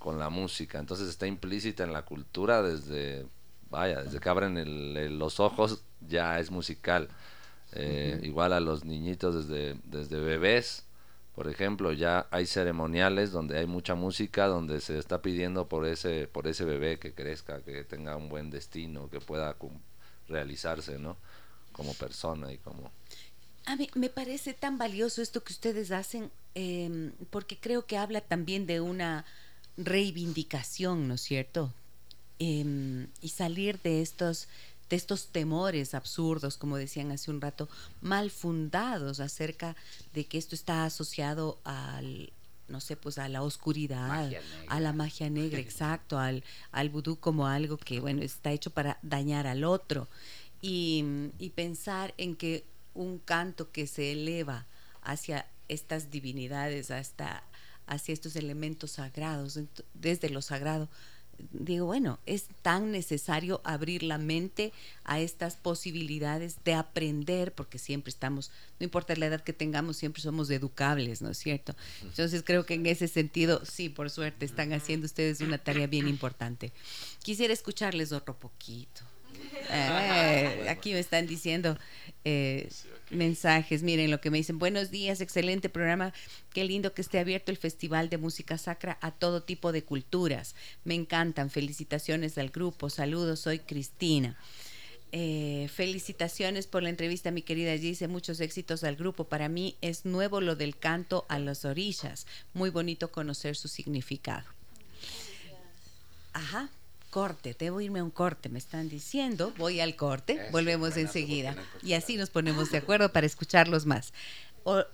con 0.00 0.18
la 0.18 0.30
música, 0.30 0.80
entonces 0.80 1.08
está 1.08 1.28
implícita 1.28 1.84
en 1.84 1.92
la 1.92 2.04
cultura 2.04 2.60
desde, 2.60 3.24
vaya, 3.70 4.02
desde 4.02 4.18
que 4.18 4.28
abren 4.28 5.16
los 5.16 5.38
ojos 5.38 5.84
ya 6.00 6.40
es 6.40 6.50
musical. 6.50 7.08
Eh, 7.72 8.18
igual 8.22 8.54
a 8.54 8.60
los 8.60 8.84
niñitos 8.84 9.46
desde, 9.46 9.78
desde 9.84 10.18
bebés, 10.18 10.87
por 11.38 11.46
ejemplo, 11.46 11.92
ya 11.92 12.26
hay 12.32 12.46
ceremoniales 12.46 13.30
donde 13.30 13.56
hay 13.56 13.66
mucha 13.66 13.94
música, 13.94 14.48
donde 14.48 14.80
se 14.80 14.98
está 14.98 15.22
pidiendo 15.22 15.68
por 15.68 15.86
ese, 15.86 16.26
por 16.26 16.48
ese 16.48 16.64
bebé 16.64 16.98
que 16.98 17.12
crezca, 17.12 17.62
que 17.62 17.84
tenga 17.84 18.16
un 18.16 18.28
buen 18.28 18.50
destino, 18.50 19.08
que 19.08 19.20
pueda 19.20 19.54
realizarse, 20.26 20.98
¿no? 20.98 21.16
Como 21.70 21.94
persona 21.94 22.52
y 22.52 22.58
como 22.58 22.90
a 23.66 23.76
mí 23.76 23.88
me 23.94 24.10
parece 24.10 24.52
tan 24.52 24.78
valioso 24.78 25.22
esto 25.22 25.44
que 25.44 25.52
ustedes 25.52 25.92
hacen, 25.92 26.28
em, 26.56 27.12
porque 27.30 27.56
creo 27.56 27.86
que 27.86 27.98
habla 27.98 28.20
también 28.20 28.66
de 28.66 28.80
una 28.80 29.24
reivindicación, 29.76 31.06
¿no 31.06 31.14
es 31.14 31.20
cierto? 31.20 31.72
Em, 32.40 33.06
y 33.22 33.28
salir 33.28 33.78
de 33.82 34.02
estos, 34.02 34.48
de 34.88 34.96
estos 34.96 35.28
temores 35.28 35.94
absurdos, 35.94 36.56
como 36.56 36.76
decían 36.76 37.10
hace 37.12 37.30
un 37.30 37.40
rato, 37.40 37.68
mal 38.00 38.30
fundados 38.30 39.20
acerca 39.20 39.76
de 40.14 40.26
que 40.26 40.38
esto 40.38 40.54
está 40.54 40.84
asociado 40.84 41.58
al, 41.64 42.32
no 42.68 42.80
sé, 42.80 42.96
pues 42.96 43.18
a 43.18 43.28
la 43.28 43.42
oscuridad, 43.42 44.30
a 44.68 44.80
la 44.80 44.92
magia 44.92 45.30
negra, 45.30 45.60
exacto, 45.60 46.18
al, 46.18 46.44
al 46.72 46.88
vudú 46.88 47.18
como 47.18 47.46
algo 47.46 47.76
que, 47.76 48.00
bueno, 48.00 48.22
está 48.22 48.52
hecho 48.52 48.70
para 48.70 48.98
dañar 49.02 49.46
al 49.46 49.64
otro. 49.64 50.08
Y, 50.60 51.04
y 51.38 51.50
pensar 51.50 52.14
en 52.16 52.34
que 52.34 52.64
un 52.94 53.18
canto 53.18 53.70
que 53.70 53.86
se 53.86 54.12
eleva 54.12 54.66
hacia 55.02 55.46
estas 55.68 56.10
divinidades, 56.10 56.90
hasta 56.90 57.44
hacia 57.88 58.12
estos 58.12 58.36
elementos 58.36 58.92
sagrados, 58.92 59.58
desde 59.94 60.30
lo 60.30 60.42
sagrado. 60.42 60.88
Digo, 61.52 61.86
bueno, 61.86 62.18
es 62.26 62.46
tan 62.62 62.90
necesario 62.90 63.60
abrir 63.64 64.02
la 64.02 64.18
mente 64.18 64.72
a 65.04 65.20
estas 65.20 65.56
posibilidades 65.56 66.56
de 66.64 66.74
aprender, 66.74 67.52
porque 67.52 67.78
siempre 67.78 68.10
estamos, 68.10 68.50
no 68.80 68.84
importa 68.84 69.14
la 69.16 69.26
edad 69.26 69.42
que 69.42 69.52
tengamos, 69.52 69.96
siempre 69.96 70.22
somos 70.22 70.50
educables, 70.50 71.22
¿no 71.22 71.30
es 71.30 71.38
cierto? 71.38 71.74
Entonces 72.02 72.42
creo 72.44 72.66
que 72.66 72.74
en 72.74 72.86
ese 72.86 73.08
sentido, 73.08 73.64
sí, 73.64 73.88
por 73.88 74.10
suerte, 74.10 74.44
están 74.44 74.72
haciendo 74.72 75.06
ustedes 75.06 75.40
una 75.40 75.58
tarea 75.58 75.86
bien 75.86 76.08
importante. 76.08 76.72
Quisiera 77.22 77.52
escucharles 77.52 78.12
otro 78.12 78.38
poquito. 78.38 79.02
Eh, 79.70 80.66
aquí 80.70 80.92
me 80.94 80.98
están 80.98 81.26
diciendo 81.26 81.76
eh, 82.24 82.68
mensajes. 83.10 83.82
Miren 83.82 84.10
lo 84.10 84.20
que 84.20 84.30
me 84.30 84.38
dicen. 84.38 84.58
Buenos 84.58 84.90
días, 84.90 85.20
excelente 85.20 85.68
programa. 85.68 86.12
Qué 86.52 86.64
lindo 86.64 86.92
que 86.94 87.02
esté 87.02 87.18
abierto 87.18 87.50
el 87.50 87.56
Festival 87.56 88.08
de 88.08 88.18
Música 88.18 88.58
Sacra 88.58 88.98
a 89.00 89.10
todo 89.10 89.42
tipo 89.42 89.72
de 89.72 89.84
culturas. 89.84 90.54
Me 90.84 90.94
encantan. 90.94 91.50
Felicitaciones 91.50 92.38
al 92.38 92.50
grupo. 92.50 92.90
Saludos, 92.90 93.40
soy 93.40 93.60
Cristina. 93.60 94.36
Eh, 95.10 95.70
felicitaciones 95.72 96.66
por 96.66 96.82
la 96.82 96.90
entrevista, 96.90 97.30
mi 97.30 97.40
querida 97.40 97.72
Dice 97.72 98.08
Muchos 98.08 98.40
éxitos 98.40 98.84
al 98.84 98.96
grupo. 98.96 99.24
Para 99.24 99.48
mí 99.48 99.76
es 99.80 100.04
nuevo 100.04 100.40
lo 100.40 100.56
del 100.56 100.76
canto 100.76 101.24
a 101.28 101.38
las 101.38 101.64
orillas. 101.64 102.26
Muy 102.52 102.70
bonito 102.70 103.10
conocer 103.10 103.56
su 103.56 103.68
significado. 103.68 104.46
Ajá 106.32 106.70
corte, 107.10 107.56
debo 107.58 107.80
irme 107.80 108.00
a 108.00 108.04
un 108.04 108.10
corte, 108.10 108.48
me 108.48 108.58
están 108.58 108.88
diciendo, 108.88 109.52
voy 109.58 109.80
al 109.80 109.96
corte, 109.96 110.48
volvemos 110.52 110.96
enseguida. 110.96 111.56
Y 111.82 111.94
así 111.94 112.16
nos 112.16 112.30
ponemos 112.30 112.70
de 112.70 112.78
acuerdo 112.78 113.12
para 113.12 113.26
escucharlos 113.26 113.86
más. 113.86 114.12
O, 114.64 114.84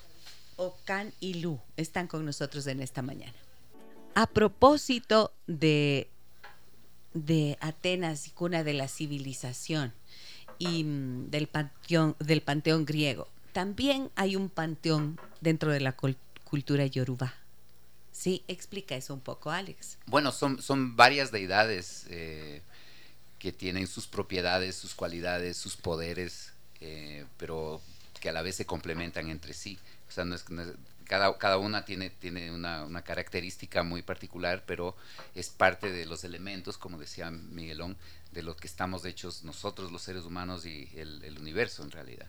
Ocan 0.57 1.13
y 1.21 1.35
Lu 1.35 1.61
están 1.77 2.07
con 2.07 2.25
nosotros 2.25 2.67
en 2.67 2.81
esta 2.81 3.03
mañana. 3.03 3.35
A 4.15 4.27
propósito 4.27 5.33
de, 5.47 6.09
de 7.13 7.59
Atenas 7.61 8.29
y 8.29 8.31
cuna 8.31 8.63
de 8.63 8.75
la 8.75 8.89
civilización 8.89 9.93
y 10.59 10.85
mm, 10.85 11.31
del 11.31 11.49
panteón, 11.49 12.17
del 12.21 12.43
panteón 12.43 12.85
griego, 12.85 13.29
también 13.53 14.11
hay 14.15 14.37
un 14.37 14.49
panteón 14.49 15.19
dentro 15.41 15.73
de 15.73 15.81
la 15.81 15.97
cultura 16.45 16.87
yoruba. 16.87 17.35
Sí, 18.15 18.45
explica 18.47 18.95
eso 18.95 19.13
un 19.13 19.21
poco, 19.21 19.51
Alex. 19.51 19.99
Bueno, 20.07 20.31
son, 20.31 20.63
son 20.63 20.95
varias 20.95 21.33
deidades 21.33 22.07
eh, 22.09 22.63
que 23.41 23.51
tienen 23.51 23.89
sus 23.89 24.07
propiedades, 24.07 24.77
sus 24.77 24.95
cualidades, 24.95 25.57
sus 25.57 25.77
poderes, 25.77 26.53
eh, 26.81 27.27
pero 27.37 27.83
que 28.21 28.29
a 28.29 28.33
la 28.33 28.43
vez 28.43 28.55
se 28.55 28.67
complementan 28.67 29.29
entre 29.31 29.53
sí. 29.53 29.79
O 30.09 30.13
sea, 30.13 30.25
no 30.25 30.37
es, 30.37 30.45
cada, 31.09 31.37
cada 31.39 31.59
una 31.59 31.85
tiene, 31.85 32.09
tiene 32.09 32.53
una, 32.53 32.85
una, 32.85 33.03
característica 33.03 33.83
muy 33.83 34.03
particular, 34.03 34.63
pero 34.65 34.97
es 35.35 35.51
parte 35.51 35.91
de 35.91 36.07
los 36.07 36.23
elementos, 36.23 36.79
como 36.79 36.99
decía 36.99 37.33
Miguelón, 37.33 37.97
de 38.31 38.45
los 38.45 38.57
que 38.57 38.69
estamos 38.69 39.05
hechos 39.05 39.43
nosotros, 39.43 39.91
los 39.91 40.03
seres 40.03 40.25
humanos 40.25 40.67
y 40.67 40.89
el, 40.95 41.37
universo 41.41 41.83
en 41.83 41.91
realidad. 41.91 42.29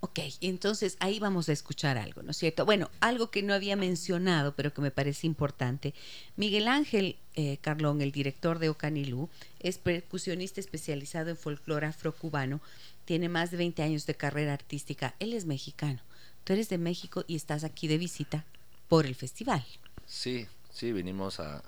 Ok, 0.00 0.20
entonces 0.42 0.96
ahí 1.00 1.18
vamos 1.18 1.48
a 1.48 1.52
escuchar 1.52 1.96
algo, 1.96 2.22
¿no 2.22 2.30
es 2.30 2.36
cierto? 2.36 2.66
Bueno, 2.66 2.90
algo 3.00 3.30
que 3.30 3.42
no 3.42 3.54
había 3.54 3.76
mencionado, 3.76 4.54
pero 4.54 4.72
que 4.72 4.82
me 4.82 4.90
parece 4.90 5.26
importante. 5.26 5.94
Miguel 6.36 6.68
Ángel 6.68 7.16
eh, 7.34 7.56
Carlón, 7.62 8.02
el 8.02 8.12
director 8.12 8.58
de 8.58 8.68
Ocanilú, 8.68 9.30
es 9.58 9.78
percusionista 9.78 10.60
especializado 10.60 11.30
en 11.30 11.36
folclore 11.36 11.86
afrocubano, 11.86 12.60
tiene 13.06 13.28
más 13.28 13.50
de 13.50 13.56
20 13.56 13.82
años 13.82 14.06
de 14.06 14.14
carrera 14.14 14.52
artística, 14.52 15.14
él 15.18 15.32
es 15.32 15.46
mexicano. 15.46 16.00
Tú 16.44 16.52
eres 16.52 16.68
de 16.68 16.78
México 16.78 17.24
y 17.26 17.34
estás 17.34 17.64
aquí 17.64 17.88
de 17.88 17.98
visita 17.98 18.44
por 18.88 19.06
el 19.06 19.14
festival. 19.14 19.64
Sí, 20.06 20.46
sí, 20.70 20.92
vinimos 20.92 21.40
a, 21.40 21.62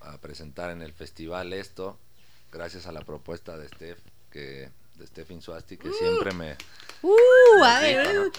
a 0.00 0.18
presentar 0.18 0.70
en 0.70 0.82
el 0.82 0.92
festival 0.92 1.52
esto, 1.52 1.98
gracias 2.52 2.86
a 2.86 2.92
la 2.92 3.02
propuesta 3.02 3.58
de 3.58 3.68
Steph, 3.68 3.98
que 4.30 4.70
de 4.96 5.06
Stefan 5.06 5.40
Suasti, 5.40 5.76
que 5.76 5.90
siempre 5.92 6.32
me... 6.32 6.56
Uh, 7.02 7.64
a 7.64 7.80
ver. 7.80 8.18
Uh. 8.18 8.32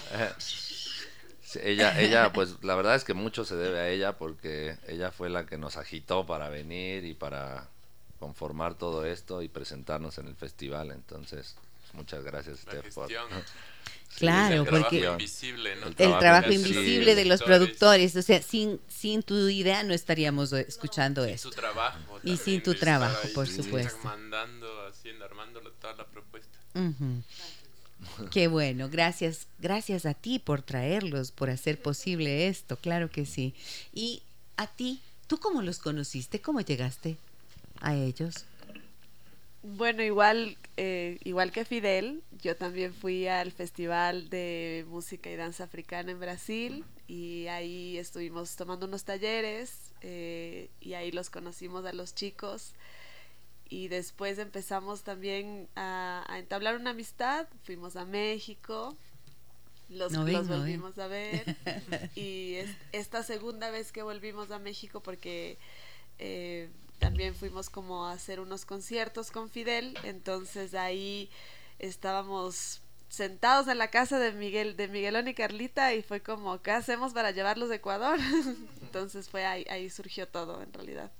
ella, 1.62 2.00
ella, 2.00 2.32
pues 2.32 2.62
la 2.62 2.74
verdad 2.74 2.94
es 2.94 3.04
que 3.04 3.14
mucho 3.14 3.44
se 3.44 3.56
debe 3.56 3.78
a 3.78 3.88
ella 3.88 4.16
porque 4.16 4.76
ella 4.88 5.10
fue 5.10 5.28
la 5.30 5.46
que 5.46 5.58
nos 5.58 5.76
agitó 5.76 6.26
para 6.26 6.48
venir 6.48 7.04
y 7.04 7.14
para 7.14 7.68
conformar 8.18 8.74
todo 8.74 9.04
esto 9.04 9.42
y 9.42 9.48
presentarnos 9.48 10.18
en 10.18 10.28
el 10.28 10.36
festival. 10.36 10.90
Entonces, 10.92 11.56
muchas 11.92 12.24
gracias, 12.24 12.60
Steph. 12.60 12.96
Claro, 14.18 14.64
porque 14.64 14.98
el 15.98 16.18
trabajo, 16.18 16.52
invisible 16.52 17.14
de 17.14 17.24
los 17.24 17.42
productores, 17.42 18.14
o 18.16 18.22
sea, 18.22 18.40
sin, 18.40 18.80
sin 18.88 19.22
tu 19.22 19.48
idea 19.48 19.82
no 19.82 19.92
estaríamos 19.92 20.52
escuchando 20.52 21.24
esto. 21.24 21.50
Y 22.22 22.36
sin 22.36 22.62
tu 22.62 22.74
trabajo, 22.74 23.28
por 23.34 23.48
supuesto. 23.48 23.98
Mandando, 24.04 24.86
haciendo, 24.86 25.24
armando 25.24 25.60
toda 25.80 25.94
la 25.94 26.06
propuesta. 26.06 26.58
Qué 28.30 28.48
bueno, 28.48 28.88
gracias, 28.88 29.46
gracias 29.58 30.06
a 30.06 30.14
ti 30.14 30.38
por 30.38 30.62
traerlos, 30.62 31.32
por 31.32 31.50
hacer 31.50 31.80
posible 31.80 32.48
esto, 32.48 32.76
claro 32.76 33.10
que 33.10 33.26
sí. 33.26 33.54
Y 33.92 34.22
a 34.56 34.66
ti, 34.66 35.00
¿tú 35.26 35.38
cómo 35.38 35.62
los 35.62 35.78
conociste? 35.78 36.40
¿Cómo 36.40 36.60
llegaste 36.60 37.16
a 37.80 37.94
ellos? 37.94 38.44
Bueno, 39.62 40.02
igual, 40.02 40.56
eh, 40.76 41.18
igual 41.22 41.52
que 41.52 41.64
Fidel, 41.64 42.22
yo 42.42 42.56
también 42.56 42.92
fui 42.92 43.28
al 43.28 43.52
Festival 43.52 44.28
de 44.28 44.84
Música 44.88 45.30
y 45.30 45.36
Danza 45.36 45.64
Africana 45.64 46.10
en 46.10 46.18
Brasil 46.18 46.84
y 47.06 47.46
ahí 47.46 47.96
estuvimos 47.96 48.56
tomando 48.56 48.86
unos 48.86 49.04
talleres 49.04 49.92
eh, 50.00 50.70
y 50.80 50.94
ahí 50.94 51.12
los 51.12 51.30
conocimos 51.30 51.84
a 51.84 51.92
los 51.92 52.14
chicos. 52.14 52.74
Y 53.68 53.88
después 53.88 54.38
empezamos 54.38 55.02
también 55.04 55.68
a, 55.76 56.26
entablar 56.38 56.76
una 56.76 56.90
amistad, 56.90 57.46
fuimos 57.62 57.96
a 57.96 58.04
México, 58.04 58.96
los, 59.88 60.12
volvimos 60.16 60.98
a 60.98 61.06
ver. 61.06 61.56
Y 62.16 62.56
esta 62.92 63.22
segunda 63.22 63.70
vez 63.70 63.92
que 63.92 64.02
volvimos 64.02 64.50
a 64.50 64.58
México 64.58 65.00
porque... 65.00 65.56
Eh, 66.18 66.68
también 66.98 67.34
fuimos 67.34 67.70
como 67.70 68.06
a 68.06 68.12
hacer 68.12 68.40
unos 68.40 68.64
conciertos 68.64 69.30
con 69.30 69.50
Fidel, 69.50 69.96
entonces 70.04 70.74
ahí 70.74 71.28
estábamos 71.78 72.80
sentados 73.08 73.68
en 73.68 73.78
la 73.78 73.90
casa 73.90 74.18
de 74.18 74.32
Miguel, 74.32 74.76
de 74.76 74.88
Miguelón 74.88 75.28
y 75.28 75.34
Carlita 75.34 75.94
y 75.94 76.02
fue 76.02 76.20
como, 76.20 76.60
¿qué 76.62 76.72
hacemos 76.72 77.12
para 77.12 77.30
llevarlos 77.30 77.70
a 77.70 77.76
Ecuador? 77.76 78.18
entonces 78.82 79.28
fue 79.28 79.44
ahí, 79.44 79.64
ahí 79.70 79.88
surgió 79.90 80.26
todo 80.26 80.62
en 80.62 80.72
realidad. 80.72 81.10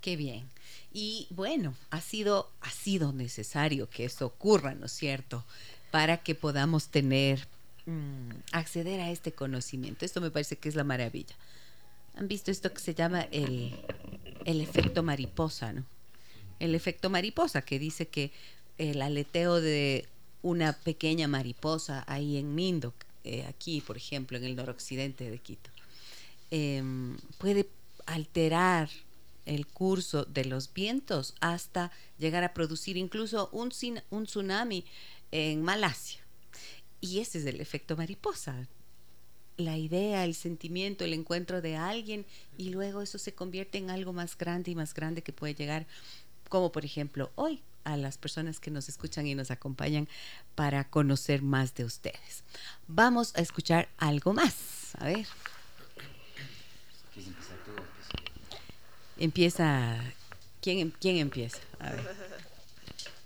Qué 0.00 0.16
bien. 0.16 0.48
Y 0.92 1.26
bueno, 1.30 1.74
ha 1.90 2.00
sido, 2.00 2.50
ha 2.60 2.70
sido 2.70 3.12
necesario 3.12 3.88
que 3.88 4.04
esto 4.04 4.26
ocurra, 4.26 4.74
¿no 4.74 4.86
es 4.86 4.92
cierto? 4.92 5.44
Para 5.90 6.18
que 6.18 6.34
podamos 6.34 6.88
tener, 6.88 7.46
mm, 7.86 8.30
acceder 8.52 9.00
a 9.00 9.10
este 9.10 9.32
conocimiento. 9.32 10.04
Esto 10.04 10.20
me 10.20 10.30
parece 10.30 10.56
que 10.56 10.68
es 10.68 10.74
la 10.74 10.84
maravilla. 10.84 11.34
¿Han 12.16 12.28
visto 12.28 12.50
esto 12.50 12.72
que 12.72 12.80
se 12.80 12.94
llama 12.94 13.22
el, 13.30 13.78
el 14.44 14.60
efecto 14.60 15.02
mariposa, 15.02 15.72
¿no? 15.72 15.84
El 16.58 16.74
efecto 16.74 17.10
mariposa, 17.10 17.62
que 17.62 17.78
dice 17.78 18.08
que 18.08 18.30
el 18.78 19.02
aleteo 19.02 19.60
de 19.60 20.06
una 20.42 20.72
pequeña 20.72 21.28
mariposa 21.28 22.04
ahí 22.06 22.36
en 22.36 22.54
Mindo, 22.54 22.94
eh, 23.24 23.44
aquí, 23.48 23.80
por 23.80 23.96
ejemplo, 23.96 24.36
en 24.38 24.44
el 24.44 24.56
noroccidente 24.56 25.30
de 25.30 25.38
Quito, 25.38 25.70
em, 26.50 27.16
puede 27.38 27.68
alterar 28.06 28.90
el 29.46 29.66
curso 29.66 30.24
de 30.24 30.44
los 30.44 30.72
vientos 30.72 31.34
hasta 31.40 31.90
llegar 32.18 32.44
a 32.44 32.54
producir 32.54 32.96
incluso 32.96 33.48
un, 33.52 33.72
un 34.10 34.26
tsunami 34.26 34.84
en 35.32 35.62
Malasia. 35.62 36.20
Y 37.00 37.18
ese 37.18 37.38
es 37.38 37.46
el 37.46 37.60
efecto 37.60 37.96
mariposa 37.96 38.68
la 39.56 39.76
idea, 39.76 40.24
el 40.24 40.34
sentimiento, 40.34 41.04
el 41.04 41.12
encuentro 41.12 41.60
de 41.60 41.76
alguien 41.76 42.26
y 42.56 42.70
luego 42.70 43.02
eso 43.02 43.18
se 43.18 43.34
convierte 43.34 43.78
en 43.78 43.90
algo 43.90 44.12
más 44.12 44.36
grande 44.36 44.70
y 44.70 44.74
más 44.74 44.94
grande 44.94 45.22
que 45.22 45.32
puede 45.32 45.54
llegar, 45.54 45.86
como 46.48 46.72
por 46.72 46.84
ejemplo 46.84 47.30
hoy, 47.34 47.62
a 47.84 47.96
las 47.96 48.16
personas 48.18 48.60
que 48.60 48.70
nos 48.70 48.88
escuchan 48.88 49.26
y 49.26 49.34
nos 49.34 49.50
acompañan 49.50 50.08
para 50.54 50.84
conocer 50.84 51.42
más 51.42 51.74
de 51.74 51.84
ustedes. 51.84 52.44
Vamos 52.86 53.34
a 53.34 53.40
escuchar 53.40 53.88
algo 53.98 54.32
más. 54.32 54.94
A 54.98 55.06
ver. 55.06 55.26
Empieza. 59.18 59.98
¿Quién, 60.60 60.92
quién 61.00 61.16
empieza? 61.16 61.58
A 61.80 61.90
ver 61.90 62.31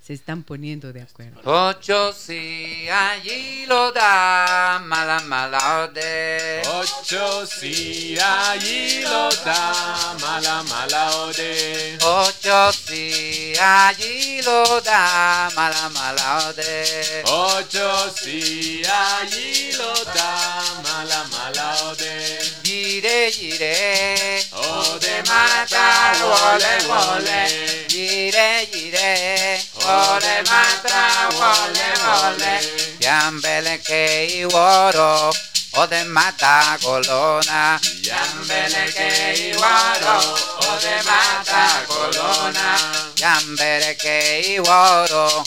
se 0.07 0.15
están 0.15 0.45
poniendo 0.45 0.93
de 0.93 1.03
acuerdo. 1.03 1.41
Ocho 1.45 2.13
si 2.13 2.89
allí 2.89 3.67
lo 3.67 3.91
da, 3.91 4.81
mala 4.85 5.19
mala 5.23 5.83
ode. 5.83 6.63
Ocho 6.65 7.45
si 7.45 8.17
allí 8.17 9.01
lo 9.03 9.29
da, 9.45 10.15
mala 10.21 10.63
mala 10.63 11.11
ode. 11.23 11.99
Ocho 12.05 12.73
si 12.73 13.53
allí 13.61 14.41
lo 14.43 14.81
da, 14.81 15.51
mala 15.57 15.89
mala 15.89 16.51
ode. 16.51 17.25
Ocho 17.25 18.09
si 18.15 18.83
allí 18.85 19.73
lo 19.73 19.93
da, 20.15 20.63
mala 20.85 21.25
mala 21.33 21.83
ode. 21.91 22.39
Gire 22.63 23.33
gire, 23.33 24.47
ode 24.53 25.23
mata, 25.27 26.13
wole 26.23 26.75
wole. 26.87 27.87
Gire 27.89 28.69
gire, 28.71 28.86
Wole 29.97 30.37
matra, 30.51 31.05
wole 31.39 31.89
wole. 32.05 32.55
Yambele 33.01 33.79
ke 33.87 34.27
iworo. 34.43 35.33
Ode 35.81 36.05
mata 36.05 36.77
colona. 36.83 37.81
Yambele 38.09 38.85
ke 38.97 39.09
iworo. 39.49 40.17
Ode 40.69 40.97
mata 41.09 41.65
colona. 41.89 42.69
Yambele 43.23 43.95
ke 44.03 44.17
iworo. 44.57 45.45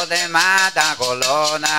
Ode 0.00 0.20
mata 0.34 0.86
colona. 0.98 1.74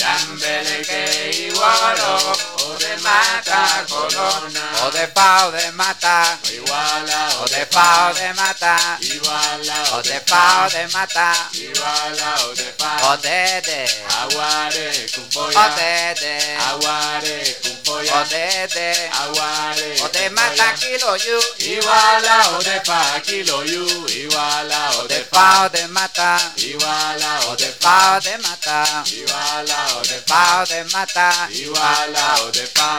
Yambele 0.00 0.78
ke 0.88 1.02
iworo. 1.48 2.53
Ode 2.84 3.00
mata 3.02 3.84
colona. 3.88 4.64
Ode 4.84 5.06
pa 5.14 5.46
ode 5.48 5.70
mata. 5.72 6.38
Iguala. 6.52 7.40
Ode 7.40 7.64
pa 7.72 8.10
ode 8.10 8.32
mata. 8.36 8.76
Iguala. 9.00 9.76
Ode 9.96 10.20
pa 10.28 10.66
ode 10.66 10.86
mata. 10.92 11.48
Iguala. 11.54 12.28
Ode 12.50 12.68
pa. 12.76 12.90
Ode 13.12 13.62
de. 13.64 13.80
Aguare 14.20 15.08
kumpoya. 15.14 15.64
Ode 15.64 16.14
de. 16.20 16.34
Aguare 16.68 17.56
kumpoya. 17.62 17.83
Ode 17.98 18.68
de. 18.74 19.08
Aguare. 19.22 19.88
Ode 20.04 20.30
mata 20.30 20.72
kilo 20.74 21.16
yu. 21.16 21.38
Iguala. 21.58 22.36
Ode 22.58 22.80
pa 22.86 23.20
kilo 23.20 23.62
yu. 23.64 23.84
Iguala. 24.08 24.90
Ode 24.98 25.14
Ode 25.14 25.24
pa 25.30 25.36
pa. 25.38 25.64
ode 25.66 25.86
mata. 25.88 26.52
Iguala. 26.56 27.38
Ode 27.50 27.64
Ode 27.66 27.72
pa 27.80 27.88
pa. 27.88 28.16
ode 28.16 28.34
mata. 28.42 29.04
Iguala. 29.06 29.78
Ode 30.00 30.18
Pa 30.26 30.34
pa. 30.34 30.62
ode 30.62 30.84
mata. 30.92 31.28
Iguala. 31.50 32.26
Ode 32.46 32.66
pa. 32.74 32.92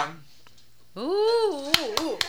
Uh, 0.95 1.01
uh, 1.01 1.71
uh. 2.01 2.17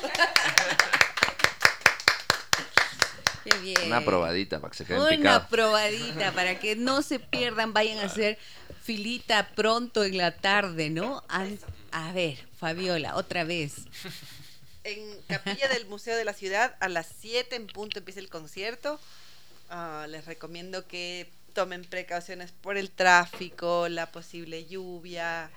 Qué 3.44 3.56
bien. 3.58 3.82
Una 3.86 4.04
probadita 4.04 4.58
para 4.60 4.70
que 4.72 4.76
se 4.78 4.84
queden 4.84 5.00
Una 5.02 5.10
picados. 5.16 5.48
probadita 5.48 6.32
para 6.32 6.58
que 6.58 6.74
no 6.74 7.02
se 7.02 7.20
pierdan, 7.20 7.72
vayan 7.72 8.00
a 8.00 8.06
hacer 8.06 8.38
filita 8.82 9.48
pronto 9.54 10.02
en 10.02 10.18
la 10.18 10.32
tarde, 10.32 10.90
¿no? 10.90 11.22
An- 11.28 11.58
A, 11.96 12.12
ver, 12.12 12.36
Fabiola, 12.58 13.16
otra 13.16 13.44
vez. 13.44 13.72
En 14.84 15.00
Capilla 15.28 15.66
del 15.68 15.86
Museo 15.86 16.14
de 16.14 16.26
la 16.26 16.34
Ciudad, 16.34 16.76
a 16.78 16.90
las 16.90 17.06
7 17.20 17.56
en 17.56 17.66
punto 17.66 18.00
empieza 18.00 18.20
el 18.20 18.28
concierto. 18.28 19.00
Ah, 19.70 20.06
les 20.08 20.26
recomiendo 20.26 20.86
que 20.86 21.26
tomen 21.54 21.84
precauciones 21.84 22.52
por 22.52 22.76
el 22.76 22.90
tráfico, 22.90 23.88
la 23.88 24.12
posible 24.12 24.66
lluvia, 24.66 25.50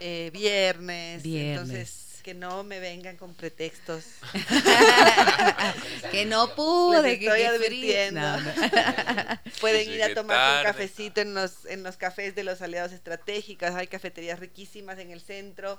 eh, 0.00 0.30
viernes. 0.34 1.22
Viernes. 1.22 1.60
Entonces, 1.60 2.07
que 2.28 2.34
no 2.34 2.62
me 2.62 2.78
vengan 2.78 3.16
con 3.16 3.32
pretextos. 3.32 4.04
que 6.10 6.26
no 6.26 6.54
pude, 6.54 7.00
Les 7.00 7.18
que, 7.18 7.24
estoy 7.24 7.40
que 7.40 7.46
advirtiendo. 7.46 8.20
No, 8.20 8.38
no. 8.38 8.52
Pueden 9.62 9.88
ir 9.88 10.02
a 10.02 10.12
tomar 10.12 10.58
un 10.58 10.64
cafecito 10.64 11.22
en 11.22 11.32
los, 11.32 11.64
en 11.64 11.82
los 11.82 11.96
cafés 11.96 12.34
de 12.34 12.44
los 12.44 12.60
aliados 12.60 12.92
estratégicos. 12.92 13.70
Hay 13.70 13.86
cafeterías 13.86 14.40
riquísimas 14.40 14.98
en 14.98 15.10
el 15.10 15.22
centro. 15.22 15.78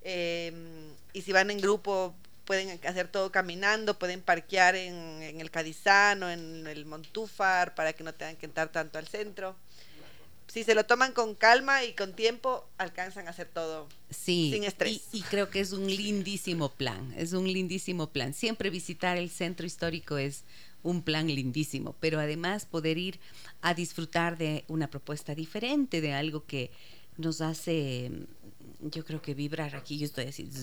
eh, 0.00 0.50
y 1.12 1.20
si 1.20 1.30
van 1.30 1.50
en 1.50 1.60
grupo, 1.60 2.14
pueden 2.46 2.80
hacer 2.86 3.08
todo 3.08 3.30
caminando. 3.30 3.98
Pueden 3.98 4.22
parquear 4.22 4.74
en, 4.74 5.22
en 5.22 5.42
el 5.42 5.50
Cadizano, 5.50 6.30
en 6.30 6.66
el 6.66 6.86
Montúfar, 6.86 7.74
para 7.74 7.92
que 7.92 8.02
no 8.02 8.14
tengan 8.14 8.36
que 8.36 8.46
entrar 8.46 8.72
tanto 8.72 8.98
al 8.98 9.08
centro. 9.08 9.56
Si 10.52 10.64
se 10.64 10.74
lo 10.74 10.84
toman 10.84 11.12
con 11.12 11.34
calma 11.34 11.82
y 11.82 11.94
con 11.94 12.12
tiempo, 12.12 12.68
alcanzan 12.76 13.26
a 13.26 13.30
hacer 13.30 13.48
todo. 13.48 13.88
Sí, 14.10 14.50
Sin 14.52 14.64
estrés. 14.64 15.00
Y, 15.10 15.20
y 15.20 15.22
creo 15.22 15.48
que 15.48 15.60
es 15.60 15.72
un 15.72 15.86
lindísimo 15.86 16.68
plan, 16.68 17.14
es 17.16 17.32
un 17.32 17.50
lindísimo 17.50 18.10
plan. 18.10 18.34
Siempre 18.34 18.68
visitar 18.68 19.16
el 19.16 19.30
centro 19.30 19.64
histórico 19.64 20.18
es 20.18 20.44
un 20.82 21.00
plan 21.00 21.26
lindísimo, 21.26 21.96
pero 22.00 22.20
además 22.20 22.66
poder 22.66 22.98
ir 22.98 23.18
a 23.62 23.72
disfrutar 23.72 24.36
de 24.36 24.66
una 24.68 24.90
propuesta 24.90 25.34
diferente, 25.34 26.02
de 26.02 26.12
algo 26.12 26.44
que 26.44 26.70
nos 27.16 27.40
hace, 27.40 28.10
yo 28.82 29.06
creo 29.06 29.22
que 29.22 29.32
vibrar 29.32 29.74
aquí, 29.74 29.96
yo 29.96 30.04
estoy 30.04 30.26
así. 30.26 30.50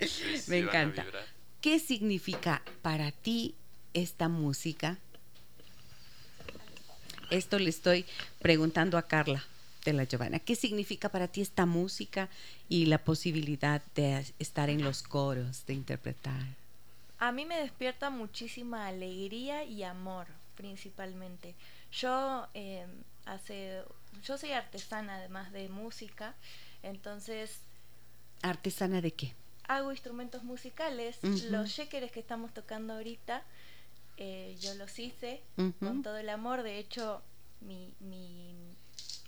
Sí, 0.00 0.40
Me 0.48 0.58
encanta. 0.58 1.04
¿Qué 1.60 1.78
significa 1.78 2.62
para 2.82 3.10
ti 3.10 3.54
esta 3.92 4.28
música? 4.28 4.98
Esto 7.34 7.58
le 7.58 7.68
estoy 7.68 8.06
preguntando 8.38 8.96
a 8.96 9.02
Carla 9.02 9.42
de 9.84 9.92
la 9.92 10.04
Giovanna. 10.04 10.38
¿Qué 10.38 10.54
significa 10.54 11.08
para 11.08 11.26
ti 11.26 11.40
esta 11.40 11.66
música 11.66 12.28
y 12.68 12.86
la 12.86 12.98
posibilidad 12.98 13.82
de 13.96 14.24
estar 14.38 14.70
en 14.70 14.84
los 14.84 15.02
coros, 15.02 15.66
de 15.66 15.74
interpretar? 15.74 16.40
A 17.18 17.32
mí 17.32 17.44
me 17.44 17.58
despierta 17.58 18.08
muchísima 18.08 18.86
alegría 18.86 19.64
y 19.64 19.82
amor, 19.82 20.28
principalmente. 20.56 21.56
Yo 21.90 22.46
eh, 22.54 22.86
hace, 23.26 23.82
yo 24.22 24.38
soy 24.38 24.52
artesana 24.52 25.16
además 25.16 25.50
de 25.50 25.68
música, 25.68 26.34
entonces 26.84 27.58
¿Artesana 28.42 29.00
de 29.00 29.10
qué? 29.10 29.34
hago 29.66 29.90
instrumentos 29.90 30.44
musicales. 30.44 31.18
Los 31.50 31.70
shakers 31.70 32.12
que 32.12 32.20
estamos 32.20 32.54
tocando 32.54 32.94
ahorita, 32.94 33.42
eh, 34.16 34.56
yo 34.60 34.74
los 34.74 34.98
hice 34.98 35.42
con 35.80 36.02
todo 36.02 36.16
el 36.18 36.28
amor. 36.28 36.62
De 36.62 36.78
hecho, 36.78 37.22
mi, 37.60 37.92
mi, 38.00 38.54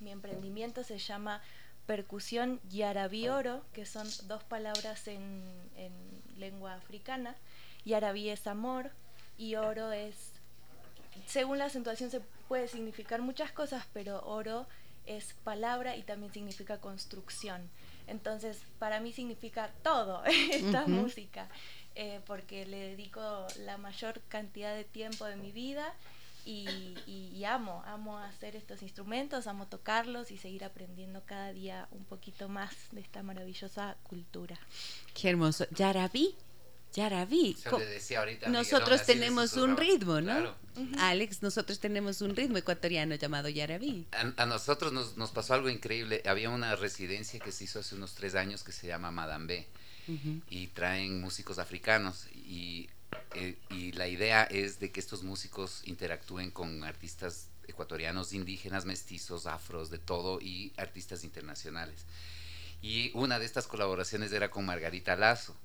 mi 0.01 0.11
emprendimiento 0.11 0.85
se 0.85 0.99
llama 0.99 1.43
Percusión 1.87 2.61
Yarabí 2.71 3.29
Oro, 3.29 3.63
que 3.73 3.87
son 3.87 4.09
dos 4.25 4.43
palabras 4.45 5.09
en, 5.09 5.43
en 5.77 5.93
lengua 6.37 6.75
africana. 6.75 7.37
Yarabí 7.85 8.29
es 8.29 8.47
amor 8.47 8.91
y 9.39 9.55
oro 9.57 9.93
es, 9.93 10.33
según 11.27 11.59
la 11.59 11.67
acentuación 11.67 12.11
se 12.11 12.21
puede 12.49 12.69
significar 12.69 13.23
muchas 13.23 13.53
cosas, 13.53 13.87
pero 13.93 14.25
oro 14.27 14.67
es 15.07 15.35
palabra 15.45 15.97
y 15.97 16.03
también 16.03 16.33
significa 16.33 16.81
construcción. 16.81 17.71
Entonces, 18.07 18.63
para 18.79 19.01
mí 19.01 19.13
significa 19.13 19.71
todo 19.83 20.25
esta 20.53 20.87
música, 20.87 21.49
eh, 21.97 22.21
porque 22.27 22.65
le 22.67 22.77
dedico 22.91 23.47
la 23.65 23.79
mayor 23.79 24.21
cantidad 24.29 24.75
de 24.75 24.85
tiempo 24.85 25.25
de 25.25 25.37
mi 25.37 25.51
vida 25.51 25.93
y, 26.45 26.69
y- 27.07 27.33
y 27.35 27.45
amo, 27.45 27.83
amo 27.87 28.19
hacer 28.19 28.55
estos 28.55 28.83
instrumentos, 28.83 29.47
amo 29.49 29.67
tocarlos 29.67 30.31
y 30.31 30.37
seguir 30.39 30.63
aprendiendo 30.65 31.23
cada 31.27 31.53
día 31.53 31.89
un 31.91 32.05
poquito 32.05 32.49
más 32.49 32.73
de 32.93 33.01
esta 33.01 33.23
maravillosa 33.25 33.97
cultura. 34.05 34.57
Qué 35.15 35.29
hermoso. 35.31 35.67
Yarabí, 35.73 36.37
Yarabí. 36.95 37.57
Eso 37.59 37.71
Co- 37.71 37.79
le 37.79 37.87
decía 37.87 38.21
ahorita 38.21 38.49
Nosotros 38.49 39.05
tenemos 39.05 39.55
un 39.55 39.77
ritmo, 39.77 40.21
¿no? 40.21 40.33
Claro. 40.33 40.57
Alex, 40.99 41.43
nosotros 41.43 41.81
tenemos 41.81 42.21
un 42.21 42.37
ritmo 42.37 42.59
ecuatoriano 42.59 43.15
llamado 43.17 43.49
Yarabí. 43.49 44.07
A, 44.13 44.43
a 44.43 44.47
nosotros 44.47 44.93
nos, 44.93 45.17
nos 45.17 45.31
pasó 45.31 45.55
algo 45.55 45.69
increíble. 45.69 46.23
Había 46.27 46.49
una 46.51 46.77
residencia 46.77 47.41
que 47.41 47.53
se 47.53 47.65
hizo 47.65 47.81
hace 47.81 47.95
unos 47.97 48.15
tres 48.15 48.35
años 48.35 48.63
que 48.63 48.73
se 48.73 48.87
llama 48.87 49.11
Madame 49.11 49.47
B 49.47 49.67
Y 50.51 50.69
traen 50.69 51.21
músicos 51.21 51.59
africanos. 51.59 52.27
Y, 52.35 52.89
eh, 53.35 53.57
y 53.71 53.93
la 53.93 54.09
idea 54.09 54.45
es 54.45 54.79
de 54.79 54.91
que 54.91 55.01
estos 55.01 55.23
músicos 55.23 55.83
interactúen 55.85 56.51
con 56.51 56.85
artistas 56.85 57.49
ecuatorianos, 57.69 58.33
indígenas, 58.33 58.85
mestizos, 58.85 59.47
afros, 59.47 59.91
de 59.91 59.99
todo 59.99 60.41
y 60.41 60.73
artistas 60.77 61.25
internacionales. 61.25 62.05
Y 62.83 63.11
una 63.15 63.39
de 63.39 63.47
estas 63.47 63.67
colaboraciones 63.67 64.33
era 64.33 64.51
con 64.51 64.65
Margarita 64.65 65.17
Lazo. 65.17 65.57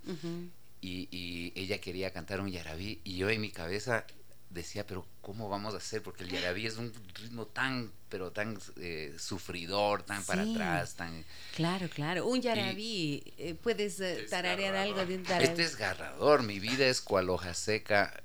Y, 0.83 1.07
y 1.11 1.53
ella 1.55 1.79
quería 1.79 2.11
cantar 2.11 2.41
un 2.41 2.49
yarabí 2.49 3.01
y 3.03 3.15
yo 3.15 3.29
en 3.29 3.39
mi 3.39 3.51
cabeza 3.51 4.05
decía, 4.53 4.85
pero 4.85 5.05
¿cómo 5.21 5.49
vamos 5.49 5.73
a 5.73 5.77
hacer? 5.77 6.01
Porque 6.03 6.23
el 6.23 6.29
yarabí 6.29 6.65
es 6.67 6.77
un 6.77 6.93
ritmo 7.15 7.45
tan, 7.47 7.91
pero 8.09 8.31
tan 8.31 8.59
eh, 8.77 9.15
sufridor, 9.17 10.03
tan 10.03 10.23
para 10.25 10.43
atrás, 10.43 10.95
tan... 10.95 11.25
Claro, 11.55 11.87
claro. 11.89 12.27
Un 12.27 12.41
yarabí. 12.41 13.23
eh, 13.37 13.55
¿Puedes 13.55 13.99
eh, 14.01 14.25
tararear 14.29 14.75
algo 14.75 15.05
de 15.05 15.15
un 15.15 15.23
yarabí? 15.23 15.45
Este 15.47 15.63
es 15.63 15.75
garrador, 15.77 16.43
mi 16.43 16.59
vida 16.59 16.85
es 16.87 17.01
cual 17.01 17.29
hoja 17.29 17.53
seca 17.53 18.21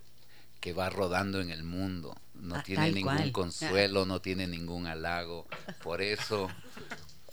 que 0.60 0.72
va 0.72 0.90
rodando 0.90 1.40
en 1.40 1.50
el 1.50 1.62
mundo. 1.62 2.16
No 2.34 2.56
Ah, 2.56 2.62
tiene 2.62 2.90
ningún 2.92 3.14
cual. 3.16 3.32
consuelo, 3.32 4.04
no 4.04 4.20
tiene 4.20 4.46
ningún 4.46 4.86
halago. 4.86 5.46
Por 5.82 6.02
eso, 6.02 6.50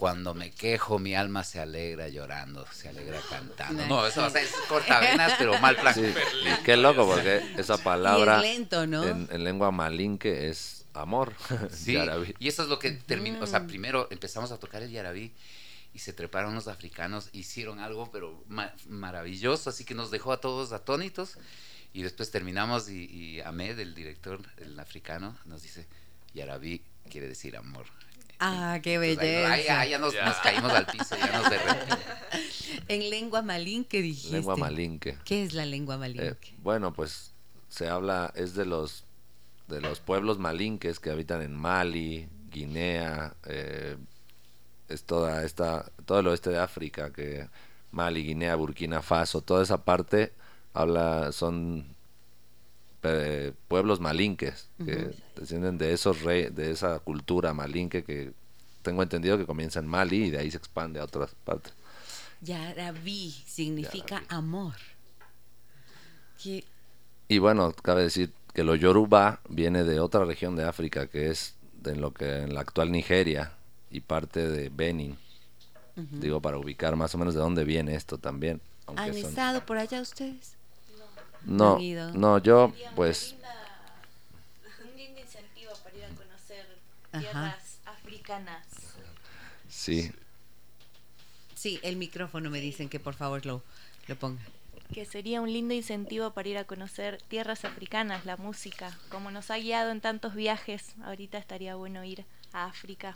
cuando 0.03 0.33
me 0.33 0.51
quejo, 0.51 0.99
mi 0.99 1.15
alma 1.15 1.45
se 1.45 1.61
alegra 1.61 2.09
llorando, 2.09 2.67
se 2.73 2.89
alegra 2.89 3.21
cantando. 3.29 3.85
No, 3.87 4.05
eso 4.05 4.25
o 4.25 4.29
sea, 4.29 4.41
es 4.41 4.51
cortavenas, 4.67 5.35
pero 5.37 5.57
mal 5.61 5.77
plan. 5.77 5.95
Sí, 5.95 6.01
y 6.01 6.63
qué 6.65 6.75
loco, 6.75 7.07
porque 7.07 7.41
esa 7.57 7.77
palabra 7.77 8.41
Y 8.43 8.45
es 8.47 8.51
lento, 8.57 8.85
¿no? 8.85 9.07
en, 9.07 9.29
en 9.31 9.43
lengua 9.45 9.71
malinque 9.71 10.49
es 10.49 10.83
amor. 10.93 11.33
Sí, 11.71 11.93
Yarabí. 11.93 12.35
y 12.37 12.49
eso 12.49 12.63
es 12.63 12.67
lo 12.67 12.79
que 12.79 12.91
terminó, 12.91 13.39
o 13.39 13.43
Mm. 13.43 13.47
sea, 13.47 13.65
primero 13.65 14.09
empezamos 14.11 14.51
a 14.51 14.57
tocar 14.59 14.83
el 14.83 14.91
yarabí 14.91 15.31
y 15.93 15.99
se 15.99 16.11
treparon 16.11 16.53
los 16.53 16.67
africanos, 16.67 17.29
hicieron 17.31 17.79
algo 17.79 18.11
pero 18.11 18.43
ma- 18.49 18.73
maravilloso, 18.89 19.69
así 19.69 19.85
que 19.85 19.93
nos 19.95 20.11
dejó 20.11 20.33
a 20.33 20.41
todos 20.41 20.73
atónitos 20.73 21.37
y 21.93 22.01
después 22.01 22.29
terminamos 22.29 22.89
y, 22.89 23.05
y 23.05 23.39
Ahmed, 23.39 23.79
el 23.79 23.95
director, 23.95 24.41
el 24.57 24.77
africano, 24.81 25.37
nos 25.45 25.61
dice, 25.61 25.87
yarabí 26.33 26.81
quiere 27.09 27.29
decir 27.29 27.55
amor. 27.55 27.85
Ah, 28.39 28.79
qué 28.83 28.97
belleza. 28.97 29.51
ahí, 29.51 29.67
ahí 29.67 29.89
ya 29.91 29.99
nos, 29.99 30.13
Ya. 30.13 30.25
nos 30.25 30.35
caímos 30.37 30.71
al 30.71 30.85
piso, 30.85 31.15
ya 31.17 31.31
nos 31.31 31.49
derretimos. 31.49 31.99
En 32.89 33.09
lengua 33.09 33.41
malinque 33.41 34.01
dijiste. 34.01 34.35
Lengua 34.37 34.57
malinque. 34.57 35.17
¿Qué 35.23 35.43
es 35.43 35.53
la 35.53 35.65
lengua 35.65 35.95
Eh, 35.95 35.99
malinque? 35.99 36.53
bueno, 36.61 36.91
pues 36.93 37.31
se 37.69 37.87
habla, 37.87 38.31
es 38.35 38.55
de 38.55 38.65
los 38.65 39.05
de 39.69 39.79
los 39.79 40.01
pueblos 40.01 40.37
malinques 40.39 40.99
que 40.99 41.09
habitan 41.09 41.41
en 41.41 41.55
Mali, 41.55 42.27
Guinea, 42.51 43.33
eh, 43.45 43.95
es 44.89 45.03
toda 45.05 45.43
esta, 45.45 45.85
todo 46.05 46.19
el 46.19 46.27
oeste 46.27 46.49
de 46.49 46.59
África, 46.59 47.11
que 47.13 47.47
Mali, 47.91 48.23
Guinea, 48.25 48.55
Burkina 48.55 49.01
Faso, 49.01 49.41
toda 49.41 49.63
esa 49.63 49.85
parte 49.85 50.33
habla, 50.73 51.31
son 51.31 51.87
eh, 53.03 53.53
pueblos 53.67 53.99
malinques 53.99 54.69
que 54.85 55.15
descienden 55.35 55.77
de 55.77 55.93
esos 55.93 56.23
de 56.23 56.71
esa 56.71 56.99
cultura 56.99 57.53
malinque 57.53 58.03
que 58.03 58.31
tengo 58.81 59.01
entendido 59.03 59.37
que 59.37 59.45
comienza 59.45 59.79
en 59.79 59.87
Mali 59.87 60.25
y 60.25 60.29
de 60.29 60.39
ahí 60.39 60.51
se 60.51 60.57
expande 60.57 60.99
a 60.99 61.05
otras 61.05 61.35
partes. 61.43 61.73
Yarabí 62.41 63.31
significa 63.45 64.23
amor. 64.29 64.73
¿Qué- 66.41 66.63
Y 67.29 67.37
bueno, 67.39 67.73
cabe 67.73 68.03
decir 68.03 68.31
que 68.53 68.63
lo 68.63 68.75
yoruba 68.75 69.39
viene 69.49 69.83
de 69.83 69.99
otra 69.99 70.25
región 70.25 70.55
de 70.55 70.63
África, 70.65 71.07
que 71.07 71.29
es 71.29 71.55
de 71.81 71.95
lo 71.95 72.13
que 72.13 72.39
en 72.39 72.53
la 72.53 72.61
actual 72.61 72.91
Nigeria 72.91 73.53
y 73.89 74.01
parte 74.01 74.47
de 74.49 74.69
Benin. 74.69 75.17
Digo, 75.95 76.41
para 76.41 76.57
ubicar 76.57 76.95
más 76.95 77.13
o 77.13 77.17
menos 77.19 77.35
de 77.35 77.39
dónde 77.39 77.63
viene 77.63 77.95
esto 77.95 78.17
también. 78.17 78.59
¿Han 78.87 78.97
son- 79.13 79.29
estado 79.29 79.65
por 79.65 79.77
allá 79.77 80.01
ustedes? 80.01 80.55
No, 81.45 81.77
no, 82.13 82.37
yo 82.39 82.73
pues 82.95 83.35
un 84.83 84.97
lindo 84.97 85.19
incentivo 85.19 85.73
para 85.83 85.97
ir 85.97 86.03
a 86.05 86.09
conocer 86.09 86.65
Ajá. 87.11 87.19
tierras 87.21 87.79
africanas. 87.85 88.65
sí. 89.67 90.11
Sí, 91.55 91.79
el 91.81 91.95
micrófono 91.95 92.49
me 92.49 92.59
dicen 92.59 92.89
que 92.89 92.99
por 92.99 93.13
favor 93.13 93.45
lo, 93.45 93.63
lo 94.09 94.15
ponga. 94.17 94.41
Que 94.93 95.05
sería 95.05 95.39
un 95.39 95.51
lindo 95.51 95.73
incentivo 95.73 96.31
para 96.31 96.49
ir 96.49 96.57
a 96.57 96.65
conocer 96.65 97.21
tierras 97.29 97.63
africanas, 97.63 98.25
la 98.25 98.35
música. 98.35 98.97
Como 99.07 99.31
nos 99.31 99.49
ha 99.49 99.57
guiado 99.57 99.89
en 99.91 100.01
tantos 100.01 100.35
viajes, 100.35 100.93
ahorita 101.05 101.37
estaría 101.37 101.75
bueno 101.75 102.03
ir 102.03 102.25
a 102.51 102.65
África. 102.65 103.15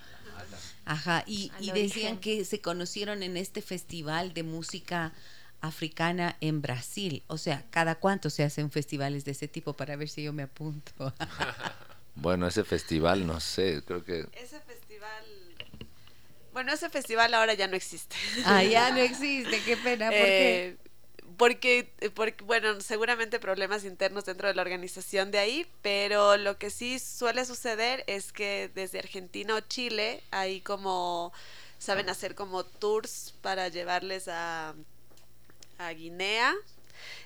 Ajá, 0.85 1.25
y, 1.27 1.51
y 1.59 1.71
decían 1.71 2.13
origen. 2.13 2.19
que 2.19 2.45
se 2.45 2.61
conocieron 2.61 3.21
en 3.21 3.35
este 3.35 3.61
festival 3.61 4.33
de 4.33 4.43
música 4.43 5.11
africana 5.61 6.37
en 6.41 6.61
Brasil. 6.61 7.23
O 7.27 7.37
sea, 7.37 7.65
¿cada 7.69 7.95
cuánto 7.95 8.29
se 8.29 8.43
hacen 8.43 8.71
festivales 8.71 9.25
de 9.25 9.31
ese 9.31 9.47
tipo 9.47 9.73
para 9.73 9.95
ver 9.95 10.09
si 10.09 10.23
yo 10.23 10.33
me 10.33 10.43
apunto? 10.43 11.13
Bueno, 12.19 12.47
ese 12.47 12.63
festival, 12.63 13.27
no 13.27 13.39
sé, 13.39 13.83
creo 13.85 14.03
que 14.03 14.27
Ese 14.33 14.59
festival, 14.61 15.23
Bueno, 16.51 16.73
ese 16.73 16.89
festival 16.89 17.31
ahora 17.35 17.53
ya 17.53 17.67
no 17.67 17.75
existe. 17.75 18.15
Ah, 18.43 18.63
ya 18.63 18.89
no 18.89 18.97
existe, 18.97 19.61
qué 19.63 19.77
pena. 19.77 20.07
¿Por 20.07 20.17
qué? 20.17 20.67
Eh, 20.69 20.77
porque, 21.37 21.93
porque, 22.15 22.43
bueno, 22.43 22.81
seguramente 22.81 23.39
problemas 23.39 23.85
internos 23.85 24.25
dentro 24.25 24.47
de 24.47 24.55
la 24.55 24.63
organización 24.63 25.29
de 25.29 25.37
ahí, 25.37 25.67
pero 25.83 26.35
lo 26.37 26.57
que 26.57 26.71
sí 26.71 26.97
suele 26.97 27.45
suceder 27.45 28.03
es 28.07 28.31
que 28.33 28.71
desde 28.73 28.97
Argentina 28.97 29.53
o 29.53 29.59
Chile 29.59 30.23
hay 30.31 30.61
como, 30.61 31.31
saben 31.77 32.09
hacer 32.09 32.33
como 32.33 32.63
tours 32.63 33.35
para 33.41 33.67
llevarles 33.67 34.27
a, 34.27 34.73
a 35.77 35.91
Guinea 35.93 36.53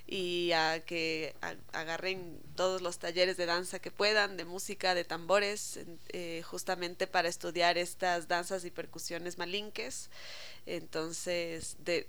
y 0.07 0.51
a 0.51 0.81
que 0.85 1.33
agarren 1.71 2.37
todos 2.55 2.81
los 2.81 2.99
talleres 2.99 3.37
de 3.37 3.45
danza 3.45 3.79
que 3.79 3.91
puedan, 3.91 4.35
de 4.37 4.43
música, 4.45 4.93
de 4.93 5.05
tambores, 5.05 5.79
eh, 6.09 6.41
justamente 6.45 7.07
para 7.07 7.29
estudiar 7.29 7.77
estas 7.77 8.27
danzas 8.27 8.65
y 8.65 8.71
percusiones 8.71 9.37
malinques. 9.37 10.09
Entonces, 10.65 11.75
de, 11.79 12.07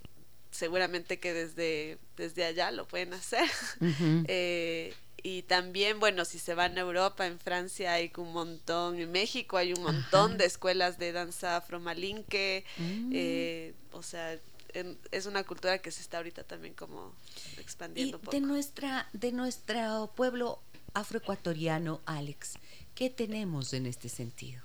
seguramente 0.50 1.18
que 1.20 1.32
desde, 1.32 1.98
desde 2.16 2.44
allá 2.44 2.70
lo 2.70 2.86
pueden 2.86 3.14
hacer. 3.14 3.48
Ujú. 3.80 4.24
Eh, 4.28 4.94
y 5.24 5.42
también, 5.42 6.00
bueno, 6.00 6.24
si 6.24 6.40
se 6.40 6.52
van 6.54 6.76
a 6.76 6.80
Europa, 6.80 7.28
en 7.28 7.38
Francia 7.38 7.92
hay 7.92 8.10
un 8.16 8.32
montón, 8.32 8.98
en 8.98 9.12
México 9.12 9.56
hay 9.56 9.72
un 9.72 9.80
montón 9.84 10.30
Ajá. 10.32 10.38
de 10.38 10.44
escuelas 10.46 10.98
de 10.98 11.12
danza 11.12 11.56
afromalinque, 11.58 12.64
Mm. 12.76 13.10
eh, 13.14 13.74
o 13.92 14.02
sea, 14.02 14.36
en- 14.74 14.98
es 15.10 15.26
una 15.26 15.44
cultura 15.44 15.78
que 15.78 15.90
se 15.90 16.00
está 16.00 16.18
ahorita 16.18 16.44
también 16.44 16.74
como 16.74 17.14
Y 17.56 17.60
expandiendo 17.60 18.16
un 18.18 18.22
poco. 18.24 18.32
de 18.36 18.40
nuestra, 18.40 19.08
de 19.12 19.32
nuestro 19.32 20.12
pueblo 20.14 20.60
afroecuatoriano, 20.94 22.00
Alex, 22.06 22.54
¿qué 22.94 23.10
tenemos 23.10 23.72
en 23.72 23.86
este 23.86 24.08
sentido? 24.08 24.62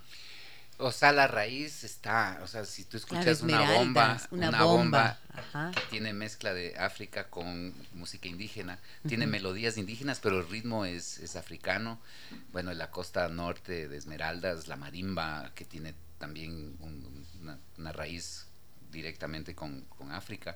O 0.79 0.91
sea, 0.91 1.11
la 1.11 1.25
raíz 1.25 1.83
está, 1.83 2.39
o 2.43 2.47
sea, 2.47 2.63
si 2.63 2.83
tú 2.83 2.97
escuchas 2.97 3.41
una 3.41 3.73
bomba, 3.77 4.21
una 4.29 4.49
una, 4.49 4.63
bomba, 4.63 5.19
que 5.73 5.81
tiene 5.89 6.13
mezcla 6.13 6.53
de 6.53 6.77
África 6.77 7.29
con 7.31 7.73
música 7.93 8.27
indígena, 8.27 8.77
tiene 9.07 9.25
melodías 9.25 9.77
indígenas, 9.77 10.19
pero 10.19 10.39
el 10.39 10.47
ritmo 10.47 10.85
es, 10.85 11.17
es 11.17 11.35
africano. 11.35 11.99
Bueno, 12.51 12.69
en 12.71 12.77
la 12.77 12.91
costa 12.91 13.27
norte 13.27 13.87
de 13.87 13.97
Esmeraldas, 13.97 14.67
la 14.67 14.75
marimba, 14.75 15.51
que 15.55 15.65
tiene 15.65 15.95
también 16.19 16.77
un- 16.79 17.25
una, 17.41 17.57
una 17.79 17.91
raíz 17.91 18.45
directamente 18.97 19.55
con, 19.55 19.81
con 19.97 20.11
África. 20.11 20.55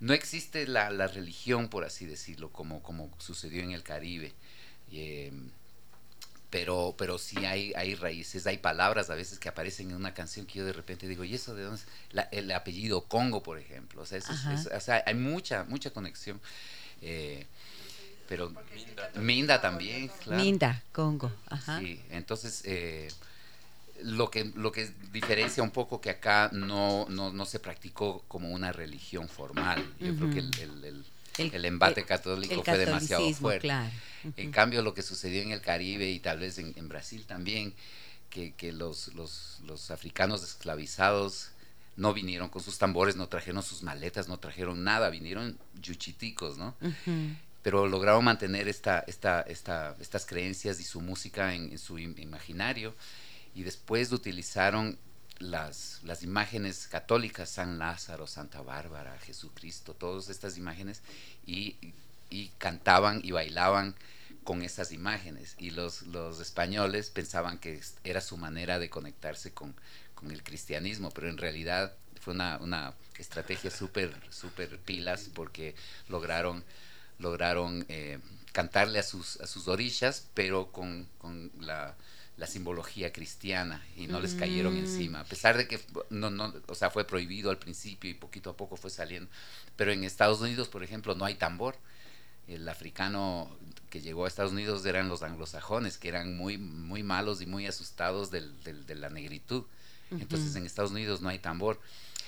No 0.00 0.12
existe 0.14 0.66
la, 0.66 0.90
la 0.90 1.08
religión, 1.08 1.68
por 1.68 1.84
así 1.84 2.06
decirlo, 2.06 2.50
como, 2.52 2.82
como 2.82 3.10
sucedió 3.18 3.62
en 3.62 3.72
el 3.72 3.82
Caribe. 3.82 4.32
Eh, 4.92 5.32
pero, 6.50 6.94
pero 6.96 7.18
sí 7.18 7.44
hay, 7.44 7.72
hay 7.74 7.94
raíces, 7.94 8.46
hay 8.46 8.56
palabras 8.58 9.10
a 9.10 9.14
veces 9.14 9.38
que 9.38 9.50
aparecen 9.50 9.90
en 9.90 9.96
una 9.96 10.14
canción 10.14 10.46
que 10.46 10.60
yo 10.60 10.64
de 10.64 10.72
repente 10.72 11.06
digo, 11.06 11.22
¿y 11.24 11.34
eso 11.34 11.54
de 11.54 11.64
dónde 11.64 11.80
es? 11.80 11.86
La- 12.12 12.28
el 12.32 12.50
apellido 12.52 13.04
Congo, 13.04 13.42
por 13.42 13.58
ejemplo. 13.58 14.00
O 14.02 14.06
sea, 14.06 14.16
eso 14.18 14.32
es- 14.32 14.38
Ajá. 14.38 14.54
es- 14.54 14.66
o 14.66 14.80
sea, 14.80 15.02
hay 15.06 15.14
mucha, 15.14 15.64
mucha 15.64 15.90
conexión. 15.90 16.40
Eh, 17.02 17.46
pero 18.28 18.52
Minda 19.16 19.60
también, 19.60 20.08
claro. 20.22 20.42
Minda, 20.42 20.82
Congo. 20.92 21.30
Ajá. 21.48 21.80
Sí, 21.80 22.00
entonces 22.10 22.62
eh, 22.64 23.08
lo 24.02 24.30
que 24.30 24.44
lo 24.54 24.70
que 24.72 24.88
diferencia 25.12 25.62
un 25.62 25.70
poco 25.70 26.00
que 26.00 26.10
acá 26.10 26.50
no, 26.52 27.06
no, 27.08 27.32
no 27.32 27.44
se 27.44 27.58
practicó 27.58 28.24
como 28.28 28.50
una 28.50 28.72
religión 28.72 29.28
formal. 29.28 29.84
Yo 30.00 30.14
creo 30.14 30.30
que 30.30 30.38
el, 30.40 30.50
el- 30.60 30.84
el- 30.84 31.04
El- 31.38 31.54
el 31.54 31.64
embate 31.64 32.00
el- 32.00 32.06
católico 32.06 32.54
el 32.54 32.64
fue 32.64 32.78
demasiado 32.78 33.32
fuerte. 33.32 33.68
claro. 33.68 33.90
En 34.36 34.50
cambio, 34.50 34.82
lo 34.82 34.94
que 34.94 35.02
sucedió 35.02 35.42
en 35.42 35.52
el 35.52 35.60
Caribe 35.60 36.10
y 36.10 36.18
tal 36.18 36.38
vez 36.40 36.58
en, 36.58 36.72
en 36.76 36.88
Brasil 36.88 37.24
también, 37.26 37.72
que, 38.30 38.52
que 38.54 38.72
los, 38.72 39.14
los, 39.14 39.58
los 39.64 39.90
africanos 39.90 40.42
esclavizados 40.42 41.50
no 41.96 42.12
vinieron 42.14 42.48
con 42.48 42.62
sus 42.62 42.78
tambores, 42.78 43.16
no 43.16 43.28
trajeron 43.28 43.62
sus 43.62 43.82
maletas, 43.82 44.28
no 44.28 44.38
trajeron 44.38 44.84
nada, 44.84 45.08
vinieron 45.10 45.58
yuchiticos, 45.80 46.58
¿no? 46.58 46.74
Pero 47.62 47.86
lograron 47.88 48.24
mantener 48.24 48.68
esta, 48.68 49.00
esta, 49.06 49.42
esta, 49.42 49.96
estas 50.00 50.24
creencias 50.26 50.78
y 50.80 50.84
su 50.84 51.00
música 51.00 51.54
en, 51.54 51.72
en 51.72 51.78
su 51.78 51.98
im- 51.98 52.18
imaginario 52.18 52.94
y 53.58 53.64
después 53.64 54.12
utilizaron 54.12 54.96
las, 55.40 55.98
las 56.04 56.22
imágenes 56.22 56.86
católicas, 56.86 57.50
San 57.50 57.80
Lázaro, 57.80 58.28
Santa 58.28 58.62
Bárbara, 58.62 59.18
Jesucristo, 59.18 59.94
todas 59.94 60.28
estas 60.28 60.56
imágenes 60.56 61.02
y, 61.44 61.74
y 62.30 62.50
cantaban 62.58 63.20
y 63.24 63.32
bailaban 63.32 63.96
con 64.44 64.62
esas 64.62 64.92
imágenes. 64.92 65.56
Y 65.58 65.70
los, 65.70 66.02
los 66.02 66.38
españoles 66.38 67.10
pensaban 67.10 67.58
que 67.58 67.80
era 68.04 68.20
su 68.20 68.36
manera 68.36 68.78
de 68.78 68.90
conectarse 68.90 69.52
con, 69.52 69.74
con 70.14 70.30
el 70.30 70.44
cristianismo, 70.44 71.10
pero 71.10 71.28
en 71.28 71.36
realidad 71.36 71.96
fue 72.20 72.34
una, 72.34 72.58
una 72.58 72.94
estrategia 73.18 73.72
súper, 73.72 74.14
súper 74.30 74.78
pilas 74.78 75.30
porque 75.34 75.74
lograron 76.08 76.64
lograron 77.18 77.84
eh, 77.88 78.20
cantarle 78.52 79.00
a 79.00 79.02
sus, 79.02 79.40
a 79.40 79.48
sus 79.48 79.66
orillas, 79.66 80.28
pero 80.34 80.70
con, 80.70 81.08
con 81.18 81.50
la, 81.58 81.96
la 82.38 82.46
simbología 82.46 83.12
cristiana 83.12 83.84
y 83.96 84.06
no 84.06 84.20
les 84.20 84.34
cayeron 84.34 84.74
Mm. 84.74 84.78
encima. 84.78 85.20
A 85.20 85.24
pesar 85.24 85.56
de 85.56 85.66
que 85.68 85.80
no, 86.10 86.30
no, 86.30 86.54
o 86.68 86.74
sea, 86.74 86.88
fue 86.90 87.04
prohibido 87.04 87.50
al 87.50 87.58
principio 87.58 88.08
y 88.08 88.14
poquito 88.14 88.50
a 88.50 88.56
poco 88.56 88.76
fue 88.76 88.90
saliendo. 88.90 89.28
Pero 89.76 89.92
en 89.92 90.04
Estados 90.04 90.40
Unidos, 90.40 90.68
por 90.68 90.82
ejemplo, 90.84 91.14
no 91.16 91.24
hay 91.24 91.34
tambor. 91.34 91.76
El 92.46 92.66
africano 92.68 93.50
que 93.90 94.00
llegó 94.00 94.24
a 94.24 94.28
Estados 94.28 94.52
Unidos 94.52 94.86
eran 94.86 95.08
los 95.08 95.22
anglosajones, 95.22 95.98
que 95.98 96.08
eran 96.08 96.36
muy, 96.36 96.56
muy 96.58 97.02
malos 97.02 97.42
y 97.42 97.46
muy 97.46 97.66
asustados 97.66 98.30
del- 98.30 98.62
del- 98.62 98.86
de 98.86 98.94
la 98.94 99.10
negritud. 99.10 99.64
Entonces 100.10 100.54
en 100.56 100.64
Estados 100.64 100.92
Unidos 100.92 101.20
no 101.20 101.28
hay 101.28 101.38
tambor 101.38 101.78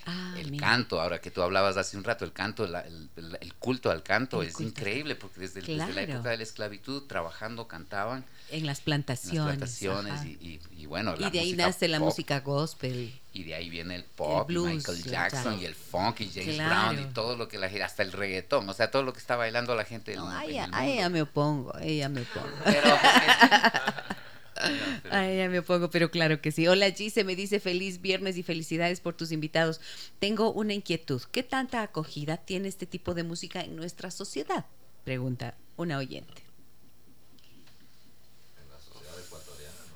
Ah, 0.07 0.35
el 0.39 0.51
mira. 0.51 0.67
canto, 0.67 1.01
ahora 1.01 1.21
que 1.21 1.31
tú 1.31 1.43
hablabas 1.43 1.77
hace 1.77 1.97
un 1.97 2.05
rato, 2.05 2.25
el 2.25 2.33
canto, 2.33 2.67
la- 2.67 2.81
el, 2.81 3.55
culto 3.59 3.91
al 3.91 4.03
canto 4.03 4.43
El 4.43 4.49
es 4.49 4.61
increíble 4.61 5.15
porque 5.15 5.41
desde, 5.41 5.61
desde 5.63 5.93
la 5.93 6.03
época 6.03 6.31
de 6.31 6.37
la 6.39 6.43
esclavitud 6.43 7.03
trabajando, 7.07 7.69
cantaban 7.69 8.25
En 8.51 8.67
las 8.67 8.79
en 8.79 8.85
plantaciones. 8.85 9.39
las 9.39 9.47
plantaciones 9.57 10.13
ajá. 10.15 10.27
y, 10.27 10.61
y- 10.75 10.83
y 10.83 10.87
bueno, 10.87 11.15
Y 11.17 11.21
la 11.21 11.31
de 11.31 11.41
ahí 11.41 11.53
nace 11.55 11.87
la 11.89 11.99
música 12.01 12.41
gospel. 12.41 13.13
y 13.33 13.45
de 13.45 13.55
ahí 13.55 13.69
viene 13.71 13.95
el 13.97 14.05
pop, 14.05 14.51
y 14.51 14.53
blues, 14.55 14.69
Michael 14.75 15.03
Jackson 15.05 15.61
y 15.61 15.65
el 15.67 15.75
funk 15.75 16.21
y 16.23 16.31
James 16.31 16.55
Claro. 16.57 16.93
Brown 16.95 17.09
y 17.11 17.13
todo 17.15 17.37
lo 17.37 17.47
que 17.49 17.59
la 17.59 17.69
gente, 17.69 17.85
hasta 17.85 18.03
el 18.03 18.13
reggaetón, 18.13 18.69
o 18.69 18.73
sea, 18.75 18.91
todo 18.91 19.03
lo 19.03 19.13
que 19.13 19.19
está 19.21 19.37
bailando 19.37 19.75
la 19.75 19.85
gente 19.85 20.13
en, 20.15 20.19
No, 20.21 20.31
en 20.31 20.37
a 20.37 20.45
el 20.45 20.61
mundo. 20.63 20.77
a 20.77 20.87
ella 20.87 21.09
me 21.09 21.23
opongo, 21.23 21.77
a 21.77 21.83
ella 21.83 22.09
me 22.09 22.23
opongo. 22.23 22.49
Pero- 22.65 22.97
A 25.11 25.27
ella 25.29 25.49
me 25.49 25.59
opongo, 25.61 25.91
pero 25.91 26.11
claro 26.11 26.41
que 26.41 26.53
sí. 26.53 26.67
Hola 26.69 26.91
Gise, 26.91 27.25
me 27.25 27.37
dice 27.37 27.61
feliz 27.61 28.01
viernes 28.01 28.37
y 28.37 28.43
felicidades 28.43 29.01
por 29.01 29.15
tus 29.15 29.33
invitados. 29.33 29.81
Tengo 30.19 30.53
una 30.53 30.75
inquietud. 30.75 31.23
¿Qué 31.33 31.43
tanta 31.43 31.83
acogida 31.83 32.37
tiene 32.37 32.69
este 32.69 32.87
tipo 32.87 33.15
de 33.15 33.25
música 33.25 33.61
en 33.61 33.77
nuestra 33.77 34.11
sociedad? 34.11 34.67
Pregunta 35.05 35.55
una 35.77 35.99
oyente. 35.99 36.43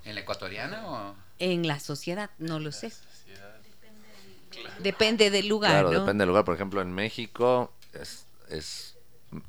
¿En 0.04 0.14
la 0.14 0.20
ecuatoriana 0.20 0.86
o...? 0.86 1.14
En 1.38 1.66
la 1.66 1.80
sociedad, 1.80 2.30
no 2.38 2.60
lo 2.60 2.72
sé. 2.72 2.92
Depende 4.80 5.30
del 5.30 5.48
lugar, 5.48 5.72
Claro, 5.72 5.92
¿no? 5.92 6.00
depende 6.00 6.22
del 6.22 6.28
lugar. 6.28 6.44
Por 6.44 6.54
ejemplo, 6.54 6.80
en 6.80 6.92
México 6.92 7.72
es, 7.92 8.26
es 8.48 8.94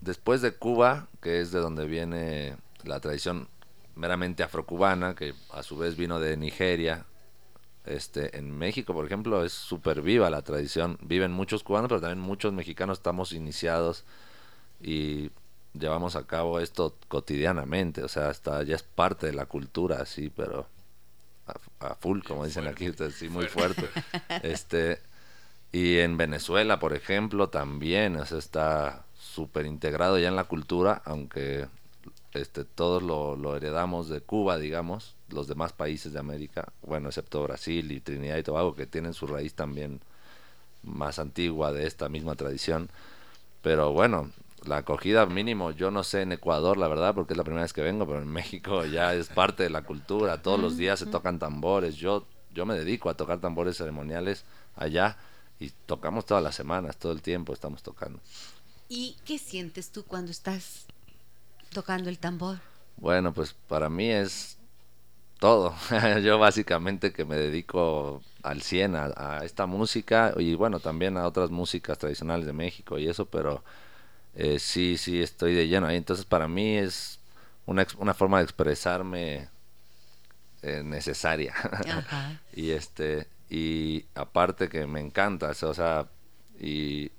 después 0.01 0.41
de 0.41 0.53
Cuba, 0.53 1.07
que 1.22 1.41
es 1.41 1.51
de 1.51 1.59
donde 1.59 1.86
viene 1.86 2.55
la 2.84 2.99
tradición 2.99 3.47
meramente 3.96 4.43
afrocubana, 4.43 5.16
que 5.16 5.34
a 5.52 5.64
su 5.64 5.78
vez 5.78 5.96
vino 5.96 6.20
de 6.20 6.38
Nigeria. 6.38 7.06
Este, 7.86 8.38
en 8.38 8.52
México, 8.52 8.93
por 8.93 9.06
ejemplo, 9.06 9.43
es 9.43 9.54
súper 9.54 10.02
viva 10.02 10.30
la 10.30 10.41
tradición. 10.41 10.98
Viven 11.02 11.32
muchos 11.32 11.64
cubanos, 11.64 11.89
pero 11.89 12.02
también 12.02 12.20
muchos 12.20 12.54
mexicanos 12.54 13.00
estamos 13.00 13.32
iniciados 13.32 14.04
y 14.82 15.30
llevamos 15.74 16.16
a 16.16 16.26
cabo 16.26 16.60
esto 16.60 16.96
cotidianamente. 17.08 18.04
O 18.04 18.08
sea, 18.08 18.30
hasta 18.30 18.64
ya 18.64 18.76
es 18.76 18.84
parte 18.84 19.28
de 19.28 19.34
la 19.34 19.46
cultura, 19.46 19.98
así, 20.02 20.32
pero 20.36 20.68
a, 21.48 21.88
a 21.88 21.96
full, 21.96 22.22
como 22.22 22.46
dicen 22.46 22.68
aquí, 22.68 22.91
sí, 23.12 23.30
muy 23.30 23.46
fuerte. 23.46 23.88
Este, 24.43 25.00
y 25.72 26.00
en 26.00 26.18
Venezuela, 26.18 26.80
por 26.80 26.93
ejemplo, 26.93 27.50
también 27.50 28.16
o 28.16 28.26
sea, 28.26 28.38
está 28.38 29.06
súper 29.20 29.66
integrado 29.66 30.18
ya 30.18 30.30
en 30.30 30.36
la 30.36 30.46
cultura, 30.46 31.02
aunque 31.06 31.68
este, 32.36 32.66
todos 32.66 33.02
lo, 33.02 33.36
lo 33.36 33.56
heredamos 33.56 34.10
de 34.10 34.22
Cuba, 34.22 34.58
digamos, 34.58 35.16
los 35.30 35.48
demás 35.48 35.74
países 35.74 36.14
de 36.14 36.20
América, 36.20 36.72
bueno, 36.82 37.10
excepto 37.10 37.44
Brasil 37.44 37.92
y 37.92 38.00
Trinidad 38.00 38.38
y 38.38 38.44
Tobago, 38.44 38.76
que 38.76 38.86
tienen 38.86 39.14
su 39.14 39.28
raíz 39.28 39.54
también 39.54 40.02
más 40.84 41.20
antigua 41.20 41.72
de 41.72 41.88
esta 41.88 42.10
misma 42.10 42.36
tradición. 42.36 42.90
Pero 43.62 43.92
bueno, 43.94 44.30
la 44.66 44.78
acogida 44.78 45.26
mínimo, 45.26 45.72
yo 45.72 45.92
no 45.92 46.04
sé 46.04 46.22
en 46.22 46.32
Ecuador, 46.32 46.78
la 46.78 46.88
verdad, 46.88 47.16
porque 47.16 47.34
es 47.34 47.38
la 47.38 47.44
primera 47.44 47.64
vez 47.64 47.74
que 47.74 47.82
vengo, 47.82 48.06
pero 48.06 48.22
en 48.22 48.28
México 48.28 48.86
ya 48.86 49.14
es 49.14 49.28
parte 49.28 49.64
de 49.64 49.70
la 49.70 49.84
cultura. 49.84 50.42
Todos 50.42 50.60
los 50.60 50.78
días 50.78 51.00
se 51.00 51.06
tocan 51.06 51.40
tambores. 51.40 51.96
Yo, 51.96 52.26
yo 52.54 52.66
me 52.66 52.76
dedico 52.76 53.10
a 53.10 53.18
tocar 53.18 53.40
tambores 53.40 53.78
ceremoniales 53.78 54.44
allá 54.76 55.18
y 55.60 55.70
tocamos 55.86 56.26
todas 56.26 56.44
las 56.44 56.56
semanas, 56.56 56.98
todo 56.98 57.12
el 57.12 57.22
tiempo 57.22 57.54
estamos 57.54 57.82
tocando. 57.82 58.20
¿Y 58.88 59.18
qué 59.26 59.40
sientes 59.40 59.92
tú 59.92 60.04
cuando 60.04 60.32
estás 60.32 60.86
tocando 61.76 62.10
el 62.10 62.18
tambor? 62.20 62.58
Bueno, 62.96 63.34
pues 63.34 63.54
para 63.68 63.90
mí 63.90 64.10
es 64.10 64.58
todo. 65.40 65.76
Yo 66.24 66.40
básicamente 66.40 67.12
que 67.12 67.26
me 67.26 67.36
dedico 67.36 68.24
al 68.44 68.62
100 68.62 68.96
a, 68.96 69.42
esta 69.44 69.66
música 69.66 70.34
y 70.38 70.56
bueno, 70.56 70.80
también 70.80 71.18
a 71.18 71.28
otras 71.28 71.52
músicas 71.52 71.98
tradicionales 71.98 72.46
de 72.46 72.54
México 72.54 72.98
y 72.98 73.10
eso, 73.10 73.26
pero 73.26 73.62
eh, 74.36 74.58
sí, 74.58 74.98
sí, 74.98 75.22
estoy 75.22 75.54
de 75.54 75.68
lleno 75.68 75.88
ahí. 75.88 75.98
Entonces 75.98 76.26
para 76.26 76.48
mí 76.48 76.78
es 76.78 77.20
una, 77.66 77.86
una 77.98 78.14
forma 78.14 78.38
de 78.38 78.46
expresarme 78.46 79.50
eh, 80.62 80.82
necesaria. 80.82 81.54
y 82.54 82.72
este, 82.72 83.28
y 83.50 84.06
aparte 84.16 84.70
que 84.70 84.88
me 84.88 85.02
encanta, 85.02 85.50
o 85.50 85.74
sea, 85.74 86.08
y 86.58 87.12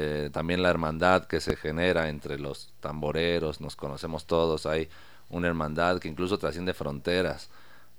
eh, 0.00 0.30
también 0.32 0.62
la 0.62 0.70
hermandad 0.70 1.24
que 1.24 1.40
se 1.40 1.56
genera 1.56 2.08
entre 2.08 2.38
los 2.38 2.72
tamboreros, 2.78 3.60
nos 3.60 3.74
conocemos 3.74 4.26
todos, 4.26 4.64
hay 4.64 4.88
una 5.28 5.48
hermandad 5.48 5.98
que 5.98 6.06
incluso 6.06 6.38
trasciende 6.38 6.72
fronteras. 6.72 7.50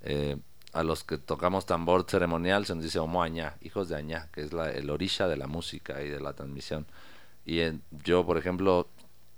Eh, 0.03 0.37
a 0.71 0.83
los 0.83 1.03
que 1.03 1.17
tocamos 1.17 1.65
tambor 1.65 2.05
ceremonial 2.07 2.65
se 2.65 2.73
nos 2.73 2.85
dice 2.85 2.99
Omo 2.99 3.21
Añá, 3.21 3.57
hijos 3.59 3.89
de 3.89 3.97
Añá, 3.97 4.29
que 4.31 4.43
es 4.43 4.51
el 4.53 4.89
orisha 4.89 5.27
de 5.27 5.35
la 5.35 5.47
música 5.47 6.01
y 6.01 6.07
de 6.07 6.21
la 6.21 6.31
transmisión. 6.31 6.85
Y 7.45 7.59
yo, 8.05 8.25
por 8.25 8.37
ejemplo, 8.37 8.87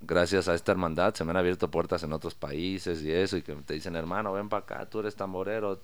gracias 0.02 0.48
a 0.48 0.54
esta 0.54 0.72
hermandad 0.72 1.16
se 1.16 1.24
me 1.24 1.32
han 1.32 1.38
abierto 1.38 1.72
puertas 1.72 2.04
en 2.04 2.14
otros 2.14 2.36
países 2.36 3.02
y 3.02 3.12
eso, 3.12 3.38
y 3.38 3.42
que 3.42 3.56
te 3.56 3.74
dicen, 3.74 3.96
hermano, 3.96 4.34
ven 4.34 4.50
para 4.50 4.64
acá, 4.64 4.86
tú 4.86 5.00
eres 5.00 5.16
tamborero, 5.16 5.80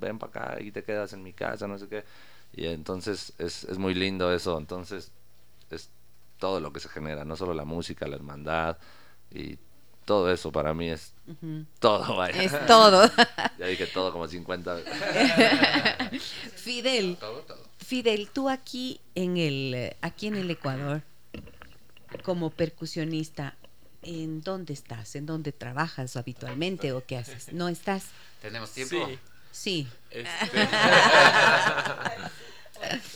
ven 0.00 0.18
para 0.18 0.54
acá 0.54 0.62
y 0.62 0.70
te 0.70 0.84
quedas 0.84 1.12
en 1.12 1.22
mi 1.22 1.34
casa, 1.34 1.66
no 1.68 1.78
sé 1.78 1.86
qué. 1.88 2.04
Y 2.54 2.66
entonces 2.66 3.34
es, 3.36 3.64
es 3.64 3.76
muy 3.76 3.92
lindo 3.92 4.32
eso, 4.32 4.56
entonces 4.56 5.12
es 5.70 5.90
todo 6.44 6.60
lo 6.60 6.74
que 6.74 6.78
se 6.78 6.90
genera, 6.90 7.24
no 7.24 7.36
solo 7.36 7.54
la 7.54 7.64
música, 7.64 8.06
la 8.06 8.16
hermandad 8.16 8.76
y 9.30 9.56
todo 10.04 10.30
eso 10.30 10.52
para 10.52 10.74
mí 10.74 10.90
es 10.90 11.14
todo, 11.78 12.16
vaya. 12.16 12.42
Es 12.42 12.66
todo. 12.66 13.10
ya 13.58 13.66
dije 13.66 13.86
todo 13.86 14.12
como 14.12 14.28
50 14.28 14.74
veces. 14.74 14.92
Fidel. 16.56 17.16
Fidel, 17.78 18.28
tú 18.30 18.50
aquí 18.50 19.00
en 19.14 19.38
el 19.38 19.96
aquí 20.02 20.26
en 20.26 20.36
el 20.36 20.50
Ecuador 20.50 21.00
como 22.22 22.50
percusionista, 22.50 23.56
¿en 24.02 24.42
dónde 24.42 24.74
estás? 24.74 25.16
¿En 25.16 25.24
dónde 25.24 25.50
trabajas 25.52 26.14
habitualmente 26.18 26.92
o 26.92 27.06
qué 27.06 27.16
haces? 27.16 27.54
¿No 27.54 27.70
estás? 27.70 28.08
¿Tenemos 28.42 28.70
tiempo? 28.70 29.06
Sí. 29.06 29.18
Sí. 29.50 29.88
Este... 30.10 30.68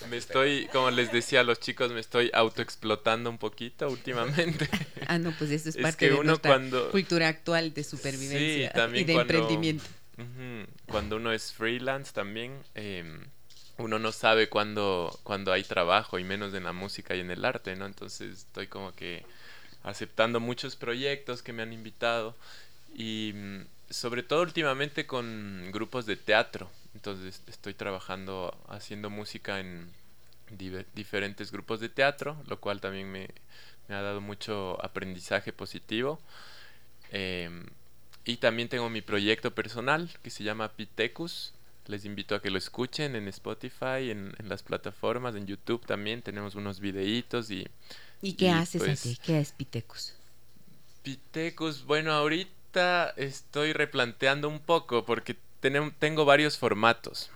me 0.09 0.17
estoy, 0.17 0.67
como 0.73 0.91
les 0.91 1.13
decía 1.13 1.41
a 1.41 1.45
los 1.45 1.61
chicos, 1.61 1.93
me 1.93 2.01
estoy 2.01 2.31
autoexplotando 2.33 3.31
un 3.31 3.39
poquito 3.39 3.89
últimamente. 3.89 4.69
Ah, 5.07 5.19
no, 5.19 5.33
pues 5.33 5.51
eso 5.51 5.69
es 5.69 5.77
parte 5.77 6.11
de 6.11 6.23
nuestra 6.23 6.61
cultura 6.91 7.29
actual 7.29 7.73
de 7.73 7.85
supervivencia 7.85 8.73
y 8.95 9.05
de 9.05 9.13
emprendimiento. 9.15 9.85
cuando 10.87 11.17
uno 11.17 11.33
es 11.33 11.53
freelance 11.53 12.13
también, 12.13 12.59
em, 12.75 13.21
uno 13.79 13.99
no 13.99 14.13
sabe 14.13 14.49
cuándo, 14.49 15.19
cuando 15.23 15.53
hay 15.53 15.63
trabajo, 15.63 16.19
y 16.19 16.25
menos 16.25 16.53
en 16.55 16.65
la 16.65 16.73
música 16.73 17.15
y 17.15 17.21
en 17.21 17.31
el 17.31 17.45
arte, 17.45 17.77
¿no? 17.77 17.87
Entonces 17.87 18.39
estoy 18.39 18.67
como 18.67 18.93
que 18.93 19.25
aceptando 19.83 20.41
muchos 20.41 20.77
proyectos 20.77 21.43
que 21.43 21.53
me 21.53 21.63
han 21.63 21.73
invitado 21.73 22.35
y 22.95 23.33
mm, 23.35 23.61
sobre 23.91 24.23
todo 24.23 24.43
últimamente 24.43 25.07
con 25.07 25.71
grupos 25.73 26.07
de 26.07 26.17
teatro. 26.17 26.69
Entonces 26.99 27.43
estoy 27.47 27.75
trabajando 27.75 28.53
haciendo 28.67 29.09
música 29.09 29.61
en 29.61 29.89
diferentes 30.97 31.53
grupos 31.53 31.79
de 31.79 31.89
teatro, 31.89 32.37
lo 32.49 32.59
cual 32.59 32.81
también 32.81 33.09
me, 33.09 33.29
ha 33.89 34.03
dado 34.03 34.21
mucho 34.21 34.85
aprendizaje 34.85 35.53
positivo. 35.53 36.19
Em, 37.13 37.67
y 38.25 38.39
también 38.39 38.69
tengo 38.69 38.91
mi 38.91 39.01
proyecto 39.01 39.55
personal 39.55 40.11
que 40.25 40.31
se 40.31 40.43
llama 40.43 40.73
Pitecus. 40.73 41.53
Les 41.87 42.05
invito 42.05 42.35
a 42.35 42.43
que 42.43 42.51
lo 42.51 42.59
escuchen 42.59 43.15
en 43.15 43.29
Spotify, 43.29 44.11
en, 44.11 44.35
las 44.43 44.65
plataformas, 44.65 45.37
en 45.37 45.47
YouTube 45.47 45.87
también. 45.87 46.21
Tenemos 46.21 46.57
unos 46.57 46.81
videitos 46.81 47.49
y... 47.53 47.69
¿Y 48.23 48.33
qué 48.33 48.51
haces 48.51 48.83
pues, 48.83 49.01
aquí? 49.07 49.19
¿Qué 49.25 49.39
es 49.39 49.53
Pitecus? 49.53 50.15
Pitecus, 51.05 51.85
bueno, 51.85 52.11
ahorita 52.11 53.11
estoy 53.17 53.73
replanteando 53.73 54.49
un 54.49 54.59
poco 54.59 55.07
porque 55.07 55.37
tengo 55.61 56.25
varios 56.25 56.59
formatos. 56.59 57.31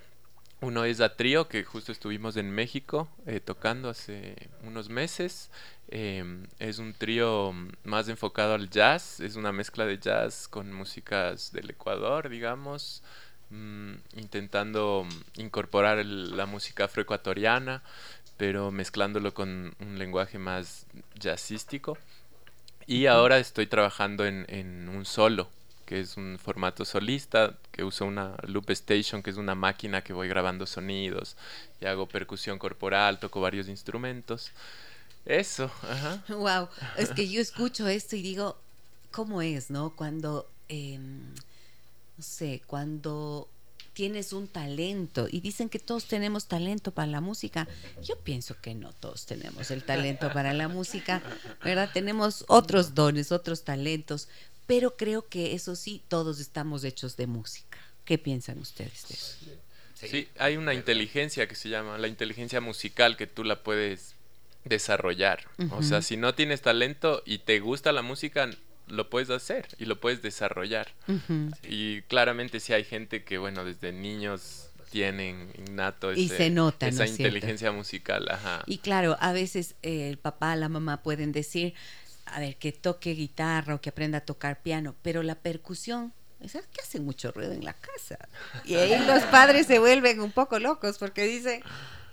Uno 0.60 0.84
es 0.84 1.00
a 1.00 1.16
trío, 1.16 1.48
que 1.48 1.64
justo 1.64 1.90
estuvimos 1.90 2.36
en 2.36 2.52
México 2.52 3.08
eh, 3.26 3.40
tocando 3.40 3.88
hace 3.90 4.36
unos 4.62 4.88
meses. 4.88 5.50
Em, 5.88 6.46
es 6.60 6.78
un 6.78 6.94
trío 6.94 7.52
más 7.82 8.08
enfocado 8.08 8.54
al 8.54 8.70
jazz, 8.70 9.18
es 9.18 9.34
una 9.34 9.50
mezcla 9.50 9.86
de 9.86 9.98
jazz 9.98 10.46
con 10.46 10.72
músicas 10.72 11.52
del 11.52 11.70
Ecuador, 11.70 12.28
digamos, 12.28 13.02
mm, 13.50 13.94
intentando 14.14 15.04
incorporar 15.34 16.04
la 16.06 16.46
música 16.46 16.84
afroecuatoriana, 16.84 17.82
pero 18.36 18.70
mezclándolo 18.70 19.34
con 19.34 19.74
un 19.80 19.98
lenguaje 19.98 20.38
más 20.38 20.86
jazzístico. 21.18 21.98
Y 22.86 23.06
ahora 23.06 23.38
estoy 23.38 23.66
trabajando 23.66 24.24
en 24.26 24.88
un 24.88 25.04
solo, 25.04 25.48
que 25.84 26.00
es 26.00 26.16
un 26.16 26.38
formato 26.38 26.84
solista, 26.84 27.56
que 27.70 27.84
uso 27.84 28.04
una 28.04 28.36
Loop 28.46 28.70
Station, 28.70 29.22
que 29.22 29.30
es 29.30 29.36
una 29.36 29.54
máquina 29.54 30.02
que 30.02 30.12
voy 30.12 30.28
grabando 30.28 30.66
sonidos 30.66 31.36
y 31.80 31.86
hago 31.86 32.06
percusión 32.06 32.58
corporal, 32.58 33.18
toco 33.18 33.40
varios 33.40 33.68
instrumentos. 33.68 34.52
Eso, 35.24 35.70
ajá. 35.88 36.22
Wow, 36.28 36.68
es 36.96 37.10
que 37.10 37.28
yo 37.28 37.40
escucho 37.40 37.86
esto 37.86 38.16
y 38.16 38.22
digo, 38.22 38.56
¿cómo 39.10 39.42
es, 39.42 39.70
no? 39.70 39.94
Cuando, 39.94 40.48
em, 40.68 41.32
no 42.16 42.24
sé, 42.24 42.62
cuando 42.66 43.48
tienes 43.92 44.32
un 44.32 44.48
talento 44.48 45.28
y 45.30 45.40
dicen 45.40 45.68
que 45.68 45.78
todos 45.78 46.06
tenemos 46.06 46.46
talento 46.46 46.92
para 46.92 47.08
la 47.08 47.20
música. 47.20 47.68
Yo 48.02 48.16
pienso 48.18 48.56
que 48.60 48.74
no 48.74 48.92
todos 48.92 49.26
tenemos 49.26 49.70
el 49.70 49.84
talento 49.84 50.32
para 50.32 50.54
la 50.54 50.68
música, 50.68 51.22
¿verdad? 51.62 51.90
Tenemos 51.92 52.44
otros 52.48 52.94
dones, 52.94 53.32
otros 53.32 53.64
talentos, 53.64 54.28
pero 54.66 54.96
creo 54.96 55.28
que 55.28 55.54
eso 55.54 55.76
sí, 55.76 56.02
todos 56.08 56.40
estamos 56.40 56.84
hechos 56.84 57.16
de 57.16 57.26
música. 57.26 57.78
¿Qué 58.04 58.18
piensan 58.18 58.58
ustedes 58.58 59.08
de 59.08 59.14
eso? 59.14 59.36
Sí, 59.94 60.28
hay 60.38 60.56
una 60.56 60.74
inteligencia 60.74 61.46
que 61.46 61.54
se 61.54 61.68
llama 61.68 61.96
la 61.98 62.08
inteligencia 62.08 62.60
musical 62.60 63.16
que 63.16 63.26
tú 63.26 63.44
la 63.44 63.62
puedes 63.62 64.14
desarrollar. 64.64 65.46
O 65.70 65.82
sea, 65.82 66.02
si 66.02 66.16
no 66.16 66.34
tienes 66.34 66.62
talento 66.62 67.22
y 67.24 67.38
te 67.38 67.60
gusta 67.60 67.92
la 67.92 68.02
música, 68.02 68.50
lo 68.88 69.08
puedes 69.08 69.30
hacer 69.30 69.68
y 69.78 69.84
lo 69.84 70.00
puedes 70.00 70.22
desarrollar. 70.22 70.92
Y 71.68 72.02
claramente 72.02 72.60
si 72.60 72.72
hay 72.72 72.84
gente 72.84 73.24
que, 73.24 73.38
bueno, 73.38 73.64
desde 73.64 73.92
niños 73.92 74.68
tienen 74.90 75.50
innato 75.56 76.12
y 76.12 76.28
se 76.28 76.50
nota, 76.50 76.86
esa 76.86 77.06
inteligencia 77.06 77.72
musical. 77.72 78.28
Ajá. 78.30 78.62
Y 78.66 78.78
claro, 78.78 79.16
a 79.20 79.32
veces 79.32 79.74
eh, 79.82 80.10
el 80.10 80.18
papá, 80.18 80.54
la 80.54 80.68
mamá 80.68 81.02
pueden 81.02 81.32
decir, 81.32 81.72
a 82.32 82.40
ver, 82.40 82.56
que 82.56 82.72
toque 82.72 83.14
guitarra 83.14 83.74
o 83.74 83.80
que 83.80 83.90
aprenda 83.90 84.18
a 84.18 84.20
tocar 84.22 84.62
piano, 84.62 84.94
pero 85.02 85.22
la 85.22 85.34
percusión, 85.36 86.12
es 86.40 86.52
que 86.52 86.80
hace 86.80 86.98
mucho 86.98 87.30
ruido 87.30 87.52
en 87.52 87.64
la 87.64 87.74
casa. 87.74 88.18
Y 88.64 88.74
ahí 88.74 88.98
los 89.06 89.22
padres 89.24 89.66
se 89.66 89.78
vuelven 89.78 90.20
un 90.20 90.32
poco 90.32 90.58
locos 90.58 90.98
porque 90.98 91.24
dicen, 91.24 91.62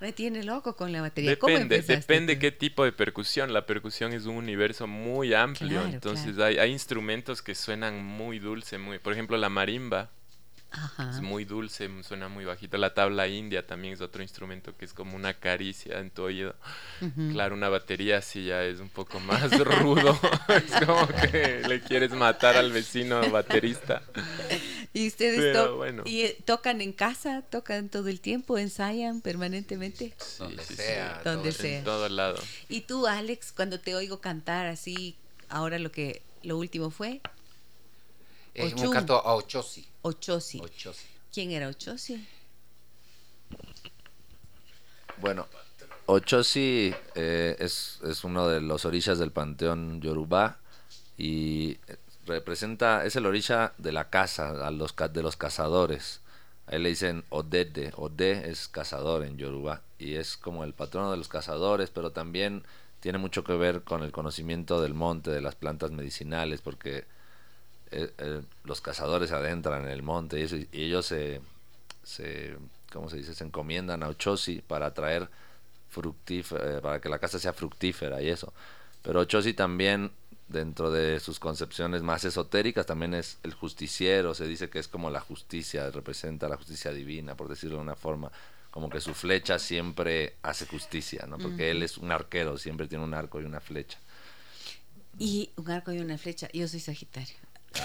me 0.00 0.12
tiene 0.12 0.44
loco 0.44 0.76
con 0.76 0.92
la 0.92 1.00
batería. 1.00 1.30
Depende, 1.30 1.82
depende 1.82 2.38
qué 2.38 2.52
tipo 2.52 2.84
de 2.84 2.92
percusión. 2.92 3.52
La 3.52 3.66
percusión 3.66 4.12
es 4.12 4.26
un 4.26 4.36
universo 4.36 4.86
muy 4.86 5.34
amplio, 5.34 5.82
entonces 5.84 6.38
Hay, 6.38 6.58
hay 6.58 6.70
instrumentos 6.70 7.42
que 7.42 7.54
suenan 7.54 8.04
muy 8.04 8.38
dulce, 8.38 8.78
muy, 8.78 8.98
por 8.98 9.12
ejemplo 9.12 9.36
la 9.36 9.48
marimba 9.48 10.10
es 11.10 11.20
muy 11.20 11.44
dulce, 11.44 11.90
suena 12.02 12.28
muy 12.28 12.44
bajito. 12.44 12.78
La 12.78 12.94
tabla 12.94 13.26
india 13.26 13.66
también 13.66 13.94
es 13.94 14.00
otro 14.00 14.22
instrumento 14.22 14.76
que 14.76 14.84
es 14.84 14.92
como 14.92 15.16
una 15.16 15.34
caricia 15.34 15.98
en 15.98 16.10
tu 16.10 16.22
oído. 16.22 16.54
Claro, 17.32 17.54
una 17.54 17.68
batería 17.68 18.22
sí 18.22 18.46
ya 18.46 18.62
es 18.62 18.78
un 18.78 18.88
poco 18.88 19.18
más 19.20 19.50
rudo. 19.58 20.18
es 20.48 20.86
como 20.86 21.08
que 21.08 21.62
le 21.66 21.80
quieres 21.80 22.12
matar 22.12 22.56
al 22.56 22.70
vecino 22.70 23.28
baterista. 23.30 24.02
¿Y 24.92 25.08
ustedes 25.08 25.56
¿Y, 26.04 26.22
eh, 26.22 26.38
tocan 26.44 26.80
en 26.80 26.92
casa? 26.92 27.42
¿Tocan 27.42 27.88
todo 27.88 28.08
el 28.08 28.20
tiempo? 28.20 28.58
¿Ensayan 28.58 29.20
permanentemente? 29.20 30.14
donde 30.38 30.64
sea. 30.64 31.20
donde 31.24 31.52
sea. 31.52 31.78
En 31.78 31.84
todo 31.84 32.08
lado. 32.08 32.40
¿Y 32.68 32.82
tú, 32.82 33.06
Alex, 33.06 33.52
cuando 33.52 33.80
te 33.80 33.94
oigo 33.94 34.20
cantar 34.20 34.66
así, 34.66 35.16
ahora 35.48 35.78
lo 35.78 35.90
que 35.92 36.22
lo 36.42 36.58
último 36.58 36.90
fue? 36.90 37.20
Eh, 38.54 38.74
un 38.76 38.90
canto 38.90 39.14
a 39.14 39.34
Ochosi. 40.02 40.60
Ochosi. 40.60 41.06
¿Quién 41.32 41.50
era 41.50 41.68
Ochosi? 41.68 42.26
Bueno, 45.18 45.46
Ochosi 46.06 46.94
eh, 47.14 47.56
es, 47.58 48.00
es, 48.04 48.24
uno 48.24 48.48
de 48.48 48.60
los 48.60 48.84
orillas 48.84 49.18
del 49.18 49.30
panteón 49.30 50.00
Yoruba 50.00 50.58
y 51.18 51.78
representa, 52.26 53.04
es 53.04 53.16
el 53.16 53.26
orilla 53.26 53.74
de 53.78 53.92
la 53.92 54.08
casa, 54.08 54.66
a 54.66 54.70
los, 54.70 54.94
de 54.96 55.22
los 55.22 55.36
cazadores. 55.36 56.20
Ahí 56.66 56.78
le 56.78 56.90
dicen 56.90 57.24
Odede, 57.30 57.92
Ode 57.96 58.48
es 58.48 58.68
cazador 58.68 59.24
en 59.24 59.36
Yoruba 59.36 59.82
y 59.98 60.14
es 60.14 60.36
como 60.36 60.64
el 60.64 60.72
patrono 60.72 61.10
de 61.10 61.16
los 61.16 61.28
cazadores, 61.28 61.90
pero 61.90 62.12
también 62.12 62.62
tiene 63.00 63.18
mucho 63.18 63.44
que 63.44 63.54
ver 63.54 63.82
con 63.82 64.02
el 64.02 64.12
conocimiento 64.12 64.80
del 64.80 64.94
monte, 64.94 65.30
de 65.30 65.40
las 65.40 65.56
plantas 65.56 65.90
medicinales, 65.90 66.60
porque 66.60 67.04
eh, 67.90 68.12
eh, 68.18 68.42
los 68.64 68.80
cazadores 68.80 69.32
adentran 69.32 69.84
en 69.84 69.90
el 69.90 70.02
monte 70.02 70.38
y, 70.38 70.42
eso, 70.42 70.56
y 70.56 70.68
ellos 70.72 71.06
se, 71.06 71.40
se, 72.02 72.56
¿cómo 72.92 73.10
se 73.10 73.16
dice? 73.16 73.34
Se 73.34 73.44
encomiendan 73.44 74.02
a 74.02 74.08
Ochosi 74.08 74.62
para 74.62 74.94
traer 74.94 75.28
fructífera, 75.88 76.80
para 76.80 77.00
que 77.00 77.08
la 77.08 77.18
casa 77.18 77.38
sea 77.38 77.52
fructífera 77.52 78.22
y 78.22 78.28
eso. 78.28 78.52
Pero 79.02 79.20
Ochosi 79.20 79.54
también 79.54 80.12
dentro 80.50 80.90
de 80.90 81.20
sus 81.20 81.38
concepciones 81.38 82.02
más 82.02 82.24
esotéricas 82.24 82.86
también 82.86 83.14
es 83.14 83.38
el 83.42 83.54
justiciero, 83.54 84.34
se 84.34 84.46
dice 84.46 84.68
que 84.68 84.78
es 84.78 84.88
como 84.88 85.10
la 85.10 85.20
justicia, 85.20 85.90
representa 85.90 86.48
la 86.48 86.56
justicia 86.56 86.92
divina, 86.92 87.36
por 87.36 87.48
decirlo 87.48 87.76
de 87.76 87.82
una 87.82 87.96
forma, 87.96 88.30
como 88.70 88.90
que 88.90 89.00
su 89.00 89.14
flecha 89.14 89.58
siempre 89.58 90.34
hace 90.42 90.66
justicia, 90.66 91.26
¿no? 91.26 91.38
Porque 91.38 91.70
él 91.70 91.82
es 91.82 91.98
un 91.98 92.10
arquero, 92.10 92.58
siempre 92.58 92.86
tiene 92.88 93.04
un 93.04 93.14
arco 93.14 93.40
y 93.40 93.44
una 93.44 93.60
flecha. 93.60 93.98
Y 95.18 95.50
un 95.56 95.70
arco 95.70 95.92
y 95.92 95.98
una 95.98 96.18
flecha, 96.18 96.48
yo 96.52 96.66
soy 96.68 96.80
Sagitario. 96.80 97.36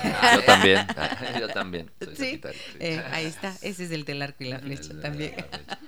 Ah, 0.03 0.35
yo 0.35 0.43
también, 0.43 0.87
yo 1.39 1.47
también. 1.49 1.91
Soy 1.99 2.15
¿Sí? 2.15 2.21
Sagitario, 2.23 2.59
sí. 2.71 2.77
Eh, 2.79 3.03
ahí 3.11 3.25
está, 3.25 3.55
ese 3.61 3.83
es 3.85 3.91
el 3.91 4.03
del 4.05 4.21
arco 4.21 4.43
y 4.43 4.49
la 4.49 4.59
flecha 4.59 4.91
El 4.91 5.01
también. 5.01 5.35
la 5.37 5.43
flecha. 5.43 5.79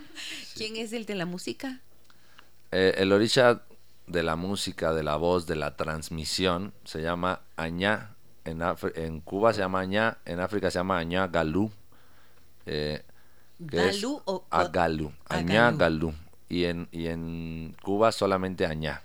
¿Quién 0.55 0.75
es 0.75 0.93
el 0.93 1.05
de 1.05 1.15
la 1.15 1.25
música? 1.25 1.79
Eh, 2.71 2.93
el 2.97 3.11
orisha 3.11 3.61
de 4.07 4.23
la 4.23 4.35
música, 4.35 4.93
de 4.93 5.03
la 5.03 5.15
voz, 5.15 5.47
de 5.47 5.55
la 5.55 5.75
transmisión, 5.75 6.73
se 6.83 7.01
llama 7.01 7.41
Añá. 7.55 8.11
En, 8.45 8.59
Afri- 8.59 8.93
en 8.95 9.19
Cuba 9.19 9.51
se 9.53 9.59
llama 9.59 9.81
Añá, 9.81 10.17
en 10.25 10.39
África 10.39 10.71
se 10.71 10.79
llama 10.79 10.97
Añá 10.97 11.27
Galú. 11.27 11.71
eh, 12.65 13.03
¿Galú 13.59 14.21
o- 14.25 14.35
o- 14.35 14.45
Agalú? 14.51 15.11
Añá. 15.27 15.71
Galú. 15.71 16.13
Y 16.49 16.63
en, 16.65 16.87
y 16.91 17.07
en 17.07 17.75
Cuba 17.81 18.11
solamente 18.11 18.65
Añá. 18.65 19.01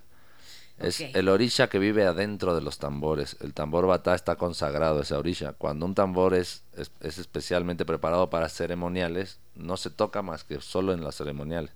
Es 0.83 0.97
el 1.15 1.29
orisha 1.29 1.69
que 1.69 1.79
vive 1.79 2.05
adentro 2.05 2.55
de 2.55 2.61
los 2.63 2.79
tambores. 2.79 3.37
El 3.41 3.55
tambor 3.55 3.87
batá 3.87 4.15
está 4.15 4.37
consagrado, 4.37 5.01
ese 5.03 5.15
orisha. 5.15 5.53
Cuando 5.53 5.87
un 5.87 5.95
tambor 5.95 6.35
es, 6.35 6.65
es, 6.77 6.91
es 7.01 7.19
especialmente 7.19 7.85
preparado 7.85 8.31
para 8.31 8.49
ceremoniales, 8.49 9.39
no 9.55 9.77
se 9.77 9.91
toca 9.91 10.23
más 10.23 10.45
que 10.45 10.61
solo 10.61 10.93
en 10.93 11.03
las 11.05 11.17
ceremoniales. 11.17 11.73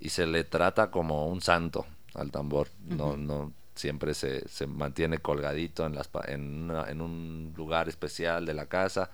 Y 0.00 0.10
se 0.10 0.26
le 0.26 0.44
trata 0.44 0.90
como 0.90 1.26
un 1.28 1.40
santo 1.40 1.86
al 2.14 2.30
tambor. 2.30 2.68
No, 2.86 3.16
no 3.16 3.52
siempre 3.74 4.14
se, 4.14 4.48
se 4.48 4.66
mantiene 4.66 5.18
colgadito 5.18 5.84
en, 5.86 5.94
las, 5.94 6.08
en, 6.26 6.70
una- 6.70 6.88
en 6.90 7.00
un 7.00 7.52
lugar 7.56 7.88
especial 7.88 8.46
de 8.46 8.54
la 8.54 8.66
casa. 8.66 9.10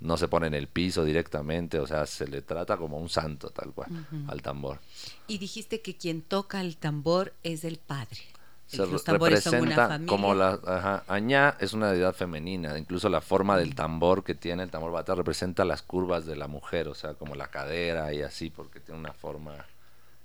No 0.00 0.16
se 0.16 0.28
pone 0.28 0.46
en 0.46 0.54
el 0.54 0.66
piso 0.66 1.04
directamente, 1.04 1.78
o 1.78 1.86
sea, 1.86 2.06
se 2.06 2.26
le 2.26 2.40
trata 2.40 2.78
como 2.78 2.98
un 2.98 3.10
santo 3.10 3.50
tal 3.50 3.72
cual 3.74 3.90
al 4.28 4.40
tambor. 4.40 4.78
Y 5.26 5.36
dijiste 5.36 5.82
que 5.82 5.94
quien 5.94 6.22
toca 6.22 6.62
el 6.62 6.78
tambor 6.78 7.34
es 7.42 7.64
el 7.64 7.76
padre. 7.78 8.20
Se 8.76 8.86
los 8.86 8.92
re- 8.92 8.98
tambores 9.00 9.42
son 9.42 9.54
una 9.60 9.76
representa 9.76 10.06
como 10.06 10.34
la 10.34 10.58
ajá, 10.66 11.04
Añá 11.08 11.56
es 11.58 11.72
una 11.72 11.90
deidad 11.92 12.14
femenina 12.14 12.78
incluso 12.78 13.08
la 13.08 13.20
forma 13.20 13.56
del 13.56 13.74
tambor 13.74 14.22
que 14.24 14.34
tiene 14.34 14.62
el 14.62 14.70
tambor 14.70 14.92
bata 14.92 15.14
representa 15.14 15.64
las 15.64 15.82
curvas 15.82 16.26
de 16.26 16.36
la 16.36 16.46
mujer 16.46 16.88
o 16.88 16.94
sea 16.94 17.14
como 17.14 17.34
la 17.34 17.48
cadera 17.48 18.12
y 18.12 18.22
así 18.22 18.50
porque 18.50 18.80
tiene 18.80 19.00
una 19.00 19.12
forma 19.12 19.54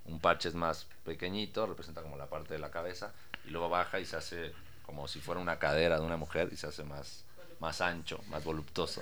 un 0.06 0.20
parche 0.20 0.48
es 0.48 0.54
más 0.54 0.86
pequeñito 1.04 1.66
representa 1.66 2.02
como 2.02 2.16
la 2.16 2.26
parte 2.26 2.54
de 2.54 2.60
la 2.60 2.70
cabeza 2.70 3.12
y 3.46 3.50
luego 3.50 3.68
baja 3.68 3.98
y 4.00 4.04
se 4.06 4.16
hace 4.16 4.52
como 4.84 5.08
si 5.08 5.18
fuera 5.20 5.40
una 5.40 5.58
cadera 5.58 5.98
de 5.98 6.06
una 6.06 6.16
mujer 6.16 6.48
y 6.52 6.56
se 6.56 6.66
hace 6.68 6.84
más 6.84 7.24
más 7.58 7.80
ancho, 7.80 8.20
más 8.28 8.44
voluptuoso. 8.44 9.00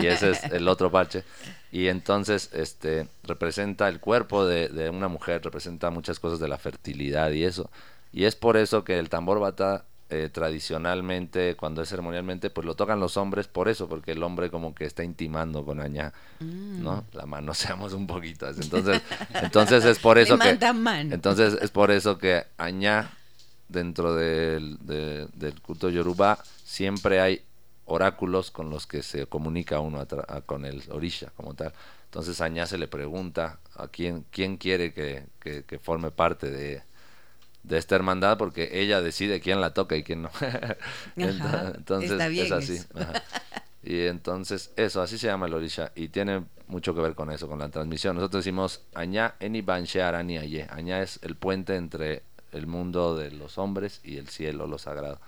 Y 0.00 0.06
ese 0.06 0.30
es 0.30 0.44
el 0.44 0.68
otro 0.68 0.88
parche. 0.88 1.24
Y 1.72 1.88
entonces 1.88 2.48
este 2.52 3.08
representa 3.24 3.88
el 3.88 3.98
cuerpo 3.98 4.46
de, 4.46 4.68
de 4.68 4.88
una 4.88 5.08
mujer, 5.08 5.42
representa 5.42 5.90
muchas 5.90 6.20
cosas 6.20 6.38
de 6.38 6.46
la 6.46 6.58
fertilidad 6.58 7.32
y 7.32 7.42
eso. 7.42 7.68
Y 8.12 8.24
es 8.24 8.36
por 8.36 8.56
eso 8.56 8.84
que 8.84 8.98
el 8.98 9.08
tambor 9.08 9.38
bata 9.40 9.84
eh, 10.10 10.30
tradicionalmente, 10.32 11.54
cuando 11.56 11.82
es 11.82 11.88
ceremonialmente, 11.90 12.48
pues 12.50 12.64
lo 12.66 12.74
tocan 12.74 12.98
los 13.00 13.16
hombres 13.18 13.46
por 13.48 13.68
eso, 13.68 13.88
porque 13.88 14.12
el 14.12 14.22
hombre 14.22 14.50
como 14.50 14.74
que 14.74 14.84
está 14.86 15.04
intimando 15.04 15.64
con 15.64 15.80
Añá, 15.80 16.12
Mm. 16.40 16.82
¿no? 16.82 17.04
La 17.12 17.26
manoseamos 17.26 17.92
un 17.94 18.06
poquito. 18.06 18.46
así. 18.46 18.60
Entonces, 18.62 19.02
entonces 19.42 19.84
es 19.84 19.98
por 19.98 20.16
eso 20.18 20.38
que... 20.38 20.56
mano. 20.72 21.14
Entonces 21.14 21.58
es 21.60 21.70
por 21.70 21.90
eso 21.90 22.16
que 22.16 22.44
Añá, 22.56 23.10
dentro 23.68 24.14
del, 24.14 24.78
de- 24.80 25.26
del 25.34 25.60
culto 25.60 25.90
Yoruba, 25.90 26.38
siempre 26.64 27.20
hay 27.20 27.42
oráculos 27.84 28.50
con 28.50 28.70
los 28.70 28.86
que 28.86 29.02
se 29.02 29.26
comunica 29.26 29.80
uno 29.80 29.98
a 30.00 30.06
tra- 30.08 30.24
a- 30.28 30.40
con 30.42 30.64
el 30.64 30.82
orisha 30.90 31.30
como 31.36 31.54
tal. 31.54 31.72
Entonces 32.06 32.40
Añá 32.40 32.66
se 32.66 32.78
le 32.78 32.88
pregunta 32.88 33.58
a 33.74 33.88
quién, 33.88 34.24
quién 34.30 34.56
quiere 34.56 34.94
que, 34.94 35.24
que- 35.40 35.64
que 35.64 35.78
forme 35.78 36.10
parte 36.10 36.50
de, 36.50 36.82
de 37.62 37.78
esta 37.78 37.94
hermandad 37.96 38.38
porque 38.38 38.68
ella 38.80 39.00
decide 39.02 39.40
quién 39.40 39.60
la 39.60 39.74
toca 39.74 39.96
y 39.96 40.02
quién 40.04 40.22
no. 40.22 40.30
Ento- 41.16 41.74
entonces 41.76 42.12
está 42.12 42.28
bien 42.28 42.46
es 42.46 42.52
así. 42.52 42.74
eso. 42.76 42.86
ajá. 42.94 43.22
Y 43.82 44.06
entonces 44.06 44.72
eso, 44.76 45.00
así 45.00 45.18
se 45.18 45.28
llama 45.28 45.46
el 45.46 45.54
orisha 45.54 45.92
y 45.94 46.08
tiene 46.08 46.44
mucho 46.66 46.94
que 46.94 47.00
ver 47.00 47.14
con 47.14 47.30
eso, 47.30 47.48
con 47.48 47.58
la 47.58 47.68
transmisión. 47.70 48.16
Nosotros 48.16 48.44
decimos 48.44 48.82
Añá 48.94 49.34
eni 49.40 49.62
banche 49.62 50.02
arani 50.02 50.36
aye. 50.38 50.66
Añá 50.70 51.00
es 51.02 51.20
el 51.22 51.36
puente 51.36 51.76
entre 51.76 52.22
el 52.52 52.66
mundo 52.66 53.16
de 53.16 53.30
los 53.30 53.56
hombres 53.58 54.00
y 54.04 54.16
el 54.18 54.28
cielo, 54.28 54.66
lo 54.66 54.78
sagrado. 54.78 55.20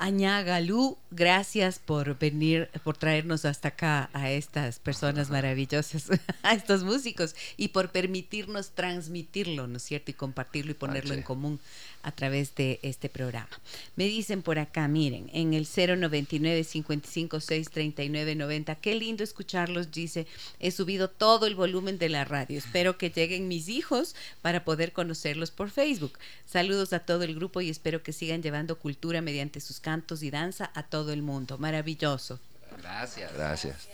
Añá 0.00 0.42
Galú, 0.44 0.96
gracias 1.10 1.80
por 1.80 2.16
venir, 2.20 2.70
por 2.84 2.96
traernos 2.96 3.44
hasta 3.44 3.68
acá 3.68 4.10
a 4.12 4.30
estas 4.30 4.78
personas 4.78 5.28
maravillosas, 5.28 6.06
a 6.44 6.54
estos 6.54 6.84
músicos 6.84 7.34
y 7.56 7.68
por 7.68 7.90
permitirnos 7.90 8.70
transmitirlo, 8.70 9.66
¿no 9.66 9.78
es 9.78 9.82
cierto? 9.82 10.12
Y 10.12 10.14
compartirlo 10.14 10.70
y 10.70 10.74
ponerlo 10.74 11.14
en 11.14 11.22
común 11.22 11.58
a 12.02 12.12
través 12.12 12.54
de 12.54 12.78
este 12.82 13.08
programa. 13.08 13.48
Me 13.96 14.04
dicen 14.04 14.42
por 14.42 14.58
acá, 14.58 14.88
miren, 14.88 15.30
en 15.32 15.54
el 15.54 15.66
099 15.66 16.64
556 16.64 17.70
3990, 17.70 18.74
qué 18.76 18.94
lindo 18.94 19.24
escucharlos, 19.24 19.90
dice, 19.90 20.26
he 20.60 20.70
subido 20.70 21.08
todo 21.08 21.46
el 21.46 21.54
volumen 21.54 21.98
de 21.98 22.08
la 22.08 22.24
radio, 22.24 22.58
espero 22.58 22.98
que 22.98 23.10
lleguen 23.10 23.48
mis 23.48 23.68
hijos 23.68 24.14
para 24.42 24.64
poder 24.64 24.92
conocerlos 24.92 25.50
por 25.50 25.70
Facebook. 25.70 26.18
Saludos 26.46 26.92
a 26.92 27.00
todo 27.00 27.24
el 27.24 27.34
grupo 27.34 27.60
y 27.60 27.70
espero 27.70 28.02
que 28.02 28.12
sigan 28.12 28.42
llevando 28.42 28.78
cultura 28.78 29.20
mediante 29.20 29.60
sus 29.60 29.80
cantos 29.80 30.22
y 30.22 30.30
danza 30.30 30.70
a 30.74 30.82
todo 30.82 31.12
el 31.12 31.22
mundo. 31.22 31.58
Maravilloso. 31.58 32.38
Gracias. 32.80 33.32
Gracias. 33.34 33.88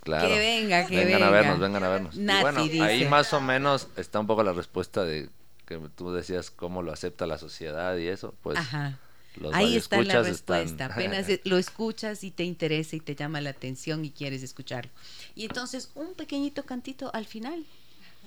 Claro. 0.00 0.28
Que 0.28 0.38
venga, 0.38 0.86
que 0.86 0.96
vengan 0.96 1.22
a 1.22 1.30
venga. 1.30 1.30
vernos, 1.30 1.60
vengan 1.60 1.84
a 1.84 1.88
vernos. 1.88 2.14
Y 2.14 2.24
bueno, 2.24 2.84
ahí 2.84 3.06
más 3.06 3.32
o 3.32 3.40
menos 3.40 3.88
está 3.96 4.20
un 4.20 4.26
poco 4.26 4.42
la 4.42 4.52
respuesta 4.52 5.02
de 5.04 5.30
que 5.66 5.78
tú 5.94 6.12
decías 6.12 6.50
cómo 6.50 6.82
lo 6.82 6.92
acepta 6.92 7.26
la 7.26 7.38
sociedad 7.38 7.96
y 7.96 8.06
eso, 8.08 8.34
pues 8.42 8.58
Ajá. 8.58 8.98
los 9.36 9.54
Ahí 9.54 9.76
está 9.76 10.02
la 10.02 10.22
respuesta. 10.22 10.62
están- 10.84 10.92
Apenas 10.92 11.26
lo 11.44 11.58
escuchas 11.58 12.22
y 12.24 12.30
te 12.30 12.44
interesa 12.44 12.96
y 12.96 13.00
te 13.00 13.14
llama 13.14 13.40
la 13.40 13.50
atención 13.50 14.04
y 14.04 14.10
quieres 14.10 14.42
escucharlo. 14.42 14.90
Y 15.34 15.44
entonces 15.44 15.90
un 15.94 16.14
pequeñito 16.14 16.64
cantito 16.64 17.10
al 17.14 17.26
final. 17.26 17.64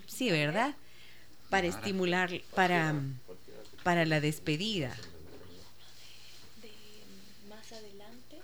Sí, 0.07 0.31
¿verdad? 0.31 0.75
Para 1.49 1.67
estimular, 1.67 2.29
para, 2.55 2.93
para 3.83 4.05
la 4.05 4.19
despedida. 4.19 4.95
De 6.61 6.71
más 7.49 7.71
adelante. 7.71 8.41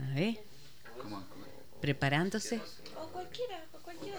A 0.00 0.14
ver, 0.14 0.38
preparándose. 1.80 2.60
O 2.96 3.06
cualquiera 3.08 3.64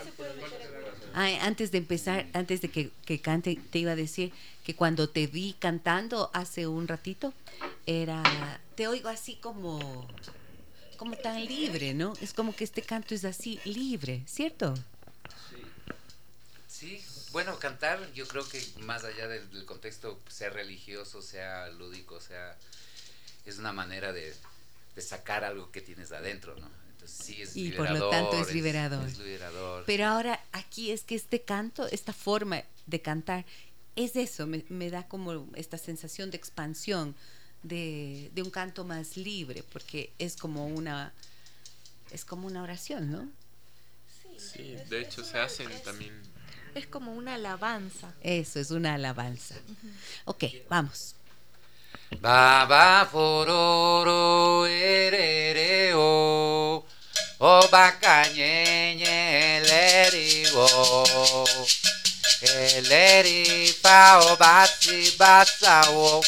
se 0.04 0.12
puede 0.12 0.34
meter 0.36 0.62
en 0.62 0.72
Ay, 1.18 1.38
antes 1.42 1.72
de 1.72 1.78
empezar, 1.78 2.28
antes 2.34 2.60
de 2.60 2.70
que, 2.70 2.92
que 3.06 3.22
cante, 3.22 3.58
te 3.72 3.80
iba 3.80 3.94
a 3.94 3.96
decir 3.96 4.34
que 4.66 4.76
cuando 4.76 5.08
te 5.08 5.28
vi 5.28 5.56
cantando 5.58 6.30
hace 6.34 6.68
un 6.68 6.90
ratito, 6.90 7.34
era, 7.86 8.22
te 8.76 8.90
oigo 8.90 9.08
así 9.08 9.36
como, 9.38 10.06
como 10.98 11.16
tan 11.16 11.46
libre, 11.46 11.94
¿no? 11.94 12.12
Es 12.20 12.34
como 12.34 12.54
que 12.54 12.66
este 12.66 12.82
canto 12.82 13.16
es 13.16 13.24
así, 13.24 13.62
libre, 13.64 14.24
¿cierto? 14.28 14.74
Sí, 16.68 17.02
bueno, 17.32 17.58
cantar, 17.60 18.12
yo 18.12 18.28
creo 18.28 18.46
que 18.50 18.62
más 18.80 19.06
allá 19.06 19.30
del, 19.30 19.50
del 19.52 19.66
contexto, 19.66 20.20
sea 20.28 20.50
religioso, 20.50 21.22
sea 21.22 21.70
lúdico, 21.70 22.20
sea. 22.20 22.58
es 23.46 23.58
una 23.58 23.72
manera 23.72 24.12
de, 24.12 24.34
de 24.96 25.02
sacar 25.02 25.46
algo 25.46 25.72
que 25.72 25.80
tienes 25.80 26.12
adentro, 26.12 26.58
¿no? 26.58 26.85
Entonces 27.06 27.26
sí 27.26 27.42
es 27.42 27.56
Y 27.56 27.72
por 27.72 27.90
lo 27.92 28.10
tanto 28.10 28.40
es 28.40 28.54
liberador. 28.54 29.08
Es, 29.08 29.20
liberador. 29.20 29.84
Pero 29.86 30.06
ahora 30.06 30.44
aquí 30.52 30.92
es 30.92 31.04
que 31.04 31.16
este 31.16 31.42
canto, 31.42 31.88
esta 31.88 32.14
forma 32.14 32.64
de 32.88 33.02
cantar, 33.02 33.46
es 33.96 34.16
eso, 34.16 34.48
me, 34.48 34.66
me 34.70 34.90
da 34.90 35.08
como 35.08 35.48
esta 35.56 35.78
sensación 35.78 36.32
de 36.32 36.38
expansión, 36.38 37.16
de, 37.64 38.30
de 38.34 38.42
un 38.42 38.50
canto 38.50 38.84
más 38.84 39.18
libre, 39.18 39.64
porque 39.72 40.12
es 40.20 40.36
como 40.36 40.68
una, 40.68 41.14
es 42.12 42.26
como 42.26 42.48
una 42.48 42.62
oración, 42.64 43.12
¿no? 43.12 43.30
Sí, 44.38 44.76
de 44.90 45.02
hecho 45.02 45.24
se 45.24 45.40
hacen 45.40 45.70
también. 45.84 46.14
Es 46.74 46.88
como 46.88 47.14
una 47.14 47.36
alabanza. 47.36 48.14
Eso 48.22 48.60
es 48.60 48.72
una 48.72 48.96
alabanza. 48.96 49.56
Ok, 50.26 50.44
vamos. 50.70 51.16
Baba 52.20 53.08
fororo 53.10 54.68
erereo 54.68 56.06
obaka 57.40 58.28
nyenye 58.36 59.60
leri 59.68 60.48
wo 60.56 60.68
eleri 62.42 63.74
pa 63.82 64.20
obatzi 64.32 65.12
batzawo 65.20 66.24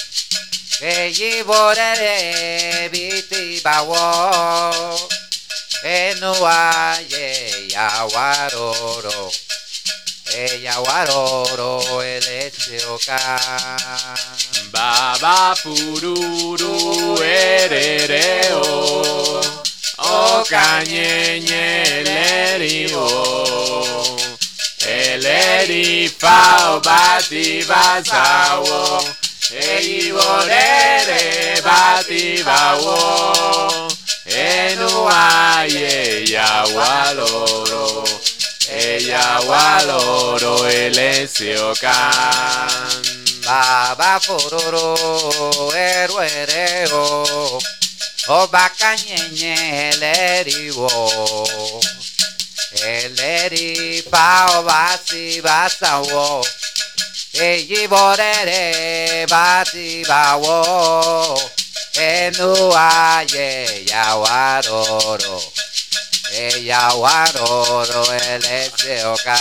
eyi 0.82 1.44
borere 1.44 2.90
biti 2.92 3.62
bawo 3.64 5.00
enua 5.84 6.98
ye 7.12 7.28
yawaroro 7.74 9.32
e 10.36 10.60
yawaroro 10.66 12.04
eletzeoka 12.04 13.20
baba 14.74 15.56
pururu 15.64 16.76
erereo 17.24 18.68
Okanyenye 19.98 21.84
eleri 21.84 22.94
o 22.96 24.18
Eleri 24.88 26.10
fao 26.20 26.80
bati 26.80 27.66
bazawo 27.70 29.04
Egi 29.52 30.12
borere 30.12 31.62
bati 31.66 32.44
bawo 32.44 33.90
Enu 34.26 35.10
aie 35.10 36.26
loro 37.16 38.04
Ella 38.70 39.40
waloro 39.50 40.70
eleziokan 40.70 41.98
Baba 43.48 44.20
fororo 44.20 44.96
eruereo. 45.74 47.60
Obaka 48.30 48.96
nyenye 48.98 49.56
eleri 49.90 50.72
wo 50.72 51.48
Eleri 52.84 54.04
pao 54.12 54.64
bati 54.64 55.42
bata 55.42 55.98
wo 56.00 56.46
Eyi 57.34 57.88
borere 57.88 59.26
bati 59.28 60.04
ba 60.08 60.36
wo 60.36 61.40
Enu 61.96 62.74
aye 62.76 63.86
yawaroro 63.92 65.40
Eyawaroro 66.36 68.04
elete 68.32 69.06
oka 69.06 69.40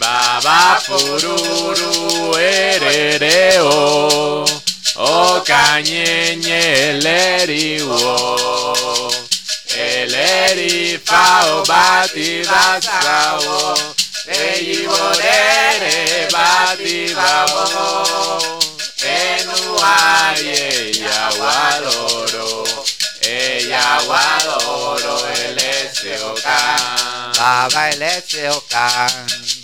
Baba 0.00 0.82
pururu 0.84 2.36
erereo 2.38 3.72
O 4.94 5.36
okainen 5.36 6.44
eleri 6.44 7.80
uo 7.82 9.10
Eleri 9.74 11.00
fao 11.04 11.64
bat 11.64 12.12
idazau 12.14 13.76
Egi 14.28 14.84
bodere 14.86 16.28
bat 16.32 16.80
idazau 16.80 18.42
Enuari 19.00 20.48
eia 20.60 21.22
waloro 21.40 22.66
Eia 23.22 23.86
waloro 24.08 25.16
elezeoka 25.40 26.58
Baba 27.38 27.88
elezeoka 27.88 28.84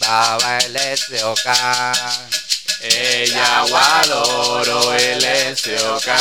Baba 0.01 0.59
elezeoka 0.65 1.55
Baba 1.61 1.95
elezeoka 1.95 2.38
Ella 2.81 3.65
wadoro 3.65 4.95
el 4.95 5.25
eseoka 5.25 6.17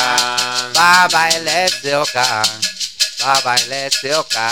Baba 0.73 1.29
el 1.29 1.47
eseoka 1.47 2.41
Baba 3.19 3.55
el 3.55 3.71
eseoka 3.73 4.49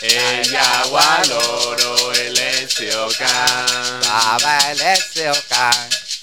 Ella 0.00 0.84
waloro 0.88 2.12
el 2.12 2.38
eseoka 2.38 3.26
Baba 4.04 4.58
el 4.70 4.80
eseoka 4.80 5.70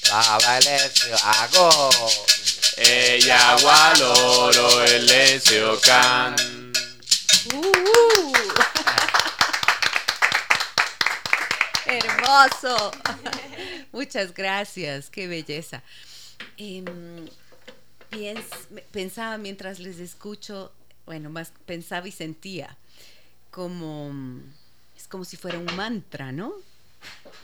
Baba 0.10 0.58
el 0.58 0.68
eseoka 0.68 1.80
Ella 2.78 3.58
waloro 3.62 4.84
el 4.86 5.12
eseoka 5.12 6.36
Uh. 7.52 8.34
Hermoso. 11.86 12.92
Muchas 13.94 14.34
gracias, 14.34 15.10
qué 15.10 15.28
belleza. 15.28 15.82
Em, 16.58 17.28
piens- 18.12 18.68
pensaba 18.92 19.38
mientras 19.38 19.80
les 19.80 20.00
escucho, 20.00 20.72
bueno, 21.06 21.30
más 21.30 21.54
pensaba 21.66 22.08
y 22.08 22.12
sentía 22.12 22.76
como 23.52 24.12
es 24.98 25.08
como 25.08 25.24
si 25.26 25.38
fuera 25.38 25.60
un 25.60 25.76
mantra, 25.76 26.32
¿no? 26.32 26.54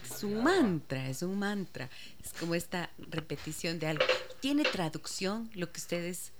Es 0.04 0.24
un 0.24 0.42
mantra, 0.42 1.08
es 1.08 1.22
un 1.22 1.38
mantra. 1.38 1.88
Es 2.24 2.32
como 2.32 2.54
esta 2.54 2.90
repetición 3.10 3.78
de 3.78 3.86
algo. 3.88 4.04
¿Tiene 4.40 4.64
traducción 4.64 5.50
lo 5.54 5.70
que 5.70 5.78
ustedes, 5.80 6.32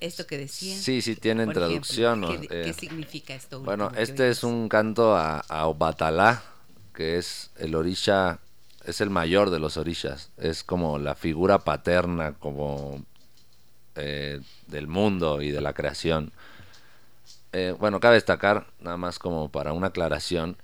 esto 0.00 0.26
que 0.26 0.38
decían? 0.38 0.78
Sí, 0.78 1.00
sí 1.02 1.16
tienen 1.16 1.46
Por 1.46 1.54
traducción. 1.54 2.24
¿qué, 2.40 2.46
qué 2.48 2.70
Eh, 2.70 2.74
significa 2.74 3.34
esto? 3.34 3.60
Bueno, 3.60 3.90
este 3.96 4.28
es 4.28 4.44
un 4.44 4.68
canto 4.68 5.16
a, 5.16 5.40
a 5.40 5.66
Obatalá, 5.66 6.42
que 6.94 7.16
es 7.18 7.50
el 7.56 7.74
orisha, 7.74 8.38
es 8.86 9.00
el 9.00 9.10
mayor 9.10 9.50
de 9.50 9.58
los 9.58 9.76
orishas. 9.76 10.30
Es 10.38 10.64
como 10.64 10.98
la 10.98 11.14
figura 11.14 11.58
paterna, 11.60 12.34
como 12.34 13.02
eh, 13.96 14.40
del 14.68 14.86
mundo 14.88 15.42
y 15.42 15.50
de 15.50 15.60
la 15.60 15.72
creación. 15.74 16.32
Eh, 17.52 17.74
bueno, 17.78 18.00
cabe 18.00 18.14
destacar, 18.16 18.66
nada 18.80 18.96
más 18.96 19.18
como 19.18 19.48
para 19.48 19.72
una 19.72 19.88
aclaración, 19.88 20.56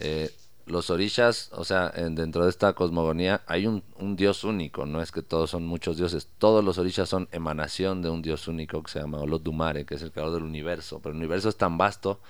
eh, 0.00 0.30
los 0.66 0.90
orishas, 0.90 1.50
o 1.52 1.64
sea, 1.64 1.92
en- 1.94 2.14
dentro 2.14 2.44
de 2.44 2.50
esta 2.50 2.72
cosmogonía 2.74 3.42
hay 3.46 3.66
un, 3.66 3.82
dios 4.16 4.44
único, 4.44 4.86
no 4.86 5.02
es 5.02 5.12
que 5.12 5.22
todos 5.22 5.50
son 5.50 5.66
muchos 5.66 5.96
dioses, 5.98 6.28
todos 6.38 6.64
los 6.64 6.78
orishas 6.78 7.08
son 7.08 7.28
emanación 7.32 8.02
de 8.02 8.10
un 8.10 8.22
dios 8.22 8.48
único 8.48 8.82
que 8.82 8.90
se 8.92 9.00
llama 9.00 9.18
Olodumare, 9.20 9.84
que 9.84 9.96
es 9.96 10.02
el 10.02 10.12
creador 10.12 10.34
del 10.34 10.44
universo, 10.44 11.00
pero 11.02 11.12
el 11.12 11.18
universo 11.18 11.48
es 11.48 11.56
tan 11.56 11.78
vasto 11.78 12.20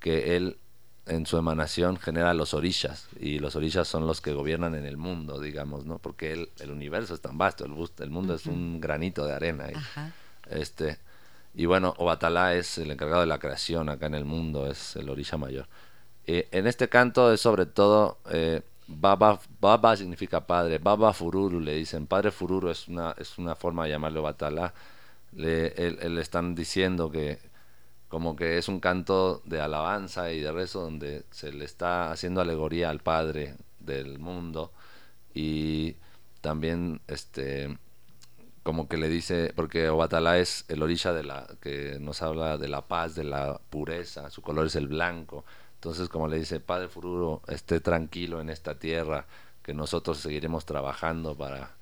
que 0.00 0.36
él 0.36 0.58
en 1.06 1.24
su 1.26 1.38
emanación 1.38 1.96
genera 1.98 2.34
los 2.34 2.52
orishas 2.54 3.08
y 3.20 3.38
los 3.38 3.54
orishas 3.56 3.86
son 3.86 4.06
los 4.06 4.20
que 4.20 4.32
gobiernan 4.32 4.74
en 4.74 4.84
el 4.86 4.96
mundo, 4.96 5.40
digamos, 5.40 5.86
¿no? 5.86 5.98
Porque 5.98 6.32
el 6.58 6.70
universo 6.70 7.14
es 7.14 7.20
tan 7.20 7.38
vasto, 7.38 7.64
el, 7.64 7.70
mundo 8.10 8.34
es 8.34 8.46
un 8.46 8.80
granito 8.80 9.24
de 9.24 9.32
arena. 9.32 9.70
y- 9.70 9.74
Ajá. 9.76 10.12
este, 10.50 10.98
y 11.54 11.66
bueno, 11.66 11.94
Obatalá 11.98 12.54
es 12.54 12.76
el 12.78 12.90
encargado 12.90 13.20
de 13.20 13.26
la 13.26 13.38
creación 13.38 13.88
acá 13.88 14.06
en 14.06 14.14
el 14.14 14.24
mundo, 14.24 14.70
es 14.70 14.96
el 14.96 15.08
orisha 15.08 15.36
mayor. 15.36 15.66
Eh, 16.26 16.48
en 16.50 16.66
este 16.66 16.88
canto 16.88 17.32
es 17.32 17.40
sobre 17.40 17.66
todo, 17.66 18.18
eh, 18.30 18.62
Baba, 18.88 19.40
Baba 19.60 19.96
significa 19.96 20.46
padre, 20.46 20.78
Baba 20.78 21.12
Fururu 21.12 21.60
le 21.60 21.74
dicen, 21.74 22.06
padre 22.06 22.30
Fururu 22.32 22.68
es 22.70 22.88
una, 22.88 23.14
es 23.18 23.38
una 23.38 23.54
forma 23.54 23.84
de 23.84 23.90
llamarle 23.90 24.18
Obatalá. 24.18 24.74
Le, 25.32 25.68
él- 25.74 25.98
él 26.02 26.14
le 26.16 26.20
están 26.20 26.54
diciendo 26.54 27.10
que 27.10 27.38
como 28.08 28.36
que 28.36 28.58
es 28.58 28.68
un 28.68 28.80
canto 28.80 29.42
de 29.44 29.60
alabanza 29.60 30.32
y 30.32 30.40
de 30.40 30.52
rezo 30.52 30.82
donde 30.82 31.24
se 31.30 31.52
le 31.52 31.64
está 31.64 32.12
haciendo 32.12 32.40
alegoría 32.40 32.90
al 32.90 33.00
Padre 33.00 33.56
del 33.80 34.18
mundo 34.18 34.72
y 35.34 35.96
también 36.40 37.00
este 37.08 37.78
como 38.62 38.88
que 38.88 38.96
le 38.96 39.08
dice 39.08 39.52
porque 39.54 39.88
Obatalá 39.88 40.38
es 40.38 40.64
el 40.68 40.82
orisha 40.82 41.12
de 41.12 41.24
la 41.24 41.46
que 41.60 41.98
nos 42.00 42.22
habla 42.22 42.58
de 42.58 42.68
la 42.68 42.82
paz, 42.88 43.14
de 43.14 43.24
la 43.24 43.60
pureza, 43.70 44.30
su 44.30 44.42
color 44.42 44.66
es 44.66 44.76
el 44.76 44.88
blanco. 44.88 45.44
Entonces, 45.76 46.08
como 46.08 46.26
le 46.26 46.38
dice, 46.38 46.58
Padre 46.58 46.88
Fururo, 46.88 47.42
esté 47.46 47.78
tranquilo 47.80 48.40
en 48.40 48.50
esta 48.50 48.76
tierra, 48.76 49.26
que 49.62 49.74
nosotros 49.74 50.18
seguiremos 50.18 50.64
trabajando 50.64 51.36
para 51.36 51.75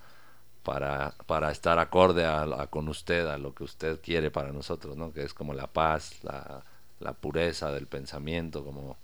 para, 0.64 1.14
para 1.26 1.52
estar 1.52 1.78
acorde 1.78 2.24
a, 2.24 2.42
a- 2.42 2.66
con 2.68 2.88
usted, 2.88 3.26
a 3.28 3.38
lo 3.38 3.54
que 3.54 3.64
usted 3.64 4.00
quiere 4.00 4.30
para 4.30 4.50
nosotros, 4.52 4.96
¿no? 4.96 5.12
Que 5.12 5.22
es 5.22 5.34
como 5.34 5.54
la 5.54 5.68
paz, 5.68 6.16
la, 6.24 6.62
la 7.00 7.12
pureza 7.12 7.70
del 7.70 7.86
pensamiento, 7.86 8.64
como 8.64 8.96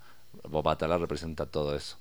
Bobatala 0.49 0.97
representa 0.99 1.47
todo 1.47 1.77
eso. 1.77 1.99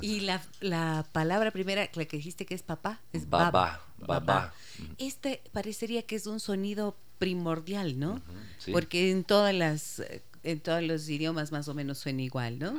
Y 0.00 0.20
la, 0.20 0.40
la 0.60 1.06
palabra 1.12 1.50
primera, 1.50 1.88
la 1.94 2.04
que 2.04 2.16
dijiste 2.16 2.46
que 2.46 2.54
es 2.54 2.62
papá, 2.62 3.00
es 3.12 3.28
baba. 3.28 3.80
Baba, 3.98 4.20
baba. 4.20 4.52
Este 4.98 5.42
parecería 5.52 6.02
que 6.02 6.16
es 6.16 6.26
un 6.26 6.40
sonido 6.40 6.96
primordial, 7.18 7.98
¿no? 7.98 8.20
sí. 8.58 8.72
Porque 8.72 9.10
en 9.10 9.24
todas 9.24 9.54
las 9.54 10.02
en 10.42 10.60
todos 10.60 10.82
los 10.82 11.08
idiomas 11.08 11.52
más 11.52 11.68
o 11.68 11.74
menos 11.74 11.98
suena 11.98 12.22
igual, 12.22 12.58
¿no? 12.58 12.72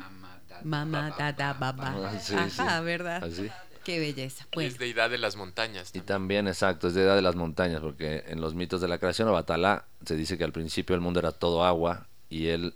Mamá, 0.63 1.11
dada, 1.17 1.53
baba. 1.53 1.95
Ah, 2.11 2.19
sí, 2.19 2.35
Ajá, 2.35 2.79
sí. 2.79 2.85
¿verdad? 2.85 3.23
Así. 3.23 3.49
Qué 3.83 3.99
belleza. 3.99 4.47
Bueno, 4.53 4.69
Es 4.69 4.77
deidad 4.77 5.09
de 5.09 5.17
las 5.17 5.35
montañas. 5.35 5.91
Y 5.93 6.01
también. 6.01 6.47
exacto, 6.47 6.87
es 6.87 6.93
de 6.93 7.03
edad 7.03 7.15
de 7.15 7.21
las 7.21 7.35
montañas, 7.35 7.81
porque 7.81 8.23
en 8.27 8.41
los 8.41 8.53
mitos 8.53 8.81
de 8.81 8.87
la 8.87 8.99
creación, 8.99 9.27
Obatalá 9.27 9.85
se 10.05 10.15
dice 10.15 10.37
que 10.37 10.43
al 10.43 10.51
principio 10.51 10.95
el 10.95 11.01
mundo 11.01 11.19
era 11.19 11.31
todo 11.31 11.63
agua 11.63 12.07
y 12.29 12.47
él, 12.47 12.75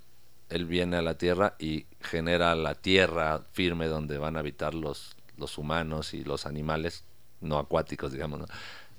él 0.49 0.65
viene 0.65 0.97
a 0.97 1.01
la 1.01 1.17
tierra 1.17 1.55
y 1.59 1.85
genera 2.01 2.55
la 2.55 2.75
tierra 2.75 3.41
firme 3.53 3.87
donde 3.87 4.17
van 4.17 4.35
a 4.35 4.39
habitar 4.39 4.73
los, 4.73 5.15
los 5.37 5.57
humanos 5.57 6.13
y 6.13 6.23
los 6.23 6.45
animales 6.45 7.03
no 7.39 7.59
acuáticos, 7.59 8.11
digamos. 8.11 8.39
¿no? 8.39 8.45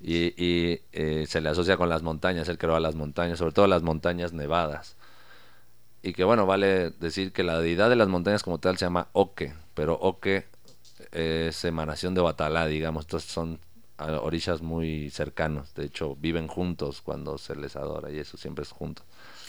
Y, 0.01 0.35
y, 0.43 0.81
eh, 0.93 1.27
se 1.27 1.41
le 1.41 1.49
asocia 1.49 1.77
con 1.77 1.89
las 1.89 2.03
montañas, 2.03 2.49
él 2.49 2.59
creó 2.59 2.77
a 2.77 2.81
las 2.81 2.95
montañas, 2.95 3.39
sobre 3.39 3.53
todo 3.53 3.67
las 3.67 3.83
montañas 3.83 4.33
nevadas. 4.33 4.97
Y 6.03 6.13
que 6.13 6.23
bueno, 6.23 6.47
vale 6.47 6.91
decir 6.91 7.33
que 7.33 7.43
la 7.43 7.59
deidad 7.59 7.91
de 7.91 7.97
las 7.97 8.07
montañas 8.07 8.45
como 8.45 8.59
tal 8.59 8.79
se 8.79 8.85
llama 8.85 9.09
Oke, 9.13 9.55
pero 9.75 9.95
Oke 10.01 10.47
es 11.13 11.65
emanación 11.65 12.15
de 12.15 12.21
Batalá, 12.21 12.67
digamos. 12.67 13.05
Entonces 13.05 13.31
son 13.31 13.59
orillas 13.99 14.63
muy 14.63 15.11
cercanos. 15.11 15.75
De 15.75 15.85
hecho, 15.85 16.17
viven 16.17 16.49
juntos 16.49 17.01
cuando 17.03 17.39
se 17.39 17.57
les 17.57 17.77
adora 17.77 18.11
y 18.11 18.19
eso 18.19 18.37
siempre 18.37 18.63
es 18.63 18.71
junto. 18.71 19.03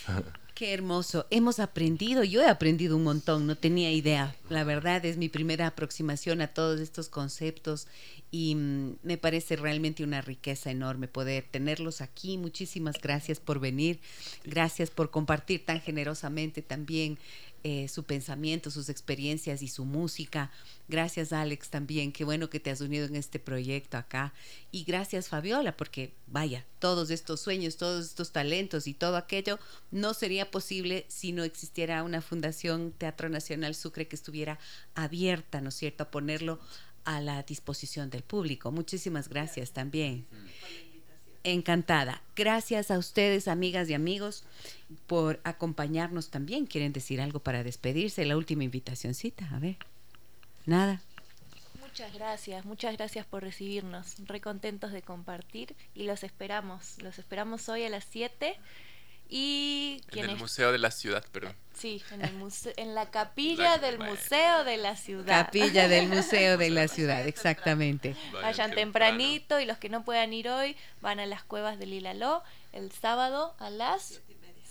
Qué 0.58 0.74
hermoso. 0.74 1.28
Hemos 1.30 1.60
aprendido, 1.60 2.24
yo 2.24 2.42
he 2.42 2.48
aprendido 2.48 2.98
un 2.98 3.04
montón, 3.04 3.46
no 3.46 3.56
tenía 3.56 3.92
idea. 3.92 4.36
La 4.50 4.64
verdad 4.64 5.06
es 5.06 5.16
mi 5.16 5.30
primera 5.30 5.68
aproximación 5.68 6.42
a 6.42 6.48
todos 6.48 6.80
estos 6.80 7.10
conceptos 7.10 7.88
y 8.32 8.56
mm, 8.56 8.96
me 9.04 9.18
parece 9.18 9.56
realmente 9.56 10.04
una 10.04 10.22
riqueza 10.22 10.72
enorme 10.72 11.08
poder 11.08 11.44
tenerlos 11.44 12.02
aquí. 12.02 12.40
Muchísimas 12.40 13.00
gracias 13.00 13.40
por 13.40 13.60
venir, 13.60 14.00
gracias 14.46 14.90
por 14.90 15.12
compartir 15.12 15.64
tan 15.64 15.80
generosamente 15.80 16.64
también 16.64 17.20
eh, 17.64 17.88
su 17.88 18.04
pensamiento, 18.04 18.72
sus 18.72 18.90
experiencias 18.90 19.62
y 19.62 19.68
su 19.68 19.86
música. 19.86 20.52
Gracias 20.88 21.34
Alex 21.34 21.70
también, 21.70 22.12
qué 22.12 22.24
bueno 22.24 22.50
que 22.50 22.60
te 22.60 22.70
has 22.70 22.82
unido 22.82 23.06
en 23.06 23.16
este 23.16 23.40
proyecto 23.40 23.98
acá. 23.98 24.34
Y 24.72 24.84
gracias 24.84 25.30
Fabiola, 25.30 25.76
porque 25.76 26.14
vaya, 26.28 26.66
todos 26.80 27.10
estos 27.10 27.42
sueños, 27.42 27.78
todos 27.78 28.06
estos 28.06 28.32
talentos 28.32 28.88
y 28.88 28.94
todo 28.94 29.18
aquello 29.18 29.60
no 29.92 30.14
sería 30.14 30.52
posible 30.52 31.06
si 31.08 31.32
no 31.32 31.44
existiera 31.44 32.04
una 32.04 32.22
Fundación 32.22 32.92
Teatro 32.92 33.30
Nacional 33.30 33.76
Sucre 33.76 34.08
que 34.08 34.16
estuviera 34.16 34.60
abierta, 34.96 35.62
¿no 35.62 35.70
es 35.70 35.76
cierto?, 35.76 36.04
a 36.04 36.12
ponerlo 36.12 36.60
a 37.08 37.22
la 37.22 37.42
disposición 37.44 38.10
del 38.10 38.22
público. 38.22 38.70
Muchísimas 38.70 39.30
gracias 39.30 39.72
también. 39.72 40.28
Encantada. 41.54 42.22
Gracias 42.36 42.92
a 42.92 42.98
ustedes, 42.98 43.48
amigas 43.48 43.90
y 43.90 43.94
amigos, 43.94 44.44
por 45.08 45.40
acompañarnos 45.46 46.30
también. 46.30 46.66
¿Quieren 46.66 46.92
decir 46.92 47.22
algo 47.22 47.40
para 47.40 47.64
despedirse? 47.64 48.26
La 48.26 48.36
última 48.36 48.66
invitacióncita, 48.66 49.48
a 49.54 49.60
ver. 49.60 49.78
Nada. 50.66 51.02
Muchas 51.80 52.14
gracias, 52.14 52.66
muchas 52.66 52.98
gracias 52.98 53.26
por 53.26 53.44
recibirnos. 53.44 54.16
Recontentos 54.28 54.92
de 54.92 55.02
compartir 55.02 55.74
y 55.96 56.04
los 56.04 56.26
esperamos. 56.26 57.02
Los 57.02 57.18
esperamos 57.18 57.70
hoy 57.70 57.84
a 57.84 57.90
las 57.90 58.06
7 58.10 58.58
y 59.30 60.02
en 60.14 60.30
el 60.30 60.38
Museo 60.38 60.72
de 60.72 60.78
la 60.78 60.92
Ciudad, 60.92 61.24
perdón. 61.32 61.56
Sí, 61.74 62.02
en, 62.12 62.22
el 62.22 62.34
en 62.78 62.96
la 62.96 63.10
capilla 63.12 63.78
del 63.78 64.00
Museo 64.00 64.64
de 64.64 64.78
la 64.78 64.96
Ciudad. 64.96 65.46
Capilla 65.46 65.88
del 65.88 66.08
Museo 66.10 66.58
de 66.58 66.70
la 66.70 66.88
Ciudad, 66.88 67.28
exactamente. 67.28 68.16
Vayan 68.34 68.72
tempranito 68.72 69.60
y 69.60 69.66
los 69.66 69.78
que 69.78 69.90
no 69.90 70.04
puedan 70.04 70.34
ir 70.34 70.50
hoy 70.50 70.76
van 71.02 71.20
a 71.20 71.26
las 71.26 71.44
cuevas 71.44 71.78
del 71.78 71.94
Ilaló 71.94 72.44
el 72.74 72.92
sábado 72.92 73.56
a 73.60 73.70
las 73.70 74.22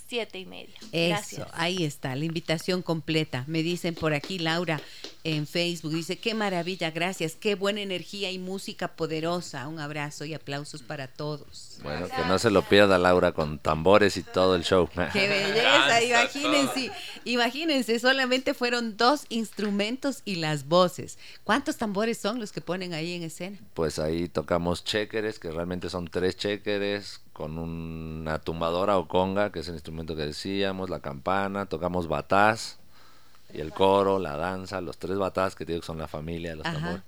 siete 0.09 0.39
y 0.39 0.47
media. 0.47 0.75
Eso, 0.93 1.47
ahí 1.53 1.85
está, 1.85 2.15
la 2.15 2.25
invitación 2.25 2.83
completa. 2.83 3.45
Me 3.47 3.63
dicen 3.63 3.95
por 3.95 4.15
aquí, 4.15 4.39
Laura, 4.39 4.81
en 5.25 5.47
Facebook, 5.47 5.93
dice, 5.93 6.17
qué 6.17 6.35
maravilla, 6.35 6.91
gracias, 6.93 7.35
qué 7.35 7.57
buena 7.57 7.81
energía 7.81 8.31
y 8.31 8.39
música 8.39 8.89
poderosa. 8.89 9.67
Un 9.67 9.81
abrazo 9.81 10.25
y 10.25 10.35
aplausos 10.35 10.83
para 10.83 11.09
todos. 11.09 11.81
Bueno, 11.83 12.09
que 12.09 12.25
no 12.27 12.39
se 12.39 12.51
lo 12.51 12.63
pierda 12.63 12.99
Laura 12.99 13.33
con 13.33 13.59
tambores 13.59 14.17
y 14.17 14.23
todo 14.23 14.55
el 14.55 14.63
show. 14.63 14.89
Qué 15.13 15.29
belleza, 15.29 16.03
imagínense, 16.03 16.93
imagínense, 17.25 17.99
solamente 17.99 18.55
fueron 18.55 18.97
dos 18.97 19.27
instrumentos 19.29 20.23
y 20.25 20.37
las 20.37 20.69
voces. 20.69 21.19
¿Cuántos 21.45 21.77
tambores 21.77 22.19
son 22.19 22.39
los 22.39 22.53
que 22.53 22.61
ponen 22.61 22.95
ahí 22.95 23.15
en 23.15 23.23
escena? 23.25 23.59
Pues 23.75 23.99
ahí 23.99 24.29
tocamos 24.29 24.85
chequeres, 24.85 25.39
que 25.39 25.51
realmente 25.51 25.91
son 25.91 26.09
tres 26.09 26.37
chequeres, 26.37 27.21
con 27.37 27.59
una 27.59 28.39
tumbadora 28.39 28.97
o 28.97 29.09
conga, 29.09 29.53
que 29.53 29.59
es 29.59 29.69
el 29.69 29.75
instrumento 29.75 30.17
que 30.17 30.23
decíamos, 30.23 30.89
la 30.89 31.01
campana, 31.01 31.67
tocamos 31.67 32.09
batás 32.09 32.79
y 33.53 33.61
el 33.61 33.73
coro, 33.73 34.19
la 34.19 34.39
danza, 34.39 34.81
los 34.81 34.97
tres 34.97 35.19
batás 35.19 35.55
que 35.55 35.67
digo 35.67 35.81
que 35.81 35.87
son 35.87 35.99
la 35.99 36.09
familia, 36.09 36.57
los 36.57 36.63
tambores. 36.63 37.03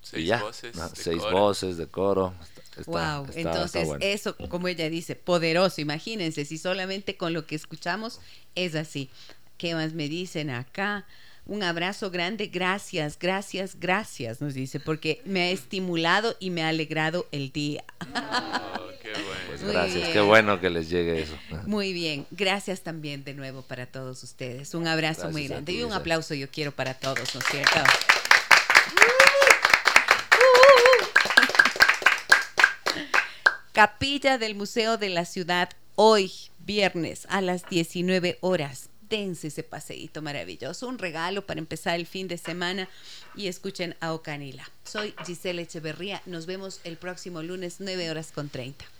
Seis 0.00 0.40
voces. 0.40 0.74
de 0.74 0.88
seis 0.94 1.22
voces 1.22 1.76
de 1.76 1.86
coro. 1.86 2.32
wow, 2.86 3.26
entonces 3.34 3.90
eso, 4.00 4.34
como 4.48 4.68
ella 4.68 4.88
dice, 4.88 5.16
poderoso. 5.16 5.82
Imagínense, 5.82 6.46
si 6.46 6.56
solamente 6.56 7.18
con 7.18 7.34
lo 7.34 7.46
que 7.46 7.54
escuchamos 7.54 8.20
es 8.54 8.74
así. 8.74 9.10
¿Qué 9.58 9.74
más 9.74 9.92
me 9.92 10.08
dicen 10.08 10.48
acá? 10.48 11.04
Un 11.44 11.62
abrazo 11.62 12.10
grande, 12.10 12.46
gracias, 12.46 13.18
gracias, 13.18 13.78
gracias, 13.78 14.40
nos 14.40 14.54
dice, 14.54 14.80
porque 14.80 15.20
me 15.26 15.42
ha 15.42 15.50
estimulado 15.50 16.36
y 16.40 16.48
me 16.48 16.62
ha 16.62 16.68
alegrado 16.68 17.26
el 17.32 17.52
día. 17.52 17.84
Pues 19.48 19.62
gracias, 19.62 20.08
qué 20.10 20.20
bueno 20.20 20.60
que 20.60 20.70
les 20.70 20.88
llegue 20.88 21.22
eso. 21.22 21.36
Muy 21.66 21.92
bien, 21.92 22.26
gracias 22.30 22.82
también 22.82 23.24
de 23.24 23.34
nuevo 23.34 23.62
para 23.62 23.86
todos 23.86 24.22
ustedes. 24.22 24.74
Un 24.74 24.86
abrazo 24.86 25.30
muy 25.30 25.48
grande 25.48 25.72
y 25.72 25.82
un 25.82 25.92
aplauso 25.92 26.34
yo 26.34 26.50
quiero 26.50 26.72
para 26.72 26.94
todos, 26.94 27.34
¿no 27.34 27.40
es 27.40 27.46
cierto? 27.46 27.80
Capilla 33.72 34.38
del 34.38 34.56
Museo 34.56 34.96
de 34.96 35.08
la 35.08 35.24
Ciudad 35.24 35.70
hoy, 35.94 36.32
viernes 36.58 37.26
a 37.30 37.40
las 37.40 37.68
19 37.68 38.38
horas. 38.40 38.88
Dense 39.08 39.46
ese 39.46 39.62
paseíto 39.62 40.20
maravilloso, 40.20 40.88
un 40.88 40.98
regalo 40.98 41.46
para 41.46 41.60
empezar 41.60 41.94
el 41.94 42.06
fin 42.06 42.28
de 42.28 42.38
semana 42.38 42.88
y 43.36 43.46
escuchen 43.46 43.96
a 44.00 44.12
Ocanila. 44.12 44.68
Soy 44.84 45.14
Giselle 45.24 45.62
Echeverría, 45.62 46.20
nos 46.26 46.46
vemos 46.46 46.80
el 46.84 46.96
próximo 46.96 47.42
lunes 47.42 47.76
9 47.78 48.10
horas 48.10 48.32
con 48.32 48.48
30. 48.48 48.84